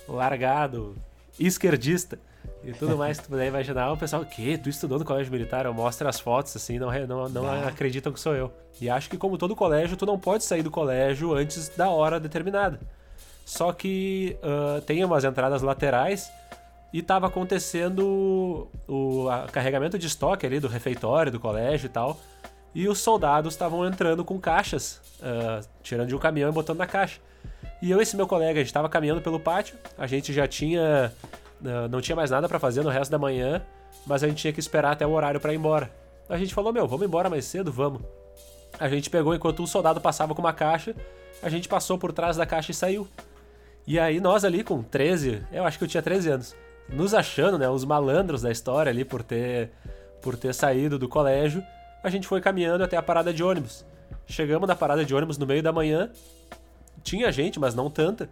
largado, 0.07 0.95
esquerdista 1.39 2.17
e 2.65 2.73
tudo 2.73 2.97
mais 2.97 3.17
que 3.17 3.25
tu 3.25 3.29
puder 3.29 3.47
imaginar. 3.47 3.91
O 3.91 3.97
pessoal, 3.97 4.21
o 4.21 4.25
quê? 4.25 4.57
Tu 4.57 4.69
estudou 4.69 4.97
no 4.99 5.05
colégio 5.05 5.31
militar? 5.31 5.65
Eu 5.65 5.73
mostro 5.73 6.07
as 6.07 6.19
fotos 6.19 6.55
assim, 6.55 6.79
não, 6.79 6.89
não, 7.07 7.29
não 7.29 7.45
Ah. 7.47 7.67
acreditam 7.67 8.11
que 8.11 8.19
sou 8.19 8.35
eu. 8.35 8.51
E 8.81 8.89
acho 8.89 9.09
que, 9.09 9.17
como 9.17 9.37
todo 9.37 9.55
colégio, 9.55 9.95
tu 9.95 10.05
não 10.05 10.17
pode 10.19 10.43
sair 10.43 10.63
do 10.63 10.71
colégio 10.71 11.33
antes 11.33 11.69
da 11.69 11.89
hora 11.89 12.19
determinada. 12.19 12.79
Só 13.45 13.71
que 13.71 14.37
ah, 14.43 14.81
tem 14.85 15.03
umas 15.05 15.23
entradas 15.23 15.61
laterais 15.61 16.29
e 16.91 17.01
tava 17.01 17.27
acontecendo 17.27 18.67
o 18.87 19.25
carregamento 19.51 19.97
de 19.99 20.07
estoque 20.07 20.45
ali 20.45 20.59
do 20.59 20.67
refeitório, 20.67 21.31
do 21.31 21.39
colégio 21.39 21.85
e 21.87 21.89
tal. 21.89 22.19
E 22.73 22.87
os 22.89 22.99
soldados 22.99 23.53
estavam 23.53 23.85
entrando 23.87 24.25
com 24.25 24.39
caixas, 24.39 24.99
ah, 25.21 25.61
tirando 25.83 26.07
de 26.09 26.15
um 26.15 26.19
caminhão 26.19 26.49
e 26.49 26.53
botando 26.53 26.77
na 26.79 26.87
caixa. 26.87 27.19
E 27.81 27.91
eu 27.91 27.99
e 27.99 28.03
esse 28.03 28.15
meu 28.15 28.25
colega, 28.27 28.59
a 28.59 28.63
gente 28.63 28.73
tava 28.73 28.89
caminhando 28.89 29.21
pelo 29.21 29.39
pátio, 29.39 29.77
a 29.97 30.07
gente 30.07 30.33
já 30.33 30.47
tinha. 30.47 31.13
Ah, 31.65 31.87
não 31.87 32.01
tinha 32.01 32.15
mais 32.15 32.31
nada 32.31 32.47
pra 32.47 32.59
fazer 32.59 32.83
no 32.83 32.89
resto 32.89 33.11
da 33.11 33.17
manhã, 33.17 33.61
mas 34.05 34.23
a 34.23 34.27
gente 34.27 34.37
tinha 34.37 34.53
que 34.53 34.59
esperar 34.59 34.93
até 34.93 35.05
o 35.05 35.11
horário 35.11 35.39
pra 35.39 35.53
ir 35.53 35.57
embora. 35.57 35.91
A 36.29 36.37
gente 36.37 36.53
falou: 36.53 36.73
Meu, 36.73 36.87
vamos 36.87 37.05
embora 37.05 37.29
mais 37.29 37.45
cedo? 37.45 37.71
Vamos. 37.71 38.01
A 38.79 38.89
gente 38.89 39.09
pegou 39.09 39.33
enquanto 39.33 39.63
um 39.63 39.67
soldado 39.67 40.01
passava 40.01 40.35
com 40.35 40.41
uma 40.41 40.53
caixa, 40.53 40.95
a 41.41 41.49
gente 41.49 41.67
passou 41.67 41.97
por 41.97 42.11
trás 42.11 42.37
da 42.37 42.45
caixa 42.45 42.71
e 42.71 42.73
saiu. 42.73 43.07
E 43.87 43.99
aí 43.99 44.19
nós 44.19 44.43
ali 44.43 44.63
com 44.63 44.81
13, 44.81 45.43
eu 45.51 45.63
acho 45.63 45.77
que 45.77 45.83
eu 45.83 45.87
tinha 45.87 46.01
13 46.01 46.29
anos, 46.29 46.55
nos 46.89 47.13
achando, 47.13 47.57
né, 47.57 47.69
os 47.69 47.85
malandros 47.85 48.41
da 48.41 48.51
história 48.51 48.89
ali 48.89 49.05
por 49.05 49.21
ter 49.21 49.71
por 50.21 50.35
ter 50.35 50.55
saído 50.55 50.97
do 50.97 51.07
colégio, 51.07 51.63
a 52.03 52.09
gente 52.09 52.27
foi 52.27 52.41
caminhando 52.41 52.83
até 52.83 52.97
a 52.97 53.01
parada 53.01 53.31
de 53.31 53.43
ônibus. 53.43 53.85
Chegamos 54.25 54.67
na 54.67 54.75
parada 54.75 55.05
de 55.05 55.13
ônibus 55.13 55.37
no 55.37 55.45
meio 55.45 55.61
da 55.61 55.71
manhã, 55.71 56.09
tinha 57.03 57.31
gente, 57.31 57.59
mas 57.59 57.75
não 57.75 57.91
tanta. 57.91 58.27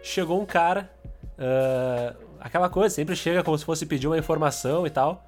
Chegou 0.00 0.40
um 0.40 0.46
cara, 0.46 0.88
ah, 1.36 2.14
aquela 2.46 2.68
coisa, 2.68 2.94
sempre 2.94 3.16
chega 3.16 3.42
como 3.42 3.58
se 3.58 3.64
fosse 3.64 3.84
pedir 3.84 4.06
uma 4.06 4.18
informação 4.18 4.86
e 4.86 4.90
tal. 4.90 5.24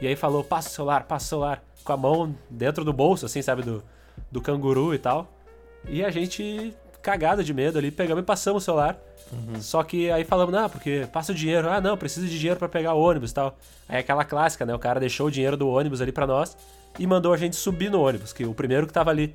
E 0.00 0.06
aí 0.06 0.14
falou, 0.14 0.44
passa 0.44 0.68
o 0.68 0.72
celular, 0.72 1.04
passa 1.04 1.26
o 1.26 1.28
celular, 1.28 1.62
com 1.82 1.92
a 1.92 1.96
mão 1.96 2.34
dentro 2.48 2.84
do 2.84 2.92
bolso, 2.92 3.26
assim, 3.26 3.42
sabe, 3.42 3.62
do, 3.62 3.82
do 4.30 4.40
canguru 4.40 4.94
e 4.94 4.98
tal. 4.98 5.26
E 5.88 6.04
a 6.04 6.10
gente, 6.10 6.72
cagado 7.02 7.42
de 7.42 7.52
medo 7.52 7.78
ali, 7.78 7.90
pegamos 7.90 8.22
e 8.22 8.24
passamos 8.24 8.62
o 8.62 8.64
celular. 8.64 8.96
Só 9.60 9.82
que 9.82 10.10
aí 10.10 10.24
falamos, 10.24 10.52
não, 10.52 10.68
porque 10.68 11.08
passa 11.12 11.32
o 11.32 11.34
dinheiro. 11.34 11.68
Ah, 11.68 11.80
não, 11.80 11.96
preciso 11.96 12.26
de 12.26 12.38
dinheiro 12.38 12.58
pra 12.58 12.68
pegar 12.68 12.94
o 12.94 13.00
ônibus 13.00 13.30
e 13.30 13.34
tal. 13.34 13.56
Aí 13.88 13.98
aquela 13.98 14.24
clássica, 14.24 14.64
né? 14.64 14.74
O 14.74 14.78
cara 14.78 14.98
deixou 15.00 15.26
o 15.26 15.30
dinheiro 15.30 15.56
do 15.56 15.68
ônibus 15.68 16.00
ali 16.00 16.12
pra 16.12 16.26
nós 16.26 16.56
e 16.98 17.06
mandou 17.06 17.32
a 17.32 17.36
gente 17.36 17.56
subir 17.56 17.90
no 17.90 18.00
ônibus, 18.00 18.32
que 18.32 18.44
o 18.44 18.54
primeiro 18.54 18.86
que 18.86 18.92
tava 18.92 19.10
ali. 19.10 19.34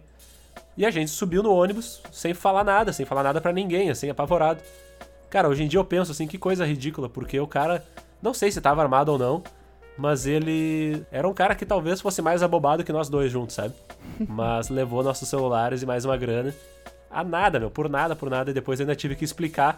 E 0.78 0.86
a 0.86 0.92
gente 0.92 1.12
subiu 1.12 1.42
no 1.42 1.54
ônibus 1.54 2.02
sem 2.12 2.34
falar 2.34 2.64
nada, 2.64 2.92
sem 2.92 3.06
falar 3.06 3.24
nada 3.24 3.40
pra 3.40 3.54
ninguém, 3.54 3.90
assim, 3.90 4.10
apavorado. 4.10 4.62
Cara, 5.36 5.50
hoje 5.50 5.64
em 5.66 5.68
dia 5.68 5.78
eu 5.78 5.84
penso 5.84 6.14
assim, 6.14 6.28
que 6.28 6.38
coisa 6.38 6.66
ridícula, 6.66 7.10
porque 7.10 7.38
o 7.38 7.46
cara, 7.46 7.84
não 8.22 8.34
sei 8.34 8.50
se 8.54 8.62
tava 8.62 8.82
armado 8.82 9.12
ou 9.12 9.20
não, 9.20 9.44
mas 9.98 10.26
ele 10.26 11.06
era 11.12 11.28
um 11.28 11.34
cara 11.34 11.54
que 11.54 11.66
talvez 11.66 12.00
fosse 12.00 12.22
mais 12.22 12.42
abobado 12.42 12.86
que 12.86 12.94
nós 12.94 13.10
dois 13.10 13.30
juntos, 13.34 13.54
sabe? 13.54 13.74
Mas 14.30 14.70
levou 14.70 15.04
nossos 15.04 15.28
celulares 15.28 15.82
e 15.82 15.86
mais 15.86 16.06
uma 16.06 16.16
grana. 16.16 16.56
A 17.12 17.22
nada, 17.22 17.60
meu, 17.60 17.70
por 17.70 17.90
nada, 17.90 18.16
por 18.16 18.30
nada. 18.30 18.52
E 18.52 18.54
depois 18.54 18.80
ainda 18.80 18.96
tive 18.96 19.14
que 19.14 19.26
explicar 19.26 19.78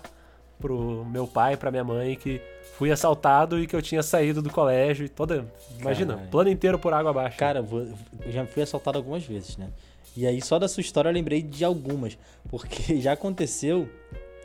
pro 0.60 1.04
meu 1.06 1.26
pai 1.26 1.58
pra 1.58 1.72
minha 1.72 1.84
mãe 1.84 2.16
que 2.16 2.40
fui 2.78 2.92
assaltado 2.92 3.60
e 3.60 3.66
que 3.66 3.76
eu 3.76 3.82
tinha 3.82 4.04
saído 4.04 4.44
do 4.44 4.52
colégio 4.52 5.08
e 5.08 5.10
toda. 5.10 5.44
Imagina, 5.80 6.14
Caralho. 6.14 6.30
plano 6.30 6.50
inteiro 6.52 6.78
por 6.78 6.94
água 6.94 7.10
abaixo. 7.10 7.40
Cara, 7.40 7.66
eu 7.68 8.32
já 8.32 8.46
fui 8.46 8.62
assaltado 8.62 9.00
algumas 9.00 9.24
vezes, 9.24 9.58
né? 9.58 9.70
E 10.16 10.28
aí, 10.28 10.40
só 10.40 10.60
da 10.60 10.68
sua 10.68 10.82
história, 10.82 11.10
eu 11.10 11.14
lembrei 11.14 11.42
de 11.42 11.66
algumas. 11.66 12.16
Porque 12.48 12.98
já 13.02 13.14
aconteceu 13.14 13.90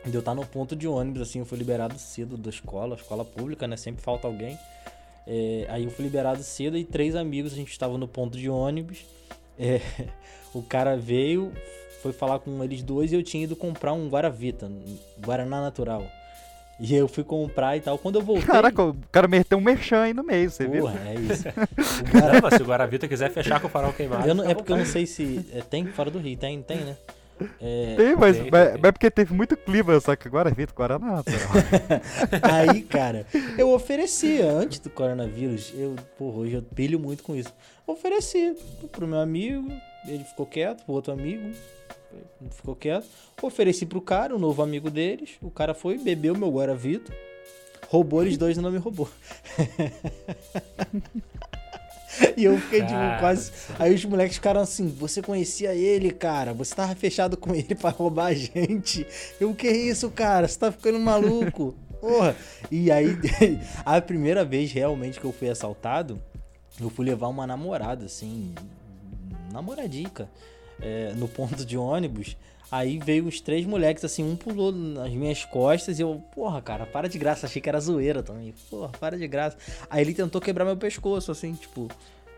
de 0.05 0.13
eu 0.13 0.19
estar 0.19 0.35
no 0.35 0.45
ponto 0.45 0.75
de 0.75 0.87
ônibus, 0.87 1.21
assim, 1.21 1.39
eu 1.39 1.45
fui 1.45 1.57
liberado 1.57 1.97
cedo 1.97 2.35
da 2.37 2.49
escola, 2.49 2.95
escola 2.95 3.23
pública, 3.23 3.67
né? 3.67 3.77
Sempre 3.77 4.01
falta 4.03 4.27
alguém. 4.27 4.57
É, 5.25 5.65
aí 5.69 5.83
eu 5.85 5.91
fui 5.91 6.03
liberado 6.03 6.43
cedo 6.43 6.77
e 6.77 6.83
três 6.83 7.15
amigos, 7.15 7.53
a 7.53 7.55
gente 7.55 7.71
estava 7.71 7.97
no 7.97 8.07
ponto 8.07 8.37
de 8.37 8.49
ônibus. 8.49 9.05
É, 9.57 9.79
o 10.53 10.61
cara 10.61 10.97
veio, 10.97 11.51
foi 12.01 12.11
falar 12.11 12.39
com 12.39 12.63
eles 12.63 12.83
dois 12.83 13.11
e 13.11 13.15
eu 13.15 13.23
tinha 13.23 13.43
ido 13.45 13.55
comprar 13.55 13.93
um 13.93 14.09
Guaravita, 14.09 14.65
um 14.65 14.97
Guaraná 15.25 15.61
Natural. 15.61 16.03
E 16.79 16.93
eu 16.93 17.07
fui 17.07 17.23
comprar 17.23 17.77
e 17.77 17.79
tal. 17.81 17.97
Quando 17.99 18.15
eu 18.15 18.21
voltei. 18.21 18.45
Caraca, 18.45 18.83
o 18.83 18.95
cara 19.11 19.27
meteu 19.27 19.57
um 19.59 19.61
merchan 19.61 20.01
aí 20.01 20.13
no 20.13 20.23
meio, 20.23 20.49
você 20.49 20.67
viu? 20.67 20.81
Porra, 20.81 20.99
é 21.07 21.13
isso. 21.15 21.47
O 21.47 22.03
Guara- 22.11 22.27
Caramba, 22.27 22.51
se 22.57 22.63
o 22.63 22.65
Guaravita 22.65 23.07
quiser 23.07 23.29
fechar 23.31 23.61
com 23.61 23.67
o 23.67 23.69
farol 23.69 23.93
queimado. 23.93 24.27
Eu 24.27 24.33
não- 24.33 24.43
fica 24.43 24.51
é 24.51 24.55
porque 24.55 24.71
eu 24.73 24.77
não 24.77 24.85
sei 24.85 25.05
se. 25.05 25.45
é, 25.53 25.61
tem 25.61 25.85
fora 25.85 26.09
do 26.09 26.17
Rio, 26.19 26.35
tem, 26.35 26.61
tem, 26.63 26.79
né? 26.79 26.97
É, 27.59 27.95
Tem, 27.97 28.15
mas, 28.15 28.37
Tem, 28.37 28.51
mas, 28.51 28.69
tem. 28.71 28.81
mas 28.81 28.83
é 28.83 28.91
porque 28.91 29.11
teve 29.11 29.33
muito 29.33 29.57
clima, 29.57 29.99
só 29.99 30.15
que 30.15 30.27
agora 30.27 30.49
Vitor, 30.51 30.75
Guaraná. 30.75 31.17
natural. 31.23 31.49
aí, 32.43 32.81
cara, 32.81 33.25
eu 33.57 33.71
oferecia 33.71 34.49
antes 34.51 34.79
do 34.79 34.89
coronavírus. 34.89 35.73
Eu, 35.75 35.95
porra, 36.17 36.37
hoje 36.39 36.53
eu 36.53 36.61
pilho 36.61 36.99
muito 36.99 37.23
com 37.23 37.35
isso. 37.35 37.53
Ofereci 37.85 38.55
pro 38.91 39.07
meu 39.07 39.19
amigo, 39.19 39.71
ele 40.07 40.23
ficou 40.23 40.45
quieto, 40.45 40.83
pro 40.85 40.93
outro 40.93 41.11
amigo, 41.11 41.51
ficou 42.51 42.75
quieto. 42.75 43.05
Ofereci 43.41 43.85
pro 43.85 44.01
cara, 44.01 44.35
o 44.35 44.39
novo 44.39 44.61
amigo 44.61 44.89
deles. 44.89 45.31
O 45.41 45.51
cara 45.51 45.73
foi, 45.73 45.97
bebeu 45.97 46.37
meu 46.37 46.51
Guaravito, 46.51 47.11
roubou 47.87 48.21
eles 48.23 48.37
dois 48.37 48.57
e 48.57 48.61
não 48.61 48.71
me 48.71 48.77
roubou. 48.77 49.09
E 52.37 52.45
eu 52.45 52.57
fiquei, 52.59 52.81
tipo, 52.81 53.19
quase. 53.19 53.51
Aí 53.77 53.93
os 53.93 54.03
moleques 54.05 54.35
ficaram 54.35 54.61
assim: 54.61 54.87
você 54.87 55.21
conhecia 55.21 55.73
ele, 55.73 56.11
cara? 56.11 56.53
Você 56.53 56.73
tava 56.75 56.95
fechado 56.95 57.37
com 57.37 57.53
ele 57.53 57.75
pra 57.75 57.89
roubar 57.89 58.27
a 58.27 58.33
gente. 58.33 59.05
Eu, 59.39 59.51
o 59.51 59.55
que 59.55 59.67
é 59.67 59.75
isso, 59.75 60.09
cara? 60.11 60.47
Você 60.47 60.57
tá 60.57 60.71
ficando 60.71 60.99
maluco? 60.99 61.75
Porra. 62.01 62.35
E 62.69 62.91
aí, 62.91 63.17
a 63.85 64.01
primeira 64.01 64.43
vez 64.43 64.71
realmente 64.71 65.19
que 65.19 65.25
eu 65.25 65.31
fui 65.31 65.49
assaltado, 65.49 66.21
eu 66.79 66.89
fui 66.89 67.05
levar 67.05 67.27
uma 67.27 67.47
namorada, 67.47 68.05
assim, 68.05 68.53
namoradica. 69.51 70.27
é, 70.81 71.13
no 71.15 71.27
ponto 71.27 71.65
de 71.65 71.77
ônibus. 71.77 72.35
Aí 72.73 72.97
veio 72.97 73.27
os 73.27 73.39
três 73.39 73.67
moleques, 73.67 74.03
assim, 74.03 74.23
um 74.23 74.35
pulou 74.35 74.71
nas 74.71 75.11
minhas 75.11 75.45
costas 75.45 75.99
e 75.99 76.01
eu, 76.01 76.23
porra, 76.33 76.59
cara, 76.59 76.87
para 76.87 77.07
de 77.07 77.19
graça. 77.19 77.45
Achei 77.45 77.61
que 77.61 77.69
era 77.69 77.79
zoeira 77.79 78.23
também. 78.23 78.51
Porra, 78.67 78.89
para 78.99 79.15
de 79.15 79.27
graça. 79.27 79.55
Aí 79.87 80.01
ele 80.01 80.11
tentou 80.11 80.41
quebrar 80.41 80.65
meu 80.65 80.75
pescoço, 80.75 81.31
assim, 81.31 81.53
tipo, 81.53 81.87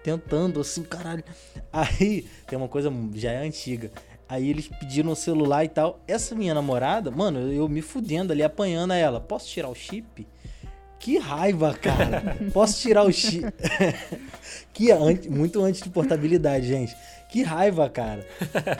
tentando, 0.04 0.60
assim, 0.60 0.84
caralho. 0.84 1.24
Aí 1.72 2.28
tem 2.48 2.58
uma 2.58 2.68
coisa 2.68 2.92
já 3.14 3.32
é 3.32 3.48
antiga. 3.48 3.90
Aí 4.28 4.50
eles 4.50 4.68
pediram 4.68 5.12
o 5.12 5.16
celular 5.16 5.64
e 5.64 5.70
tal. 5.70 6.02
Essa 6.06 6.36
minha 6.36 6.54
namorada, 6.54 7.10
mano, 7.10 7.40
eu, 7.40 7.54
eu 7.54 7.70
me 7.70 7.82
fudendo 7.82 8.34
ali, 8.34 8.44
apanhando 8.44 8.92
a 8.92 8.98
ela. 8.98 9.22
Posso 9.22 9.48
tirar 9.48 9.70
o 9.70 9.74
chip? 9.74 10.28
Que 11.00 11.18
raiva, 11.18 11.74
cara. 11.74 12.36
Posso 12.52 12.82
tirar 12.82 13.04
o 13.04 13.12
chip? 13.14 13.46
que 14.74 14.92
anti, 14.92 15.30
muito 15.30 15.64
antes 15.64 15.82
de 15.82 15.90
portabilidade, 15.90 16.68
gente. 16.68 16.94
Que 17.36 17.44
raiva, 17.44 17.90
cara. 17.90 18.26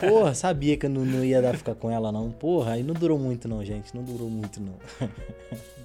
Porra, 0.00 0.32
sabia 0.34 0.78
que 0.78 0.86
eu 0.86 0.90
não, 0.90 1.04
não 1.04 1.22
ia 1.22 1.42
dar 1.42 1.54
ficar 1.58 1.74
com 1.74 1.90
ela, 1.90 2.10
não. 2.10 2.30
Porra, 2.30 2.72
aí 2.72 2.82
não 2.82 2.94
durou 2.94 3.18
muito, 3.18 3.46
não, 3.46 3.62
gente. 3.62 3.94
Não 3.94 4.02
durou 4.02 4.30
muito, 4.30 4.62
não. 4.62 5.08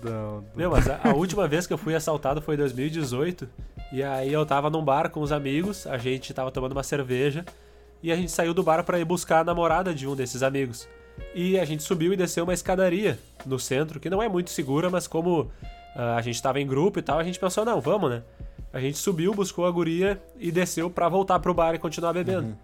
Não, 0.01 0.41
Meu, 0.55 0.71
mas 0.71 0.89
a, 0.89 1.01
a, 1.03 1.13
última 1.13 1.49
vez 1.49 1.67
que 1.67 1.73
eu 1.73 1.77
fui 1.77 1.93
assaltado 1.93 2.41
foi 2.41 2.55
em 2.55 2.59
2018. 2.59 3.45
E 3.91 4.01
aí 4.01 4.31
eu 4.31 4.45
tava 4.45 4.69
num 4.69 4.81
bar 4.81 5.09
com 5.09 5.19
os 5.19 5.33
amigos, 5.33 5.85
a 5.85 5.97
gente 5.97 6.33
tava 6.33 6.49
tomando 6.49 6.71
uma 6.71 6.81
cerveja. 6.81 7.43
E 8.01 8.09
a 8.09 8.15
gente 8.15 8.31
saiu 8.31 8.53
do 8.53 8.63
bar 8.63 8.85
para 8.85 8.97
ir 8.97 9.03
buscar 9.03 9.39
a 9.39 9.43
namorada 9.43 9.93
de 9.93 10.07
um 10.07 10.15
desses 10.15 10.41
amigos. 10.41 10.87
E 11.35 11.59
a 11.59 11.65
gente 11.65 11.83
subiu 11.83 12.13
e 12.13 12.15
desceu 12.15 12.45
uma 12.45 12.53
escadaria 12.53 13.19
no 13.45 13.59
centro, 13.59 13.99
que 13.99 14.09
não 14.09 14.23
é 14.23 14.29
muito 14.29 14.49
segura, 14.49 14.89
mas 14.89 15.07
como 15.07 15.41
uh, 15.41 15.49
a 16.15 16.21
gente 16.21 16.41
tava 16.41 16.61
em 16.61 16.65
grupo 16.65 16.99
e 16.99 17.01
tal, 17.01 17.19
a 17.19 17.23
gente 17.25 17.37
pensou, 17.37 17.65
não, 17.65 17.81
vamos, 17.81 18.09
né? 18.09 18.23
A 18.73 18.79
gente 18.79 18.97
subiu, 18.97 19.33
buscou 19.33 19.65
a 19.65 19.71
guria 19.71 20.21
e 20.39 20.51
desceu 20.51 20.89
para 20.89 21.09
voltar 21.09 21.39
pro 21.39 21.53
bar 21.53 21.75
e 21.75 21.79
continuar 21.79 22.13
bebendo. 22.13 22.47
Uhum. 22.47 22.55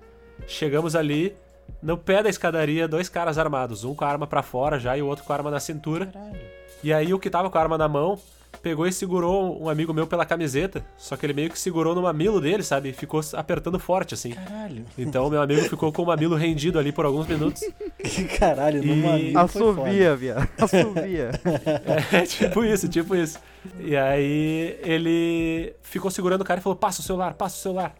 Chegamos 0.48 0.96
ali, 0.96 1.36
no 1.82 1.98
pé 1.98 2.24
da 2.24 2.30
escadaria, 2.30 2.88
dois 2.88 3.10
caras 3.10 3.38
armados, 3.38 3.84
um 3.84 3.94
com 3.94 4.06
a 4.06 4.08
arma 4.08 4.26
para 4.26 4.42
fora 4.42 4.80
já 4.80 4.98
e 4.98 5.02
o 5.02 5.08
outro 5.08 5.26
com 5.26 5.34
a 5.34 5.36
arma 5.36 5.52
na 5.52 5.60
cintura. 5.60 6.08
Caralho. 6.08 6.40
E 6.84 6.94
aí 6.94 7.14
o 7.14 7.20
que 7.20 7.30
tava 7.30 7.50
com 7.50 7.58
a 7.58 7.62
arma 7.62 7.78
na 7.78 7.88
mão 7.88 8.20
pegou 8.62 8.88
e 8.88 8.92
segurou 8.92 9.62
um 9.62 9.70
amigo 9.70 9.94
meu 9.94 10.08
pela 10.08 10.26
camiseta, 10.26 10.86
só 10.98 11.16
que 11.16 11.26
ele 11.26 11.34
meio 11.34 11.50
que 11.50 11.60
segurou 11.60 11.96
no 11.96 12.02
mamilo 12.02 12.42
dele, 12.42 12.64
sabe? 12.64 12.90
E 12.90 12.94
ficou 12.94 13.22
apertando 13.34 13.80
forte, 13.80 14.14
assim. 14.14 14.32
Caralho. 14.32 14.86
Então 14.98 15.30
meu 15.30 15.42
amigo 15.42 15.62
ficou 15.64 15.92
com 15.92 16.04
o 16.04 16.06
mamilo 16.06 16.36
rendido 16.36 16.80
ali 16.80 16.92
por 16.92 17.06
alguns 17.06 17.28
minutos. 17.28 17.64
Caralho, 18.40 18.84
no 18.84 18.94
e... 18.94 19.02
mamilo. 19.02 19.40
Assovia, 19.40 20.16
viado. 20.16 20.50
Assovia. 20.58 21.32
é, 22.12 22.22
tipo 22.26 22.64
isso, 22.64 22.88
tipo 22.88 23.16
isso. 23.16 23.40
E 23.80 23.96
aí 23.96 24.80
ele 24.84 25.74
ficou 25.82 26.12
segurando 26.12 26.42
o 26.42 26.46
cara 26.46 26.60
e 26.60 26.64
falou: 26.64 26.76
passa 26.76 27.02
o 27.02 27.04
celular, 27.04 27.34
passa 27.34 27.58
o 27.58 27.60
celular. 27.60 27.96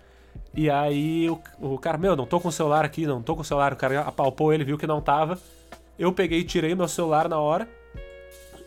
E 0.54 0.70
aí 0.70 1.30
o, 1.30 1.40
o 1.60 1.78
cara, 1.78 1.98
meu, 1.98 2.16
não 2.16 2.26
tô 2.26 2.40
com 2.40 2.48
o 2.48 2.52
celular 2.52 2.84
aqui, 2.84 3.06
não 3.06 3.22
tô 3.22 3.36
com 3.36 3.42
o 3.42 3.46
celular. 3.46 3.74
O 3.74 3.78
cara 3.78 4.02
apalpou 4.02 4.54
ele, 4.54 4.64
viu 4.64 4.78
que 4.78 4.88
não 4.88 5.02
tava. 5.02 5.38
Eu 5.98 6.12
peguei 6.12 6.40
e 6.40 6.44
tirei 6.44 6.76
meu 6.76 6.88
celular 6.88 7.28
na 7.28 7.40
hora. 7.40 7.68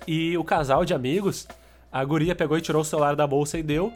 E 0.07 0.37
o 0.37 0.45
casal 0.45 0.85
de 0.85 0.95
amigos 0.95 1.47
a 1.93 2.05
guria 2.05 2.35
pegou 2.35 2.57
e 2.57 2.61
tirou 2.61 2.83
o 2.83 2.85
celular 2.85 3.17
da 3.17 3.27
bolsa 3.27 3.59
e 3.59 3.63
deu. 3.63 3.93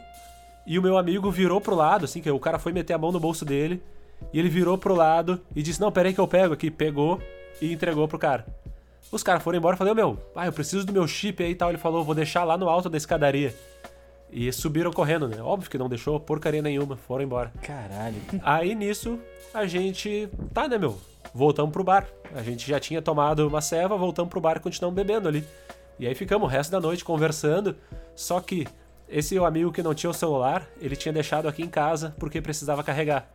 E 0.65 0.77
o 0.79 0.81
meu 0.81 0.97
amigo 0.97 1.29
virou 1.31 1.61
pro 1.61 1.75
lado, 1.75 2.05
assim, 2.05 2.21
que 2.21 2.29
o 2.29 2.39
cara 2.39 2.57
foi 2.57 2.73
meter 2.73 2.93
a 2.93 2.97
mão 2.97 3.11
no 3.11 3.19
bolso 3.19 3.45
dele. 3.45 3.81
E 4.33 4.39
ele 4.39 4.49
virou 4.49 4.77
pro 4.77 4.95
lado 4.95 5.39
e 5.55 5.61
disse: 5.61 5.79
Não, 5.79 5.91
peraí 5.91 6.13
que 6.13 6.19
eu 6.19 6.27
pego 6.27 6.53
aqui. 6.53 6.71
Pegou 6.71 7.21
e 7.61 7.71
entregou 7.71 8.07
pro 8.07 8.17
cara. 8.17 8.45
Os 9.11 9.21
caras 9.21 9.43
foram 9.43 9.57
embora 9.57 9.75
e 9.75 9.77
falei: 9.77 9.93
Meu, 9.93 10.17
ah, 10.35 10.45
eu 10.45 10.53
preciso 10.53 10.85
do 10.85 10.93
meu 10.93 11.07
chip 11.07 11.43
aí 11.43 11.51
e 11.51 11.55
tal. 11.55 11.69
Ele 11.69 11.77
falou: 11.77 12.03
Vou 12.03 12.15
deixar 12.15 12.43
lá 12.43 12.57
no 12.57 12.67
alto 12.67 12.89
da 12.89 12.97
escadaria. 12.97 13.53
E 14.31 14.51
subiram 14.51 14.91
correndo, 14.91 15.27
né? 15.27 15.41
Óbvio 15.41 15.69
que 15.69 15.77
não 15.77 15.87
deixou 15.87 16.19
porcaria 16.19 16.61
nenhuma, 16.61 16.97
foram 16.97 17.23
embora. 17.23 17.53
Caralho. 17.61 18.17
Aí 18.43 18.73
nisso, 18.73 19.19
a 19.53 19.65
gente. 19.65 20.27
Tá, 20.53 20.67
né, 20.67 20.77
meu? 20.77 20.99
Voltamos 21.33 21.71
pro 21.71 21.83
bar. 21.83 22.07
A 22.33 22.41
gente 22.41 22.67
já 22.67 22.79
tinha 22.79 23.01
tomado 23.01 23.47
uma 23.47 23.61
ceva, 23.61 23.95
voltamos 23.95 24.29
pro 24.29 24.41
bar 24.41 24.57
e 24.57 24.59
continuamos 24.59 24.95
bebendo 24.95 25.27
ali. 25.27 25.45
E 25.99 26.07
aí 26.07 26.15
ficamos 26.15 26.47
o 26.47 26.51
resto 26.51 26.71
da 26.71 26.79
noite 26.79 27.03
conversando. 27.03 27.75
Só 28.15 28.39
que 28.39 28.67
esse 29.07 29.37
amigo 29.37 29.71
que 29.71 29.83
não 29.83 29.93
tinha 29.93 30.09
o 30.09 30.13
celular, 30.13 30.67
ele 30.79 30.95
tinha 30.95 31.13
deixado 31.13 31.47
aqui 31.47 31.61
em 31.61 31.69
casa 31.69 32.15
porque 32.19 32.41
precisava 32.41 32.83
carregar. 32.83 33.29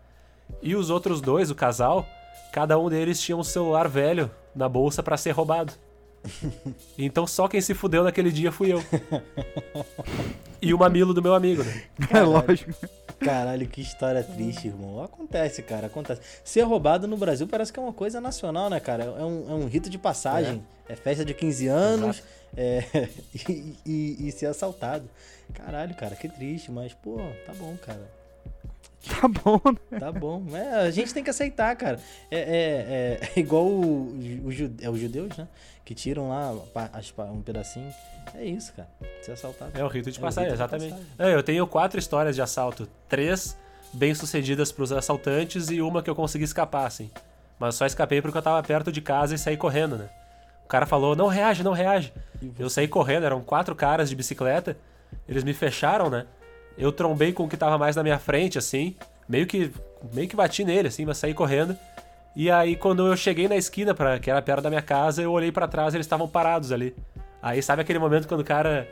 E 0.60 0.74
os 0.74 0.90
outros 0.90 1.20
dois, 1.20 1.50
o 1.50 1.54
casal, 1.54 2.06
cada 2.52 2.78
um 2.78 2.88
deles 2.88 3.20
tinha 3.20 3.36
um 3.36 3.44
celular 3.44 3.88
velho 3.88 4.30
na 4.54 4.68
bolsa 4.68 5.02
para 5.02 5.16
ser 5.16 5.30
roubado. 5.30 5.72
Então 6.98 7.26
só 7.26 7.48
quem 7.48 7.60
se 7.60 7.74
fudeu 7.74 8.04
naquele 8.04 8.30
dia 8.30 8.52
fui 8.52 8.72
eu. 8.72 8.82
E 10.62 10.74
o 10.74 10.78
mamilo 10.78 11.14
do 11.14 11.22
meu 11.22 11.34
amigo, 11.34 11.62
né? 11.64 11.84
É 12.12 12.20
lógico. 12.20 12.72
Caralho, 13.18 13.66
que 13.66 13.80
história 13.80 14.22
triste, 14.22 14.68
irmão. 14.68 15.02
Acontece, 15.02 15.62
cara, 15.62 15.86
acontece. 15.86 16.20
Ser 16.44 16.62
roubado 16.62 17.06
no 17.06 17.16
Brasil 17.16 17.46
parece 17.46 17.72
que 17.72 17.78
é 17.78 17.82
uma 17.82 17.92
coisa 17.92 18.20
nacional, 18.20 18.70
né, 18.70 18.80
cara? 18.80 19.04
É 19.04 19.24
um, 19.24 19.50
é 19.50 19.54
um 19.54 19.66
rito 19.66 19.90
de 19.90 19.98
passagem. 19.98 20.62
É, 20.88 20.92
é 20.92 20.96
festa 20.96 21.24
de 21.24 21.34
15 21.34 21.66
anos. 21.66 22.22
É, 22.56 22.84
e, 23.48 23.76
e, 23.86 24.28
e, 24.28 24.32
ser 24.32 24.46
assaltado. 24.46 25.08
Caralho, 25.54 25.94
cara, 25.94 26.16
que 26.16 26.28
triste, 26.28 26.70
mas, 26.70 26.94
pô, 26.94 27.18
tá 27.46 27.52
bom, 27.52 27.76
cara. 27.76 28.20
Tá 29.08 29.28
bom, 29.28 29.60
né? 29.90 29.98
Tá 29.98 30.12
bom. 30.12 30.44
É, 30.54 30.86
a 30.86 30.90
gente 30.90 31.12
tem 31.14 31.24
que 31.24 31.30
aceitar, 31.30 31.74
cara. 31.76 31.98
É, 32.30 32.38
é, 32.38 33.30
é 33.34 33.40
igual 33.40 33.66
o, 33.66 34.14
o, 34.14 34.50
é 34.80 34.90
os 34.90 34.98
judeus, 34.98 35.36
né? 35.36 35.48
Que 35.90 35.94
tiram 35.96 36.28
lá 36.28 36.52
um 37.32 37.42
pedacinho. 37.42 37.92
É 38.36 38.44
isso, 38.44 38.72
cara. 38.74 38.88
Ser 39.22 39.32
assaltado. 39.32 39.72
É 39.74 39.82
o 39.82 39.88
rito 39.88 40.08
de 40.08 40.20
é 40.20 40.22
passagem, 40.22 40.52
exatamente. 40.52 40.92
Passagem. 40.92 41.12
É, 41.18 41.34
eu 41.34 41.42
tenho 41.42 41.66
quatro 41.66 41.98
histórias 41.98 42.36
de 42.36 42.40
assalto. 42.40 42.88
Três 43.08 43.58
bem 43.92 44.14
sucedidas 44.14 44.70
pros 44.70 44.92
assaltantes 44.92 45.68
e 45.68 45.82
uma 45.82 46.00
que 46.00 46.08
eu 46.08 46.14
consegui 46.14 46.44
escapar, 46.44 46.86
assim. 46.86 47.10
Mas 47.58 47.74
só 47.74 47.86
escapei 47.86 48.22
porque 48.22 48.38
eu 48.38 48.42
tava 48.42 48.62
perto 48.62 48.92
de 48.92 49.00
casa 49.00 49.34
e 49.34 49.38
saí 49.38 49.56
correndo, 49.56 49.98
né? 49.98 50.08
cara 50.68 50.86
falou, 50.86 51.16
não 51.16 51.26
reage, 51.26 51.64
não 51.64 51.72
reage. 51.72 52.12
Eu 52.56 52.70
saí 52.70 52.86
correndo, 52.86 53.26
eram 53.26 53.40
quatro 53.40 53.74
caras 53.74 54.08
de 54.08 54.14
bicicleta. 54.14 54.76
Eles 55.28 55.42
me 55.42 55.52
fecharam, 55.52 56.08
né? 56.08 56.24
Eu 56.78 56.92
trombei 56.92 57.32
com 57.32 57.46
o 57.46 57.48
que 57.48 57.56
tava 57.56 57.76
mais 57.76 57.96
na 57.96 58.04
minha 58.04 58.20
frente, 58.20 58.56
assim. 58.56 58.94
Meio 59.28 59.44
que, 59.44 59.72
meio 60.12 60.28
que 60.28 60.36
bati 60.36 60.62
nele, 60.62 60.86
assim, 60.86 61.04
mas 61.04 61.18
saí 61.18 61.34
correndo. 61.34 61.76
E 62.34 62.50
aí, 62.50 62.76
quando 62.76 63.06
eu 63.06 63.16
cheguei 63.16 63.48
na 63.48 63.56
esquina, 63.56 63.94
pra, 63.94 64.18
que 64.18 64.30
era 64.30 64.40
perto 64.40 64.62
da 64.62 64.70
minha 64.70 64.82
casa, 64.82 65.22
eu 65.22 65.32
olhei 65.32 65.50
para 65.50 65.66
trás 65.66 65.94
e 65.94 65.96
eles 65.96 66.06
estavam 66.06 66.28
parados 66.28 66.72
ali. 66.72 66.94
Aí, 67.42 67.62
sabe 67.62 67.82
aquele 67.82 67.98
momento 67.98 68.28
quando 68.28 68.40
o 68.40 68.44
cara 68.44 68.86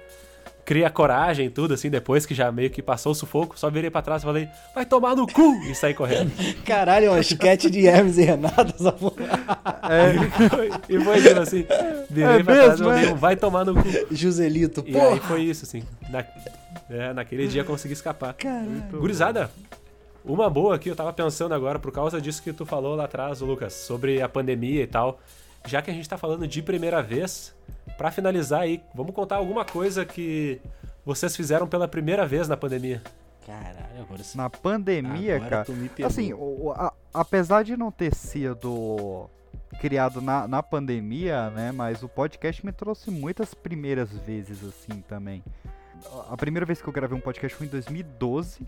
cria 0.69 0.91
coragem 0.91 1.47
e 1.47 1.51
tudo, 1.51 1.73
assim, 1.73 1.89
depois 1.89 2.27
que 2.27 2.35
já 2.35 2.53
meio 2.53 2.69
que 2.69 2.83
passou 2.83 3.13
o 3.13 3.15
sufoco, 3.15 3.59
só 3.59 3.71
virei 3.71 3.91
pra 3.91 4.03
trás 4.03 4.21
e 4.21 4.27
falei, 4.27 4.49
vai 4.75 4.85
tomar 4.85 5.17
no 5.17 5.27
cu! 5.27 5.55
E 5.65 5.75
saí 5.75 5.95
correndo. 5.95 6.31
Caralho, 6.63 7.07
é 7.07 7.11
uma 7.11 7.21
esquete 7.21 7.71
de 7.71 7.87
Hermes 7.87 8.19
e 8.19 8.23
Renato, 8.25 8.75
essa 8.79 8.93
porra. 8.93 9.15
É, 9.89 10.13
e 10.45 10.49
foi, 10.51 10.71
e 10.91 11.01
foi 11.01 11.23
tipo 11.23 11.41
assim, 11.41 11.67
virei 12.11 12.41
é 12.41 12.43
pra 12.43 12.55
mesmo, 12.55 12.67
trás 12.67 12.81
e 12.81 12.85
falei, 12.85 13.05
é? 13.07 13.15
vai 13.15 13.35
tomar 13.35 13.65
no 13.65 13.75
cu. 13.75 13.89
Joselito, 14.11 14.83
porra! 14.83 14.99
E 14.99 15.13
aí 15.15 15.21
foi 15.21 15.43
isso, 15.45 15.65
assim. 15.65 15.83
Na, 16.11 16.23
é, 16.91 17.15
naquele 17.15 17.49
dia 17.49 17.65
consegui 17.65 17.95
escapar. 17.95 18.35
Caralho. 18.35 18.83
Gurizada, 18.93 19.51
uma 20.25 20.49
boa 20.51 20.75
aqui, 20.75 20.89
eu 20.89 20.97
tava 20.97 21.13
pensando 21.13 21.55
agora, 21.55 21.79
por 21.79 21.93
causa 21.93 22.21
disso 22.21 22.43
que 22.43 22.53
tu 22.53 22.67
falou 22.67 22.95
lá 22.95 23.05
atrás, 23.05 23.41
Lucas, 23.41 23.73
sobre 23.73 24.21
a 24.21 24.29
pandemia 24.29 24.83
e 24.83 24.87
tal. 24.87 25.19
Já 25.67 25.83
que 25.83 25.91
a 25.91 25.95
gente 25.95 26.09
tá 26.09 26.17
falando 26.17 26.47
de 26.47 26.63
primeira 26.63 27.03
vez, 27.03 27.55
para 27.97 28.11
finalizar 28.11 28.63
aí, 28.63 28.81
vamos 28.95 29.15
contar 29.15 29.37
alguma 29.37 29.65
coisa 29.65 30.05
que 30.05 30.61
vocês 31.05 31.35
fizeram 31.35 31.67
pela 31.67 31.89
primeira 31.89 32.27
vez 32.27 32.49
na 32.49 32.57
pandemia. 32.57 33.03
Caralho, 33.47 34.03
agora 34.03 34.23
sim. 34.23 34.37
Na 34.37 34.51
pandemia, 34.51 35.37
agora 35.37 35.65
cara. 35.65 36.07
Assim, 36.07 36.33
o, 36.35 36.73
a, 36.77 36.93
apesar 37.15 37.65
de 37.65 37.77
não 37.77 37.91
ter 37.91 38.15
sido 38.15 39.29
criado 39.81 40.21
na, 40.21 40.47
na 40.47 40.63
pandemia, 40.63 41.51
né? 41.51 41.73
Mas 41.73 42.03
o 42.03 42.09
podcast 42.09 42.65
me 42.65 42.73
trouxe 42.73 43.11
muitas 43.11 43.55
primeiras 43.55 44.11
vezes, 44.11 44.63
assim, 44.65 45.01
também. 45.01 45.43
A 46.31 46.37
primeira 46.37 46.67
vez 46.67 46.81
que 46.81 46.89
eu 46.89 46.93
gravei 46.93 47.17
um 47.17 47.21
podcast 47.21 47.57
foi 47.57 47.67
em 47.67 47.71
2012, 47.71 48.61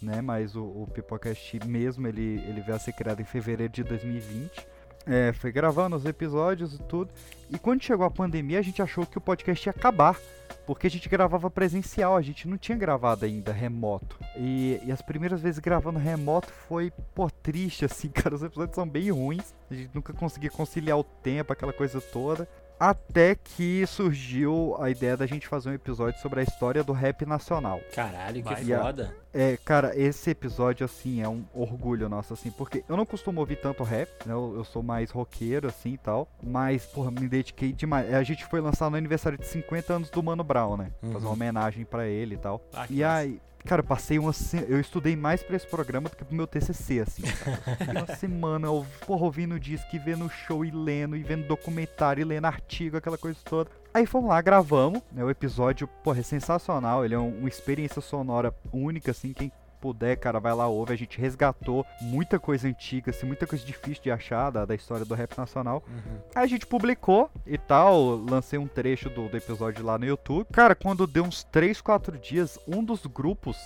né? 0.00 0.20
Mas 0.20 0.54
o, 0.56 0.62
o 0.62 0.88
Pipocast 0.92 1.60
mesmo, 1.66 2.06
ele, 2.06 2.42
ele 2.46 2.60
veio 2.60 2.76
a 2.76 2.78
ser 2.78 2.92
criado 2.92 3.20
em 3.20 3.24
fevereiro 3.24 3.72
de 3.72 3.82
2020. 3.84 4.66
É, 5.08 5.32
foi 5.32 5.52
gravando 5.52 5.94
os 5.94 6.04
episódios 6.04 6.74
e 6.74 6.82
tudo. 6.82 7.12
E 7.48 7.58
quando 7.58 7.82
chegou 7.82 8.04
a 8.04 8.10
pandemia, 8.10 8.58
a 8.58 8.62
gente 8.62 8.82
achou 8.82 9.06
que 9.06 9.16
o 9.16 9.20
podcast 9.20 9.68
ia 9.68 9.70
acabar. 9.70 10.18
Porque 10.66 10.88
a 10.88 10.90
gente 10.90 11.08
gravava 11.08 11.48
presencial, 11.48 12.16
a 12.16 12.22
gente 12.22 12.48
não 12.48 12.58
tinha 12.58 12.76
gravado 12.76 13.24
ainda 13.24 13.52
remoto. 13.52 14.18
E, 14.36 14.80
e 14.84 14.90
as 14.90 15.00
primeiras 15.00 15.40
vezes 15.40 15.60
gravando 15.60 15.96
remoto 15.96 16.52
foi, 16.52 16.92
pô, 17.14 17.30
triste, 17.30 17.84
assim, 17.84 18.08
cara. 18.10 18.34
Os 18.34 18.42
episódios 18.42 18.74
são 18.74 18.88
bem 18.88 19.12
ruins. 19.12 19.54
A 19.70 19.74
gente 19.74 19.90
nunca 19.94 20.12
conseguia 20.12 20.50
conciliar 20.50 20.98
o 20.98 21.04
tempo, 21.04 21.52
aquela 21.52 21.72
coisa 21.72 22.00
toda. 22.00 22.48
Até 22.78 23.34
que 23.34 23.86
surgiu 23.86 24.76
a 24.78 24.90
ideia 24.90 25.16
da 25.16 25.26
gente 25.26 25.48
fazer 25.48 25.70
um 25.70 25.74
episódio 25.74 26.20
sobre 26.20 26.40
a 26.40 26.42
história 26.42 26.84
do 26.84 26.92
rap 26.92 27.24
nacional. 27.24 27.80
Caralho, 27.94 28.42
que 28.42 28.54
Vai. 28.54 28.64
foda. 28.64 29.16
É, 29.32 29.56
cara, 29.64 29.92
esse 29.98 30.30
episódio, 30.30 30.84
assim, 30.84 31.22
é 31.22 31.28
um 31.28 31.44
orgulho 31.54 32.08
nosso, 32.08 32.32
assim, 32.32 32.50
porque 32.50 32.84
eu 32.88 32.96
não 32.96 33.04
costumo 33.04 33.40
ouvir 33.40 33.56
tanto 33.56 33.82
rap, 33.82 34.08
né? 34.26 34.32
Eu, 34.32 34.54
eu 34.56 34.64
sou 34.64 34.82
mais 34.82 35.10
roqueiro, 35.10 35.68
assim 35.68 35.94
e 35.94 35.98
tal. 35.98 36.28
Mas, 36.42 36.84
porra, 36.86 37.10
me 37.10 37.28
dediquei 37.28 37.72
demais. 37.72 38.12
A 38.12 38.22
gente 38.22 38.44
foi 38.46 38.60
lançar 38.60 38.90
no 38.90 38.96
aniversário 38.96 39.38
de 39.38 39.46
50 39.46 39.92
anos 39.92 40.10
do 40.10 40.22
Mano 40.22 40.44
Brown, 40.44 40.76
né? 40.76 40.90
Uhum. 41.02 41.12
Fazer 41.12 41.26
uma 41.26 41.34
homenagem 41.34 41.84
para 41.84 42.06
ele 42.06 42.34
e 42.34 42.38
tal. 42.38 42.62
Ah, 42.72 42.86
e 42.90 43.02
aí. 43.02 43.40
Cara, 43.66 43.80
eu 43.80 43.84
passei 43.84 44.18
uma 44.18 44.32
se... 44.32 44.64
Eu 44.68 44.80
estudei 44.80 45.16
mais 45.16 45.42
pra 45.42 45.56
esse 45.56 45.66
programa 45.66 46.08
do 46.08 46.16
que 46.16 46.24
pro 46.24 46.34
meu 46.34 46.46
TCC, 46.46 47.00
assim. 47.00 47.22
Fiquei 47.22 47.94
uma 47.94 48.06
semana, 48.16 48.68
eu, 48.68 48.86
porra, 49.04 49.24
ouvindo 49.24 49.58
disco, 49.58 49.88
e 49.92 49.98
vendo 49.98 50.30
show 50.30 50.64
e 50.64 50.70
lendo, 50.70 51.16
e 51.16 51.22
vendo 51.22 51.46
documentário, 51.48 52.20
e 52.20 52.24
lendo 52.24 52.44
artigo, 52.44 52.96
aquela 52.96 53.18
coisa 53.18 53.38
toda. 53.44 53.68
Aí 53.92 54.06
fomos 54.06 54.30
lá, 54.30 54.40
gravamos, 54.40 55.02
né? 55.10 55.24
O 55.24 55.30
episódio, 55.30 55.88
porra, 56.04 56.20
é 56.20 56.22
sensacional. 56.22 57.04
Ele 57.04 57.14
é 57.14 57.18
um, 57.18 57.40
uma 57.40 57.48
experiência 57.48 58.00
sonora 58.00 58.54
única, 58.72 59.10
assim. 59.10 59.32
Quem 59.32 59.50
puder, 59.76 60.16
cara, 60.16 60.40
vai 60.40 60.54
lá, 60.54 60.66
ouve. 60.66 60.92
A 60.92 60.96
gente 60.96 61.20
resgatou 61.20 61.86
muita 62.00 62.38
coisa 62.38 62.66
antiga, 62.68 63.10
assim, 63.10 63.26
muita 63.26 63.46
coisa 63.46 63.64
difícil 63.64 64.02
de 64.02 64.10
achar 64.10 64.50
da, 64.50 64.64
da 64.64 64.74
história 64.74 65.04
do 65.04 65.14
rap 65.14 65.36
nacional. 65.36 65.82
Uhum. 65.88 66.18
Aí 66.34 66.44
a 66.44 66.46
gente 66.46 66.66
publicou 66.66 67.30
e 67.46 67.58
tal, 67.58 68.16
lancei 68.16 68.58
um 68.58 68.66
trecho 68.66 69.08
do, 69.10 69.28
do 69.28 69.36
episódio 69.36 69.84
lá 69.84 69.98
no 69.98 70.04
YouTube. 70.04 70.46
Cara, 70.52 70.74
quando 70.74 71.06
deu 71.06 71.24
uns 71.24 71.44
3, 71.44 71.80
4 71.80 72.18
dias, 72.18 72.58
um 72.66 72.82
dos 72.82 73.06
grupos 73.06 73.56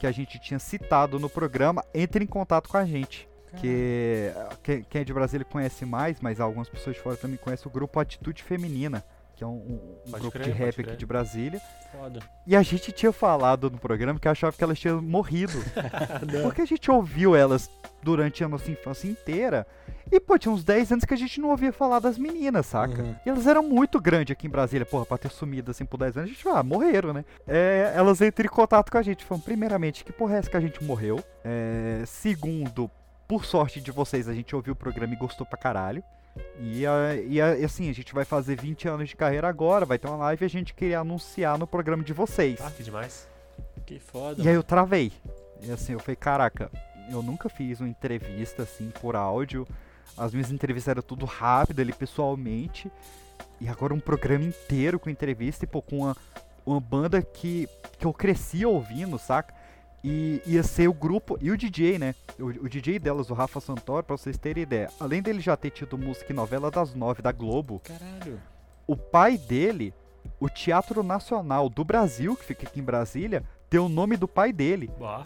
que 0.00 0.06
a 0.06 0.12
gente 0.12 0.38
tinha 0.40 0.58
citado 0.58 1.18
no 1.18 1.30
programa 1.30 1.84
entra 1.94 2.22
em 2.22 2.26
contato 2.26 2.68
com 2.68 2.76
a 2.76 2.84
gente. 2.84 3.28
Que 3.56 4.32
quem, 4.62 4.82
quem 4.82 5.00
é 5.02 5.04
de 5.04 5.12
Brasília 5.12 5.44
conhece 5.44 5.84
mais, 5.84 6.20
mas 6.20 6.40
algumas 6.40 6.68
pessoas 6.68 6.96
de 6.96 7.02
fora 7.02 7.16
também 7.16 7.36
conhecem 7.36 7.68
o 7.68 7.70
grupo 7.70 8.00
Atitude 8.00 8.42
Feminina, 8.42 9.04
que 9.42 9.44
é 9.44 9.46
um, 9.46 9.50
um- 9.50 9.98
um 10.06 10.10
grupo 10.12 10.30
crer, 10.30 10.44
de 10.44 10.50
rap 10.52 10.74
crer. 10.74 10.88
aqui 10.88 10.96
de 10.96 11.04
Brasília. 11.06 11.60
Foda. 11.90 12.20
E 12.46 12.54
a 12.54 12.62
gente 12.62 12.92
tinha 12.92 13.12
falado 13.12 13.68
no 13.70 13.76
programa 13.78 14.20
que 14.20 14.28
achava 14.28 14.56
que 14.56 14.62
elas 14.62 14.78
tinham 14.78 15.02
morrido. 15.02 15.52
Porque 16.42 16.62
a 16.62 16.64
gente 16.64 16.88
ouviu 16.90 17.34
elas 17.34 17.68
durante 18.02 18.42
a 18.44 18.48
nossa 18.48 18.70
infância 18.70 19.08
inteira. 19.08 19.66
E, 20.10 20.20
pô, 20.20 20.38
tinha 20.38 20.52
uns 20.52 20.62
10 20.62 20.92
anos 20.92 21.04
que 21.04 21.14
a 21.14 21.16
gente 21.16 21.40
não 21.40 21.50
ouvia 21.50 21.72
falar 21.72 21.98
das 21.98 22.18
meninas, 22.18 22.66
saca? 22.66 23.02
Uhum. 23.02 23.14
E 23.24 23.28
elas 23.28 23.46
eram 23.46 23.62
muito 23.62 24.00
grandes 24.00 24.32
aqui 24.32 24.46
em 24.46 24.50
Brasília, 24.50 24.84
porra, 24.86 25.06
pra 25.06 25.18
ter 25.18 25.30
sumido 25.30 25.70
assim 25.70 25.84
por 25.84 25.96
10 25.98 26.16
anos, 26.18 26.30
a 26.30 26.32
gente, 26.32 26.48
ah, 26.48 26.62
morreram, 26.62 27.12
né? 27.12 27.24
É, 27.48 27.92
elas 27.96 28.20
entram 28.20 28.46
em 28.46 28.48
contato 28.48 28.90
com 28.90 28.98
a 28.98 29.02
gente, 29.02 29.24
falam, 29.24 29.40
primeiramente, 29.40 30.04
que 30.04 30.12
porra 30.12 30.34
é 30.36 30.38
essa 30.38 30.50
que 30.50 30.56
a 30.56 30.60
gente 30.60 30.82
morreu? 30.84 31.22
É, 31.44 32.02
segundo, 32.06 32.90
por 33.26 33.44
sorte 33.44 33.80
de 33.80 33.90
vocês, 33.90 34.28
a 34.28 34.34
gente 34.34 34.54
ouviu 34.54 34.72
o 34.74 34.76
programa 34.76 35.14
e 35.14 35.16
gostou 35.16 35.46
pra 35.46 35.58
caralho. 35.58 36.02
E, 36.58 36.86
a- 36.86 37.14
e 37.16 37.40
a- 37.40 37.56
e 37.58 37.64
assim, 37.64 37.90
a 37.90 37.92
gente 37.92 38.14
vai 38.14 38.24
fazer 38.24 38.60
20 38.60 38.88
anos 38.88 39.08
de 39.10 39.16
carreira 39.16 39.48
agora, 39.48 39.84
vai 39.84 39.98
ter 39.98 40.06
uma 40.08 40.16
live 40.16 40.44
e 40.44 40.46
a 40.46 40.50
gente 40.50 40.72
queria 40.74 41.00
anunciar 41.00 41.58
no 41.58 41.66
programa 41.66 42.02
de 42.02 42.12
vocês. 42.12 42.60
Ah, 42.60 42.70
que 42.70 42.82
demais. 42.82 43.26
Que 43.84 43.98
foda. 43.98 44.42
E 44.42 44.48
aí 44.48 44.54
eu 44.54 44.62
travei. 44.62 45.12
E 45.60 45.70
assim, 45.70 45.92
eu 45.92 45.98
falei, 46.00 46.16
caraca, 46.16 46.70
eu 47.10 47.22
nunca 47.22 47.48
fiz 47.48 47.80
uma 47.80 47.88
entrevista 47.88 48.62
assim 48.62 48.90
por 49.00 49.14
áudio. 49.16 49.66
As 50.16 50.32
minhas 50.32 50.50
entrevistas 50.50 50.90
eram 50.90 51.02
tudo 51.02 51.24
rápido 51.26 51.80
ali 51.80 51.92
pessoalmente. 51.92 52.90
E 53.60 53.68
agora 53.68 53.92
um 53.94 54.00
programa 54.00 54.44
inteiro 54.44 54.98
com 54.98 55.10
entrevista 55.10 55.64
e 55.64 55.68
pô, 55.68 55.80
com 55.82 55.98
uma, 55.98 56.16
uma 56.64 56.80
banda 56.80 57.20
que, 57.22 57.68
que 57.98 58.06
eu 58.06 58.12
cresci 58.12 58.64
ouvindo, 58.64 59.18
saca? 59.18 59.54
E 60.04 60.42
ia 60.44 60.62
ser 60.62 60.88
o 60.88 60.92
grupo 60.92 61.38
e 61.40 61.50
o 61.50 61.56
DJ, 61.56 61.98
né? 61.98 62.14
O, 62.38 62.46
o 62.46 62.68
DJ 62.68 62.98
delas, 62.98 63.30
o 63.30 63.34
Rafa 63.34 63.60
Santoro, 63.60 64.02
pra 64.04 64.16
vocês 64.16 64.36
terem 64.36 64.62
ideia. 64.64 64.90
Além 64.98 65.22
dele 65.22 65.40
já 65.40 65.56
ter 65.56 65.70
tido 65.70 65.96
música 65.96 66.32
e 66.32 66.34
novela 66.34 66.70
das 66.70 66.94
nove 66.94 67.22
da 67.22 67.30
Globo, 67.30 67.80
Caralho. 67.84 68.40
o 68.86 68.96
pai 68.96 69.38
dele, 69.38 69.94
o 70.40 70.48
Teatro 70.48 71.02
Nacional 71.04 71.68
do 71.68 71.84
Brasil, 71.84 72.34
que 72.36 72.44
fica 72.44 72.66
aqui 72.66 72.80
em 72.80 72.84
Brasília, 72.84 73.44
tem 73.70 73.78
o 73.78 73.88
nome 73.88 74.16
do 74.16 74.26
pai 74.26 74.52
dele. 74.52 74.90
Ó, 75.00 75.22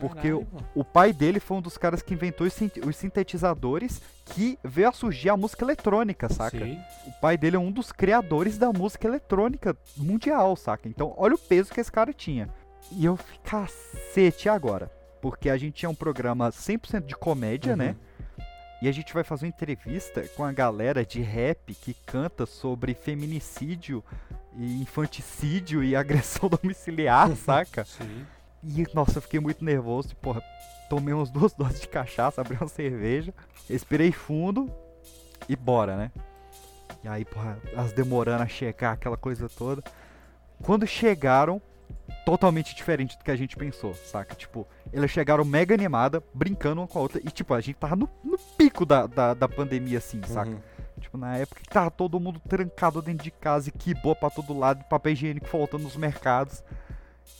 Porque 0.00 0.28
Caralho, 0.28 0.46
mano. 0.52 0.66
O 0.74 0.84
pai 0.84 1.12
dele 1.12 1.38
foi 1.38 1.56
um 1.58 1.62
dos 1.62 1.78
caras 1.78 2.02
que 2.02 2.12
inventou 2.12 2.46
os 2.48 2.54
os 2.84 2.96
sintetizadores 2.96 4.02
que 4.24 4.58
veio 4.64 4.88
a 4.88 4.92
surgir 4.92 5.30
a 5.30 5.36
música 5.36 5.64
eletrônica, 5.64 6.28
saca? 6.28 6.58
sim. 6.58 6.78
O 7.06 7.12
pai 7.20 7.38
dele 7.38 7.54
é 7.54 7.60
um 7.60 7.70
dos 7.70 7.92
criadores 7.92 8.58
da 8.58 8.72
música 8.72 9.06
eletrônica 9.06 9.76
mundial, 9.96 10.56
saca? 10.56 10.88
Então, 10.88 11.14
olha 11.16 11.36
o 11.36 11.38
peso 11.38 11.72
que 11.72 11.80
esse 11.80 11.92
cara 11.92 12.12
tinha. 12.12 12.48
E 12.92 13.04
eu 13.04 13.16
fiquei, 13.16 13.38
cacete 13.44 14.48
agora. 14.48 14.90
Porque 15.20 15.48
a 15.50 15.56
gente 15.56 15.74
tinha 15.74 15.90
um 15.90 15.94
programa 15.94 16.50
100% 16.50 17.04
de 17.06 17.16
comédia, 17.16 17.72
Uhum. 17.72 17.78
né? 17.78 17.96
E 18.82 18.88
a 18.88 18.92
gente 18.92 19.12
vai 19.14 19.24
fazer 19.24 19.46
uma 19.46 19.48
entrevista 19.48 20.22
com 20.36 20.44
a 20.44 20.52
galera 20.52 21.04
de 21.04 21.20
rap 21.22 21.74
que 21.74 21.94
canta 22.04 22.44
sobre 22.44 22.92
feminicídio 22.94 24.04
e 24.54 24.82
infanticídio 24.82 25.82
e 25.82 25.96
agressão 25.96 26.48
domiciliar, 26.48 27.34
saca? 27.36 27.84
Sim. 27.84 28.26
E, 28.62 28.86
nossa, 28.94 29.18
eu 29.18 29.22
fiquei 29.22 29.40
muito 29.40 29.64
nervoso. 29.64 30.14
Porra, 30.16 30.42
tomei 30.90 31.14
umas 31.14 31.30
duas 31.30 31.52
doses 31.56 31.80
de 31.80 31.88
cachaça, 31.88 32.40
abri 32.42 32.56
uma 32.56 32.68
cerveja, 32.68 33.32
respirei 33.68 34.12
fundo 34.12 34.70
e 35.48 35.56
bora, 35.56 35.96
né? 35.96 36.12
E 37.02 37.08
aí, 37.08 37.24
porra, 37.24 37.58
elas 37.72 37.92
demorando 37.92 38.42
a 38.42 38.48
chegar, 38.48 38.92
aquela 38.92 39.16
coisa 39.16 39.48
toda. 39.48 39.82
Quando 40.62 40.86
chegaram, 40.86 41.60
totalmente 42.24 42.74
diferente 42.74 43.16
do 43.16 43.24
que 43.24 43.30
a 43.30 43.36
gente 43.36 43.56
pensou, 43.56 43.94
saca? 43.94 44.34
Tipo, 44.34 44.66
elas 44.92 45.10
chegaram 45.10 45.44
mega 45.44 45.74
animada, 45.74 46.22
brincando 46.34 46.80
uma 46.80 46.88
com 46.88 46.98
a 46.98 47.02
outra. 47.02 47.20
E, 47.24 47.30
tipo, 47.30 47.54
a 47.54 47.60
gente 47.60 47.76
tava 47.76 47.94
no, 47.94 48.08
no 48.24 48.36
pico 48.58 48.84
da, 48.84 49.06
da, 49.06 49.32
da 49.32 49.48
pandemia, 49.48 49.98
assim, 49.98 50.20
saca? 50.24 50.50
Uhum. 50.50 50.60
Tipo, 51.00 51.18
na 51.18 51.36
época 51.36 51.60
que 51.62 51.68
tava 51.68 51.90
todo 51.90 52.18
mundo 52.18 52.40
trancado 52.40 53.00
dentro 53.00 53.22
de 53.22 53.30
casa 53.30 53.68
e 53.68 53.72
que 53.72 53.94
boa 53.94 54.16
pra 54.16 54.30
todo 54.30 54.58
lado, 54.58 54.84
papel 54.84 55.12
higiênico 55.12 55.46
faltando 55.46 55.84
nos 55.84 55.96
mercados. 55.96 56.64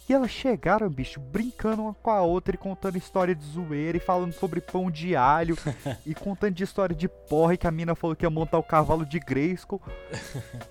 E 0.09 0.13
elas 0.13 0.31
chegaram, 0.31 0.89
bicho, 0.89 1.19
brincando 1.19 1.83
uma 1.83 1.95
com 1.95 2.11
a 2.11 2.23
outra 2.23 2.55
e 2.55 2.59
contando 2.59 2.97
história 2.97 3.35
de 3.35 3.45
zoeira 3.45 3.97
e 3.97 4.01
falando 4.01 4.33
sobre 4.33 4.61
pão 4.61 4.89
de 4.89 5.17
alho 5.17 5.57
e 6.07 6.15
contando 6.15 6.55
de 6.55 6.63
história 6.63 6.95
de 6.95 7.09
porra 7.09 7.55
e 7.55 7.57
que 7.57 7.67
a 7.67 7.73
mina 7.73 7.95
falou 7.95 8.15
que 8.15 8.25
ia 8.25 8.31
montar 8.31 8.59
o 8.59 8.63
cavalo 8.63 9.05
de 9.05 9.19
Grayskull. 9.19 9.83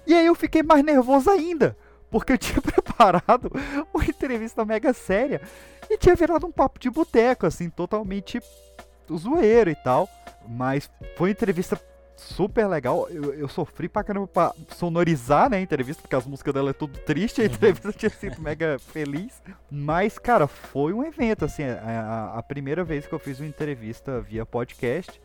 E 0.07 0.13
aí 0.13 0.25
eu 0.25 0.35
fiquei 0.35 0.63
mais 0.63 0.83
nervoso 0.85 1.29
ainda, 1.29 1.77
porque 2.19 2.33
eu 2.33 2.37
tinha 2.37 2.61
preparado 2.63 3.51
uma 3.93 4.05
entrevista 4.05 4.63
mega 4.63 4.93
séria 4.93 5.41
e 5.89 5.97
tinha 5.97 6.15
virado 6.15 6.47
um 6.47 6.51
papo 6.51 6.79
de 6.79 6.89
boteco, 6.89 7.45
assim, 7.45 7.69
totalmente 7.69 8.39
zoeiro 9.13 9.69
e 9.69 9.75
tal. 9.75 10.07
Mas 10.47 10.89
foi 11.17 11.29
uma 11.29 11.31
entrevista 11.33 11.79
super 12.15 12.67
legal. 12.67 13.07
Eu, 13.09 13.33
eu 13.33 13.47
sofri 13.49 13.89
pra 13.89 14.01
caramba 14.03 14.27
pra 14.27 14.53
sonorizar 14.69 15.49
né, 15.49 15.57
a 15.57 15.61
entrevista, 15.61 16.01
porque 16.01 16.15
as 16.15 16.25
músicas 16.25 16.53
dela 16.53 16.69
é 16.69 16.73
tudo 16.73 16.97
triste, 16.99 17.41
a 17.41 17.45
entrevista 17.45 17.91
tinha 17.91 18.09
sido 18.09 18.41
mega 18.41 18.79
feliz. 18.79 19.41
Mas, 19.69 20.17
cara, 20.17 20.47
foi 20.47 20.93
um 20.93 21.03
evento, 21.03 21.43
assim, 21.43 21.63
a, 21.63 21.81
a- 22.33 22.39
a 22.39 22.43
primeira 22.43 22.83
vez 22.83 23.05
que 23.05 23.13
eu 23.13 23.19
fiz 23.19 23.39
uma 23.41 23.47
entrevista 23.49 24.21
via 24.21 24.45
podcast. 24.45 25.19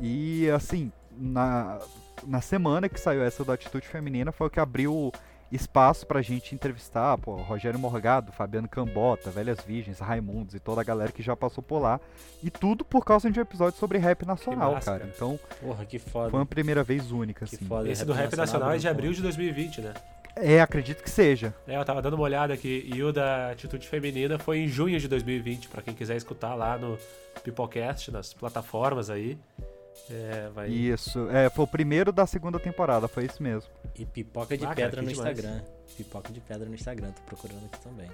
E, 0.00 0.48
assim, 0.50 0.92
na, 1.16 1.78
na 2.26 2.40
semana 2.42 2.88
que 2.88 3.00
saiu 3.00 3.22
essa 3.22 3.42
da 3.44 3.54
Atitude 3.54 3.88
Feminina, 3.88 4.30
foi 4.30 4.46
o 4.46 4.50
que 4.50 4.60
abriu 4.60 5.10
espaço 5.50 6.06
pra 6.06 6.20
gente 6.20 6.54
entrevistar, 6.54 7.16
pô, 7.18 7.34
Rogério 7.36 7.78
Morgado, 7.78 8.32
Fabiano 8.32 8.68
Cambota, 8.68 9.30
Velhas 9.30 9.58
Virgens, 9.66 9.98
Raimundos 9.98 10.54
e 10.54 10.60
toda 10.60 10.80
a 10.80 10.84
galera 10.84 11.10
que 11.10 11.22
já 11.22 11.34
passou 11.34 11.62
por 11.62 11.78
lá. 11.80 12.00
E 12.42 12.50
tudo 12.50 12.84
por 12.84 13.04
causa 13.04 13.30
de 13.30 13.38
um 13.38 13.42
episódio 13.42 13.78
sobre 13.78 13.98
rap 13.98 14.26
nacional, 14.26 14.72
massa, 14.74 14.92
cara. 14.92 15.10
Então, 15.14 15.38
Porra, 15.60 15.84
que 15.84 15.98
foda. 15.98 16.30
foi 16.30 16.38
uma 16.40 16.46
primeira 16.46 16.82
vez 16.82 17.10
única, 17.10 17.46
Que 17.46 17.56
assim. 17.56 17.64
foda. 17.64 17.88
Esse 17.90 18.04
do 18.04 18.12
Rap 18.12 18.34
Nacional 18.36 18.70
é 18.72 18.76
de 18.78 18.86
muito 18.86 18.94
abril 18.96 19.12
de 19.12 19.22
2020, 19.22 19.80
né? 19.80 19.94
É, 20.36 20.60
acredito 20.60 21.02
que 21.02 21.10
seja. 21.10 21.52
É, 21.66 21.76
eu 21.76 21.84
tava 21.84 22.00
dando 22.00 22.14
uma 22.14 22.22
olhada 22.22 22.54
aqui 22.54 22.88
e 22.94 23.02
o 23.02 23.12
da 23.12 23.50
Atitude 23.50 23.88
Feminina 23.88 24.38
foi 24.38 24.58
em 24.58 24.68
junho 24.68 25.00
de 25.00 25.08
2020, 25.08 25.68
pra 25.68 25.82
quem 25.82 25.92
quiser 25.94 26.16
escutar 26.16 26.54
lá 26.54 26.78
no 26.78 26.96
Pipocast, 27.42 28.12
nas 28.12 28.32
plataformas 28.32 29.10
aí. 29.10 29.36
É, 30.10 30.48
vai. 30.54 30.68
Isso. 30.68 31.28
É, 31.30 31.50
foi 31.50 31.64
o 31.64 31.68
primeiro 31.68 32.10
da 32.12 32.26
segunda 32.26 32.58
temporada, 32.58 33.06
foi 33.08 33.26
isso 33.26 33.42
mesmo. 33.42 33.70
E 33.94 34.06
pipoca 34.06 34.56
de 34.56 34.64
Ah, 34.64 34.68
cara, 34.68 34.76
pedra 34.88 35.00
que 35.00 35.06
no 35.06 35.12
demais. 35.12 35.38
Instagram. 35.38 35.62
Pipoca 35.96 36.32
de 36.32 36.40
pedra 36.40 36.68
no 36.68 36.74
Instagram, 36.74 37.10
tô 37.12 37.22
procurando 37.22 37.66
aqui 37.66 37.80
também. 37.80 38.10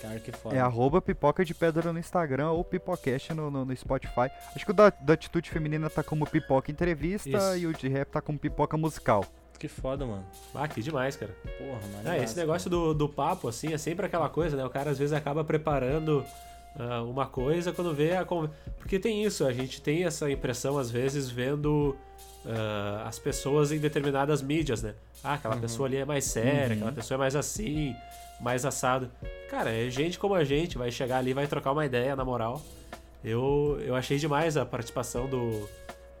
Cara, 0.00 0.18
que 0.18 0.32
foda. 0.32 0.56
É 0.56 0.60
arroba 0.60 1.02
pipoca 1.02 1.44
de 1.44 1.52
pedra 1.52 1.92
no 1.92 1.98
Instagram 1.98 2.52
ou 2.52 2.64
pipocast 2.64 3.34
no, 3.34 3.50
no, 3.50 3.64
no 3.66 3.76
Spotify. 3.76 4.30
Acho 4.56 4.64
que 4.64 4.70
o 4.70 4.74
da, 4.74 4.88
da 4.88 5.12
Atitude 5.12 5.50
Feminina 5.50 5.90
tá 5.90 6.02
como 6.02 6.26
pipoca 6.26 6.70
entrevista 6.70 7.28
Isso. 7.28 7.56
e 7.58 7.66
o 7.66 7.72
de 7.74 7.86
rap 7.88 8.08
tá 8.08 8.20
como 8.22 8.38
pipoca 8.38 8.78
musical. 8.78 9.24
Que 9.58 9.68
foda, 9.68 10.06
mano. 10.06 10.24
Ah, 10.54 10.66
que 10.66 10.80
demais, 10.80 11.16
cara. 11.16 11.36
Porra, 11.58 11.80
mano. 11.92 12.08
É, 12.08 12.24
esse 12.24 12.34
negócio 12.34 12.70
do, 12.70 12.94
do 12.94 13.06
papo, 13.10 13.46
assim, 13.46 13.74
é 13.74 13.78
sempre 13.78 14.06
aquela 14.06 14.30
coisa, 14.30 14.56
né? 14.56 14.64
O 14.64 14.70
cara 14.70 14.90
às 14.90 14.98
vezes 14.98 15.12
acaba 15.12 15.44
preparando 15.44 16.24
ah, 16.78 17.02
uma 17.02 17.26
coisa 17.26 17.72
quando 17.72 17.92
vê 17.94 18.16
a. 18.16 18.24
Porque 18.78 18.98
tem 18.98 19.24
isso, 19.24 19.44
a 19.46 19.52
gente 19.52 19.80
tem 19.80 20.04
essa 20.04 20.30
impressão, 20.30 20.78
às 20.78 20.90
vezes, 20.90 21.28
vendo 21.30 21.96
ah, 22.46 23.04
as 23.06 23.18
pessoas 23.18 23.72
em 23.72 23.78
determinadas 23.78 24.42
mídias, 24.42 24.82
né? 24.82 24.94
Ah, 25.22 25.34
aquela 25.34 25.56
pessoa 25.56 25.86
ali 25.88 25.98
é 25.98 26.04
mais 26.04 26.24
séria, 26.24 26.68
Uhum. 26.68 26.72
aquela 26.74 26.92
pessoa 26.92 27.16
é 27.16 27.18
mais 27.18 27.36
assim, 27.36 27.94
mais 28.40 28.64
assado. 28.64 29.10
Cara, 29.50 29.70
é 29.70 29.90
gente 29.90 30.18
como 30.18 30.34
a 30.34 30.44
gente, 30.44 30.78
vai 30.78 30.90
chegar 30.90 31.18
ali, 31.18 31.34
vai 31.34 31.46
trocar 31.46 31.72
uma 31.72 31.84
ideia, 31.84 32.16
na 32.16 32.24
moral. 32.24 32.62
Eu, 33.22 33.78
eu 33.84 33.94
achei 33.94 34.16
demais 34.16 34.56
a 34.56 34.64
participação 34.64 35.26
do, 35.28 35.68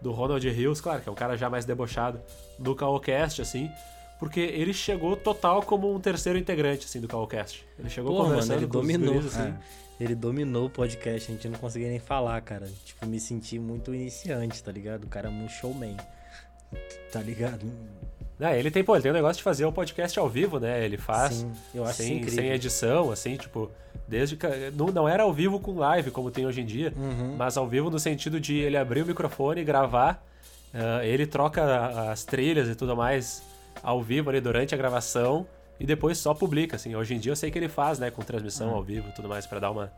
do 0.02 0.12
Ronald 0.12 0.46
Hills, 0.46 0.82
claro, 0.82 1.00
que 1.00 1.08
é 1.08 1.12
um 1.12 1.14
cara 1.14 1.34
já 1.36 1.48
mais 1.48 1.64
debochado, 1.64 2.20
no 2.58 2.74
Caocast, 2.74 3.40
assim, 3.40 3.70
porque 4.18 4.38
ele 4.40 4.74
chegou 4.74 5.16
total 5.16 5.62
como 5.62 5.90
um 5.94 5.98
terceiro 5.98 6.38
integrante, 6.38 6.84
assim, 6.84 7.00
do 7.00 7.08
Caocast. 7.08 7.66
Ele 7.78 7.88
chegou 7.88 8.12
mano, 8.12 8.24
conversando 8.26 8.58
ele 8.58 8.66
com 8.66 8.78
os 8.80 8.86
dominou. 8.86 9.14
guris, 9.14 9.34
assim. 9.34 9.48
É. 9.48 9.54
Ele 10.00 10.14
dominou 10.14 10.66
o 10.66 10.70
podcast, 10.70 11.30
a 11.30 11.34
gente 11.34 11.48
não 11.48 11.58
conseguia 11.58 11.88
nem 11.88 11.98
falar, 11.98 12.40
cara. 12.40 12.66
Tipo, 12.84 13.04
me 13.06 13.20
senti 13.20 13.58
muito 13.58 13.94
iniciante, 13.94 14.62
tá 14.62 14.72
ligado? 14.72 15.04
O 15.04 15.08
cara 15.08 15.28
é 15.28 15.30
um 15.30 15.48
showman. 15.48 15.96
Tá 17.12 17.20
ligado? 17.20 17.70
Ele 18.56 18.70
tem, 18.70 18.82
pô, 18.82 18.94
ele 18.94 19.02
tem 19.02 19.10
um 19.10 19.14
negócio 19.14 19.36
de 19.36 19.42
fazer 19.42 19.66
o 19.66 19.72
podcast 19.72 20.18
ao 20.18 20.26
vivo, 20.28 20.58
né? 20.58 20.82
Ele 20.82 20.96
faz 20.96 21.34
Sim, 21.34 21.52
eu 21.74 21.84
acho 21.84 21.98
sem, 22.02 22.16
incrível. 22.16 22.42
sem 22.42 22.50
edição, 22.52 23.10
assim, 23.12 23.36
tipo, 23.36 23.70
Desde 24.08 24.36
que 24.36 24.46
não, 24.74 24.86
não 24.86 25.08
era 25.08 25.22
ao 25.24 25.32
vivo 25.32 25.60
com 25.60 25.74
live 25.76 26.10
como 26.10 26.30
tem 26.32 26.44
hoje 26.46 26.60
em 26.62 26.64
dia, 26.66 26.92
Uhum. 26.96 27.36
mas 27.36 27.56
ao 27.56 27.68
vivo 27.68 27.90
no 27.90 27.98
sentido 27.98 28.40
de 28.40 28.56
ele 28.56 28.76
abrir 28.76 29.02
o 29.02 29.06
microfone 29.06 29.60
e 29.60 29.64
gravar. 29.64 30.24
ah, 30.74 31.04
ele 31.04 31.26
troca 31.26 32.10
as 32.10 32.24
trilhas 32.24 32.68
e 32.68 32.74
tudo 32.74 32.96
mais 32.96 33.40
ao 33.82 34.02
vivo 34.02 34.30
ali 34.30 34.40
durante 34.40 34.74
a 34.74 34.78
gravação 34.78 35.46
e 35.80 35.86
depois 35.86 36.18
só 36.18 36.32
publica, 36.34 36.76
assim. 36.76 36.94
Hoje 36.94 37.14
em 37.14 37.18
dia 37.18 37.32
eu 37.32 37.36
sei 37.36 37.50
que 37.50 37.58
ele 37.58 37.68
faz, 37.68 37.98
né, 37.98 38.10
com 38.10 38.22
transmissão 38.22 38.70
ao 38.70 38.82
vivo 38.82 39.08
e 39.08 39.12
tudo 39.12 39.28
mais 39.28 39.46
pra 39.46 39.58
dar 39.58 39.70
uma, 39.70 39.90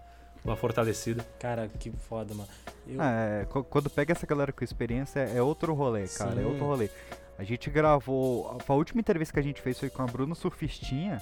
uma 0.45 0.57
fortalecida. 0.57 1.27
Cara, 1.39 1.69
que 1.79 1.91
foda, 1.91 2.33
mano. 2.35 2.49
Eu- 2.87 3.03
É, 3.03 3.45
qu- 3.51 3.65
quando 3.65 3.91
pega 3.91 4.13
essa 4.13 4.27
galera 4.27 4.53
com 4.53 4.63
experiência, 4.65 5.21
é 5.21 5.43
outro 5.43 5.75
rolê, 5.75 6.07
cara. 6.09 6.33
É 6.33 6.35
Sim. 6.37 6.45
outro 6.45 6.65
rolê. 6.65 6.89
A 7.39 7.45
gente 7.45 7.69
gravou. 7.71 8.57
A 8.67 8.73
última 8.75 9.01
entrevista 9.01 9.35
que 9.35 9.41
a 9.41 9.43
gente 9.43 9.61
fez 9.61 9.79
foi 9.79 9.91
com 9.91 10.03
a 10.03 10.07
Bruna 10.07 10.35
Surfistinha. 10.35 11.21